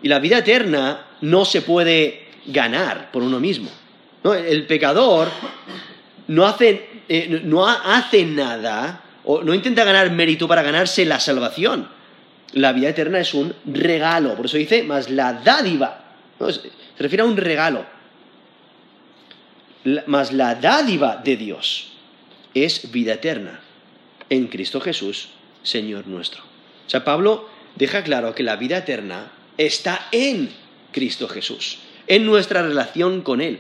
Y 0.01 0.07
la 0.07 0.19
vida 0.19 0.39
eterna 0.39 1.05
no 1.21 1.45
se 1.45 1.61
puede 1.61 2.27
ganar 2.45 3.11
por 3.11 3.23
uno 3.23 3.39
mismo. 3.39 3.69
El 4.23 4.65
pecador 4.67 5.29
no 6.27 6.45
hace, 6.45 7.01
eh, 7.07 7.41
no 7.43 7.67
hace 7.67 8.25
nada 8.25 9.03
o 9.23 9.43
no 9.43 9.53
intenta 9.53 9.83
ganar 9.83 10.11
mérito 10.11 10.47
para 10.47 10.61
ganarse 10.61 11.05
la 11.05 11.19
salvación. 11.19 11.87
La 12.53 12.71
vida 12.73 12.89
eterna 12.89 13.19
es 13.19 13.33
un 13.33 13.53
regalo, 13.65 14.35
por 14.35 14.45
eso 14.45 14.57
dice, 14.57 14.83
más 14.83 15.09
la 15.09 15.33
dádiva. 15.33 16.15
Se 16.39 16.71
refiere 16.99 17.23
a 17.23 17.25
un 17.25 17.37
regalo. 17.37 17.85
Más 20.05 20.33
la 20.33 20.55
dádiva 20.55 21.17
de 21.17 21.37
Dios 21.37 21.93
es 22.53 22.91
vida 22.91 23.13
eterna 23.13 23.59
en 24.29 24.47
Cristo 24.47 24.81
Jesús, 24.81 25.29
Señor 25.63 26.07
nuestro. 26.07 26.41
O 26.41 26.89
sea, 26.89 27.03
Pablo 27.03 27.49
deja 27.75 28.03
claro 28.03 28.33
que 28.33 28.43
la 28.43 28.55
vida 28.55 28.77
eterna 28.77 29.31
está 29.57 30.07
en 30.11 30.49
Cristo 30.91 31.27
Jesús, 31.27 31.79
en 32.07 32.25
nuestra 32.25 32.61
relación 32.61 33.21
con 33.21 33.41
Él. 33.41 33.59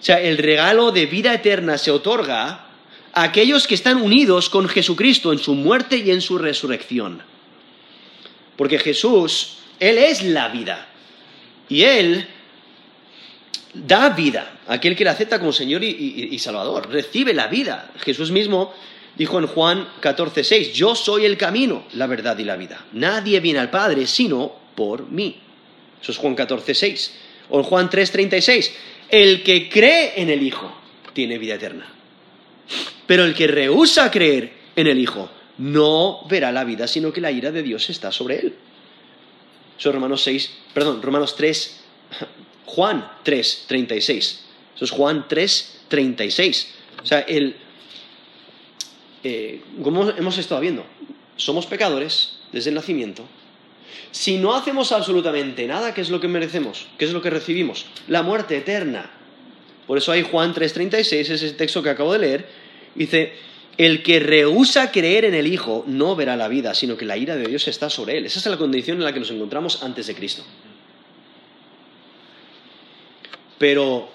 O 0.00 0.02
sea, 0.02 0.20
el 0.20 0.38
regalo 0.38 0.92
de 0.92 1.06
vida 1.06 1.34
eterna 1.34 1.78
se 1.78 1.90
otorga 1.90 2.66
a 3.12 3.22
aquellos 3.22 3.66
que 3.66 3.74
están 3.74 4.00
unidos 4.00 4.48
con 4.48 4.68
Jesucristo 4.68 5.32
en 5.32 5.38
su 5.38 5.54
muerte 5.54 5.98
y 5.98 6.10
en 6.10 6.20
su 6.20 6.38
resurrección. 6.38 7.22
Porque 8.56 8.78
Jesús, 8.78 9.58
Él 9.80 9.98
es 9.98 10.22
la 10.22 10.48
vida. 10.48 10.88
Y 11.68 11.82
Él 11.82 12.26
da 13.74 14.10
vida 14.10 14.58
a 14.66 14.74
aquel 14.74 14.96
que 14.96 15.04
le 15.04 15.10
acepta 15.10 15.38
como 15.38 15.52
Señor 15.52 15.82
y, 15.84 16.38
Salvador. 16.38 16.88
Recibe 16.90 17.34
la 17.34 17.48
vida. 17.48 17.90
Jesús 17.98 18.30
mismo 18.30 18.72
dijo 19.16 19.38
en 19.38 19.46
Juan 19.46 19.88
14:6, 20.00 20.72
yo 20.72 20.94
soy 20.94 21.24
el 21.24 21.36
camino, 21.36 21.84
la 21.92 22.06
verdad 22.06 22.38
y 22.38 22.44
la 22.44 22.56
vida. 22.56 22.84
Nadie 22.92 23.40
viene 23.40 23.58
al 23.58 23.70
Padre 23.70 24.06
sino 24.06 24.52
por 24.78 25.10
mí. 25.10 25.40
Eso 26.00 26.12
es 26.12 26.18
Juan 26.18 26.36
14:6. 26.36 27.10
O 27.50 27.58
en 27.58 27.64
Juan 27.64 27.90
3:36, 27.90 28.70
el 29.08 29.42
que 29.42 29.68
cree 29.68 30.12
en 30.22 30.30
el 30.30 30.40
Hijo 30.40 30.72
tiene 31.12 31.36
vida 31.36 31.54
eterna. 31.54 31.92
Pero 33.04 33.24
el 33.24 33.34
que 33.34 33.48
rehúsa 33.48 34.08
creer 34.08 34.52
en 34.76 34.86
el 34.86 35.00
Hijo 35.00 35.28
no 35.58 36.24
verá 36.28 36.52
la 36.52 36.62
vida, 36.62 36.86
sino 36.86 37.12
que 37.12 37.20
la 37.20 37.32
ira 37.32 37.50
de 37.50 37.64
Dios 37.64 37.90
está 37.90 38.12
sobre 38.12 38.38
él. 38.38 38.54
Eso 39.76 39.88
es 39.88 39.94
Romanos 39.96 40.22
6, 40.22 40.50
perdón, 40.72 41.02
Romanos 41.02 41.34
3, 41.34 41.80
Juan 42.66 43.10
3, 43.24 43.64
36. 43.66 44.44
Eso 44.76 44.84
es 44.84 44.90
Juan 44.92 45.26
3, 45.28 45.80
36. 45.88 46.74
O 47.02 47.06
sea, 47.06 47.20
el, 47.20 47.56
eh, 49.24 49.60
como 49.82 50.08
hemos 50.10 50.38
estado 50.38 50.60
viendo, 50.60 50.84
somos 51.36 51.66
pecadores 51.66 52.38
desde 52.52 52.70
el 52.70 52.76
nacimiento. 52.76 53.24
Si 54.10 54.38
no 54.38 54.54
hacemos 54.54 54.92
absolutamente 54.92 55.66
nada, 55.66 55.94
¿qué 55.94 56.00
es 56.00 56.10
lo 56.10 56.20
que 56.20 56.28
merecemos? 56.28 56.86
¿Qué 56.98 57.04
es 57.04 57.12
lo 57.12 57.22
que 57.22 57.30
recibimos? 57.30 57.86
La 58.08 58.22
muerte 58.22 58.56
eterna. 58.56 59.10
Por 59.86 59.98
eso 59.98 60.12
hay 60.12 60.22
Juan 60.22 60.54
3:36, 60.54 61.30
ese 61.30 61.52
texto 61.52 61.82
que 61.82 61.90
acabo 61.90 62.12
de 62.12 62.18
leer, 62.18 62.48
dice, 62.94 63.32
el 63.78 64.02
que 64.02 64.18
rehúsa 64.18 64.90
creer 64.90 65.24
en 65.24 65.34
el 65.34 65.46
Hijo 65.46 65.84
no 65.86 66.16
verá 66.16 66.36
la 66.36 66.48
vida, 66.48 66.74
sino 66.74 66.96
que 66.96 67.04
la 67.04 67.16
ira 67.16 67.36
de 67.36 67.46
Dios 67.46 67.68
está 67.68 67.88
sobre 67.88 68.18
él. 68.18 68.26
Esa 68.26 68.40
es 68.40 68.46
la 68.46 68.56
condición 68.56 68.98
en 68.98 69.04
la 69.04 69.12
que 69.12 69.20
nos 69.20 69.30
encontramos 69.30 69.82
antes 69.82 70.08
de 70.08 70.14
Cristo. 70.14 70.42
Pero 73.56 74.10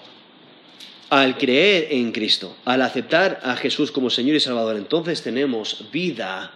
al 1.08 1.38
creer 1.38 1.88
en 1.90 2.12
Cristo, 2.12 2.56
al 2.64 2.82
aceptar 2.82 3.40
a 3.42 3.56
Jesús 3.56 3.90
como 3.90 4.10
Señor 4.10 4.36
y 4.36 4.40
Salvador, 4.40 4.76
entonces 4.76 5.22
tenemos 5.22 5.86
vida 5.90 6.52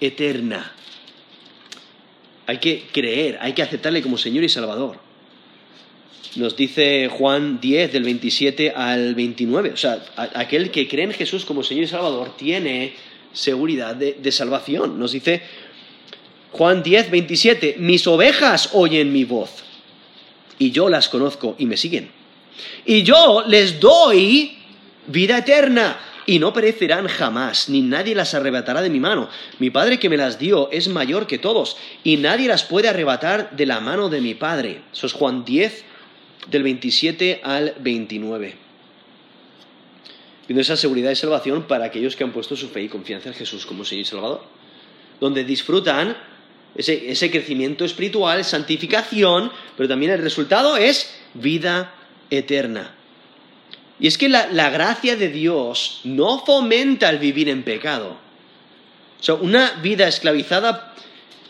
eterna. 0.00 0.72
Hay 2.48 2.56
que 2.60 2.86
creer, 2.90 3.36
hay 3.42 3.52
que 3.52 3.60
aceptarle 3.60 4.00
como 4.00 4.16
Señor 4.16 4.42
y 4.42 4.48
Salvador. 4.48 4.96
Nos 6.36 6.56
dice 6.56 7.10
Juan 7.12 7.60
10 7.60 7.92
del 7.92 8.04
27 8.04 8.70
al 8.70 9.14
29. 9.14 9.72
O 9.72 9.76
sea, 9.76 10.02
aquel 10.16 10.70
que 10.70 10.88
cree 10.88 11.04
en 11.04 11.12
Jesús 11.12 11.44
como 11.44 11.62
Señor 11.62 11.84
y 11.84 11.88
Salvador 11.88 12.34
tiene 12.38 12.94
seguridad 13.34 13.94
de, 13.94 14.14
de 14.14 14.32
salvación. 14.32 14.98
Nos 14.98 15.12
dice 15.12 15.42
Juan 16.52 16.82
10, 16.82 17.10
27, 17.10 17.76
mis 17.80 18.06
ovejas 18.06 18.70
oyen 18.72 19.12
mi 19.12 19.24
voz 19.24 19.50
y 20.58 20.70
yo 20.70 20.88
las 20.88 21.10
conozco 21.10 21.54
y 21.58 21.66
me 21.66 21.76
siguen. 21.76 22.10
Y 22.86 23.02
yo 23.02 23.44
les 23.46 23.78
doy 23.78 24.56
vida 25.06 25.36
eterna 25.36 25.98
y 26.28 26.40
no 26.40 26.52
perecerán 26.52 27.08
jamás, 27.08 27.70
ni 27.70 27.80
nadie 27.80 28.14
las 28.14 28.34
arrebatará 28.34 28.82
de 28.82 28.90
mi 28.90 29.00
mano. 29.00 29.30
Mi 29.58 29.70
Padre 29.70 29.98
que 29.98 30.10
me 30.10 30.18
las 30.18 30.38
dio 30.38 30.70
es 30.70 30.86
mayor 30.88 31.26
que 31.26 31.38
todos, 31.38 31.78
y 32.04 32.18
nadie 32.18 32.48
las 32.48 32.64
puede 32.64 32.86
arrebatar 32.86 33.56
de 33.56 33.64
la 33.64 33.80
mano 33.80 34.10
de 34.10 34.20
mi 34.20 34.34
Padre. 34.34 34.82
Eso 34.92 35.06
es 35.06 35.14
Juan 35.14 35.46
10, 35.46 35.84
del 36.50 36.64
27 36.64 37.40
al 37.42 37.74
29. 37.80 38.54
Viendo 40.46 40.60
esa 40.60 40.76
seguridad 40.76 41.08
de 41.08 41.16
salvación 41.16 41.62
para 41.62 41.86
aquellos 41.86 42.14
que 42.14 42.24
han 42.24 42.32
puesto 42.32 42.56
su 42.56 42.68
fe 42.68 42.82
y 42.82 42.88
confianza 42.90 43.30
en 43.30 43.34
Jesús 43.34 43.64
como 43.64 43.86
Señor 43.86 44.02
y 44.02 44.04
Salvador. 44.04 44.42
Donde 45.20 45.44
disfrutan 45.44 46.14
ese 46.76 47.30
crecimiento 47.30 47.86
espiritual, 47.86 48.44
santificación, 48.44 49.50
pero 49.78 49.88
también 49.88 50.12
el 50.12 50.20
resultado 50.20 50.76
es 50.76 51.10
vida 51.32 51.94
eterna. 52.28 52.97
Y 54.00 54.06
es 54.06 54.18
que 54.18 54.28
la, 54.28 54.70
gracia 54.70 55.16
de 55.16 55.28
Dios 55.28 56.00
no 56.04 56.44
fomenta 56.44 57.10
el 57.10 57.18
vivir 57.18 57.48
en 57.48 57.64
pecado. 57.64 58.16
O 59.20 59.22
sea, 59.22 59.34
una 59.34 59.72
vida 59.82 60.06
esclavizada 60.06 60.94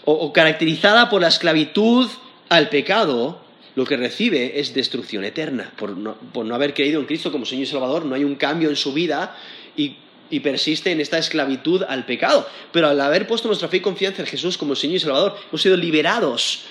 o, 0.04 0.32
caracterizada 0.32 1.10
por 1.10 1.20
la 1.20 1.28
esclavitud 1.28 2.08
al 2.48 2.70
pecado, 2.70 3.42
lo 3.74 3.84
que 3.84 3.98
recibe 3.98 4.58
es 4.58 4.72
destrucción 4.72 5.24
eterna. 5.24 5.72
Por 5.76 5.90
no, 5.94 6.54
haber 6.54 6.72
creído 6.72 6.98
en 7.00 7.06
Cristo 7.06 7.30
como 7.30 7.44
Señor 7.44 7.64
y 7.64 7.66
Salvador, 7.66 8.06
no 8.06 8.14
hay 8.14 8.24
un 8.24 8.36
cambio 8.36 8.70
en 8.70 8.76
su 8.76 8.94
vida 8.94 9.36
y, 9.76 9.96
y, 10.30 10.40
persiste 10.40 10.90
en 10.90 11.02
esta 11.02 11.18
esclavitud 11.18 11.82
al 11.86 12.06
pecado. 12.06 12.48
Pero 12.72 12.88
al 12.88 12.98
haber 13.02 13.26
puesto 13.26 13.48
nuestra 13.48 13.68
fe 13.68 13.78
y 13.78 13.80
confianza 13.80 14.22
en 14.22 14.28
Jesús 14.28 14.56
como 14.56 14.74
Señor 14.74 14.96
y 14.96 15.00
Salvador, 15.00 15.36
hemos 15.50 15.60
sido 15.60 15.76
liberados 15.76 16.64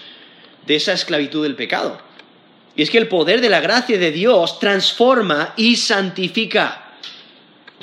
de 0.66 0.76
esa 0.76 0.94
esclavitud 0.94 1.44
del 1.44 1.56
pecado. 1.56 2.02
Y 2.78 2.84
es 2.84 2.92
que 2.92 3.00
el 3.00 3.08
poder 3.08 3.42
de 3.42 3.50
la 3.50 3.60
gracia 3.60 3.98
de 3.98 4.12
Dios 4.12 4.60
transforma 4.60 5.56
y 5.58 5.76
santifica. 5.78 6.94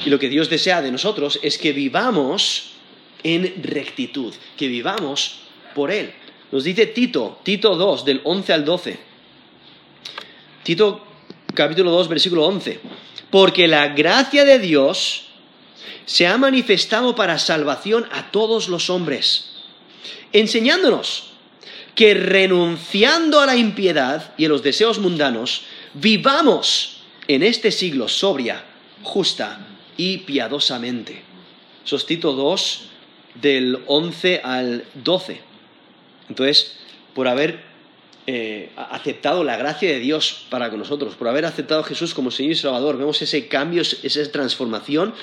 Y 0.07 0.09
lo 0.09 0.20
que 0.20 0.28
Dios 0.28 0.49
desea 0.49 0.80
de 0.82 0.92
nosotros 0.92 1.40
es 1.42 1.59
que 1.59 1.72
vivamos 1.72 2.70
en 3.24 3.61
rectitud, 3.64 4.32
que 4.57 4.68
vivamos 4.68 5.40
por 5.74 5.90
Él. 5.90 6.12
Nos 6.53 6.62
dice 6.62 6.86
Tito, 6.86 7.40
Tito 7.42 7.74
2, 7.74 8.05
del 8.05 8.20
11 8.22 8.53
al 8.53 8.64
12. 8.64 8.99
Tito 10.62 11.05
capítulo 11.53 11.90
2, 11.90 12.09
versículo 12.09 12.47
11. 12.47 12.78
Porque 13.30 13.66
la 13.66 13.88
gracia 13.88 14.45
de 14.45 14.61
Dios 14.61 15.24
se 16.07 16.28
ha 16.28 16.38
manifestado 16.38 17.16
para 17.16 17.40
salvación 17.40 18.07
a 18.12 18.30
todos 18.30 18.68
los 18.68 18.90
hombres, 18.90 19.51
enseñándonos 20.32 21.34
que 21.95 22.14
renunciando 22.14 23.40
a 23.40 23.47
la 23.47 23.57
impiedad 23.57 24.34
y 24.36 24.47
a 24.47 24.49
los 24.49 24.62
deseos 24.62 24.99
mundanos, 24.99 25.62
vivamos 25.95 27.03
en 27.28 27.42
este 27.42 27.70
siglo 27.70 28.09
sobria, 28.09 28.64
justa 29.03 29.66
y 29.97 30.18
piadosamente. 30.18 31.22
Eso 31.84 31.99
Tito 31.99 32.32
2, 32.32 32.88
del 33.34 33.78
11 33.86 34.40
al 34.42 34.84
12. 34.95 35.40
Entonces, 36.28 36.76
por 37.14 37.28
haber 37.28 37.62
eh, 38.26 38.70
aceptado 38.76 39.45
la 39.45 39.57
gracia 39.57 39.90
de 39.90 39.99
Dios 39.99 40.47
para 40.49 40.70
con 40.70 40.78
nosotros, 40.78 41.14
por 41.14 41.28
haber 41.28 41.45
aceptado 41.45 41.82
a 41.82 41.84
Jesús 41.84 42.14
como 42.14 42.30
Señor 42.30 42.53
y 42.53 42.57
Salvador, 42.57 42.97
vemos 42.97 43.20
ese 43.22 43.49
cambio, 43.49 43.82
esa 43.82 44.32
transformación 44.32 45.14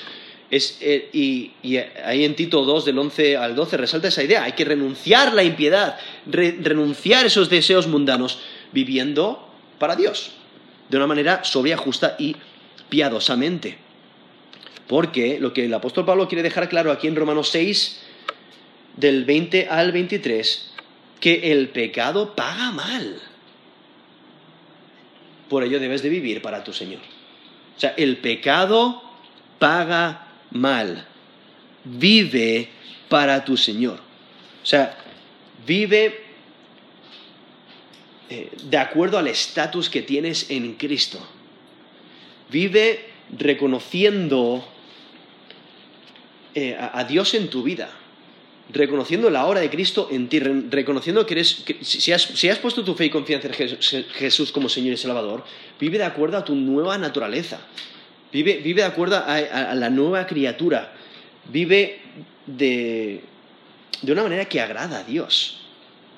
eh, 0.52 1.08
y, 1.14 1.78
ahí 2.04 2.26
en 2.26 2.36
Tito 2.36 2.62
2, 2.62 2.84
del 2.84 2.98
11 2.98 3.38
al 3.38 3.56
12, 3.56 3.78
resalta 3.78 4.08
esa 4.08 4.22
idea. 4.22 4.44
Hay 4.44 4.52
que 4.52 4.66
renunciar 4.66 5.32
la 5.32 5.42
impiedad, 5.42 5.98
renunciar 6.26 7.24
a 7.24 7.28
esos 7.28 7.48
deseos 7.48 7.86
mundanos, 7.86 8.40
viviendo 8.70 9.48
para 9.78 9.96
Dios, 9.96 10.32
de 10.90 10.98
una 10.98 11.06
manera 11.06 11.42
sobria, 11.42 11.78
justa 11.78 12.16
y 12.18 12.36
piadosamente. 12.90 13.78
Porque 14.88 15.40
lo 15.40 15.54
que 15.54 15.64
el 15.64 15.72
apóstol 15.72 16.04
Pablo 16.04 16.28
quiere 16.28 16.42
dejar 16.42 16.68
claro 16.68 16.92
aquí 16.92 17.06
en 17.06 17.16
Romanos 17.16 17.48
6, 17.48 18.02
del 18.98 19.24
20 19.24 19.68
al 19.70 19.90
23, 19.90 20.70
que 21.18 21.50
el 21.52 21.70
pecado 21.70 22.36
paga 22.36 22.72
mal. 22.72 23.22
Por 25.48 25.64
ello 25.64 25.80
debes 25.80 26.02
de 26.02 26.10
vivir 26.10 26.42
para 26.42 26.62
tu 26.62 26.74
Señor. 26.74 27.00
O 27.74 27.80
sea, 27.80 27.94
el 27.96 28.18
pecado 28.18 29.02
paga 29.58 30.31
mal. 30.52 31.06
Vive 31.84 32.68
para 33.08 33.44
tu 33.44 33.56
Señor. 33.56 33.98
O 34.62 34.66
sea, 34.66 34.96
vive 35.66 36.20
eh, 38.30 38.50
de 38.64 38.76
acuerdo 38.78 39.18
al 39.18 39.26
estatus 39.26 39.90
que 39.90 40.02
tienes 40.02 40.50
en 40.50 40.74
Cristo. 40.74 41.18
Vive 42.50 43.06
reconociendo 43.36 44.64
eh, 46.54 46.76
a, 46.78 47.02
Dios 47.04 47.34
en 47.34 47.48
tu 47.48 47.62
vida. 47.62 47.90
reconociendo 48.72 49.28
la 49.30 49.46
obra 49.46 49.60
de 49.60 49.68
Cristo 49.70 50.08
en 50.10 50.28
ti, 50.28 50.38
re- 50.38 50.62
reconociendo 50.70 51.26
que 51.26 51.34
eres, 51.34 51.64
si, 51.82 52.12
has, 52.12 52.58
puesto 52.58 52.84
tu 52.84 52.94
fe 52.94 53.06
y 53.06 53.10
confianza 53.10 53.48
en 53.48 53.54
Jes- 53.54 54.06
Jesús 54.12 54.52
como 54.52 54.68
Señor 54.68 54.94
y 54.94 54.96
Salvador, 54.96 55.44
vive 55.80 55.98
de 55.98 56.04
acuerdo 56.04 56.36
a 56.38 56.44
tu 56.44 56.54
nueva 56.54 56.96
naturaleza, 56.98 57.60
vive, 58.32 58.60
de 58.62 58.84
acuerdo 58.84 59.16
a, 59.16 59.74
la 59.74 59.90
nueva 59.90 60.26
criatura, 60.26 60.92
vive 61.50 62.00
de, 62.46 63.22
de 64.00 64.12
una 64.12 64.22
manera 64.22 64.46
que 64.46 64.60
agrada 64.60 65.00
a 65.00 65.04
Dios. 65.04 65.66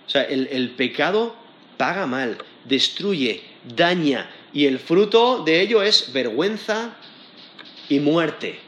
O 0.07 0.11
sea, 0.11 0.23
el 0.23 0.71
pecado 0.71 1.35
paga 1.77 2.07
mal, 2.07 2.39
destruye, 2.65 3.43
daña, 3.77 4.31
y 4.53 4.67
el 4.67 4.79
fruto 4.79 5.43
de 5.45 5.61
ello 5.61 5.83
es 5.83 6.13
vergüenza 6.13 6.95
y 7.89 7.99
muerte. 7.99 8.59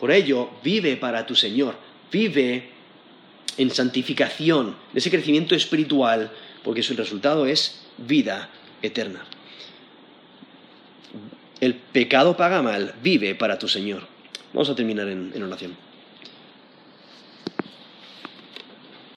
Por 0.00 0.10
ello, 0.10 0.50
vive 0.62 0.96
para 0.96 1.24
tu 1.24 1.34
Señor, 1.34 1.76
vive 2.10 2.70
en 3.56 3.70
santificación, 3.70 4.76
en 4.92 4.98
ese 4.98 5.10
crecimiento 5.10 5.54
espiritual, 5.54 6.30
porque 6.62 6.82
su 6.82 6.94
resultado 6.94 7.46
es 7.46 7.80
vida 7.96 8.50
eterna. 8.82 9.24
El 11.60 11.74
pecado 11.74 12.36
paga 12.36 12.62
mal, 12.62 12.94
vive 13.02 13.34
para 13.34 13.58
tu 13.58 13.68
Señor. 13.68 14.02
Vamos 14.52 14.68
a 14.68 14.74
terminar 14.74 15.08
en, 15.08 15.32
en 15.34 15.42
oración. 15.42 15.85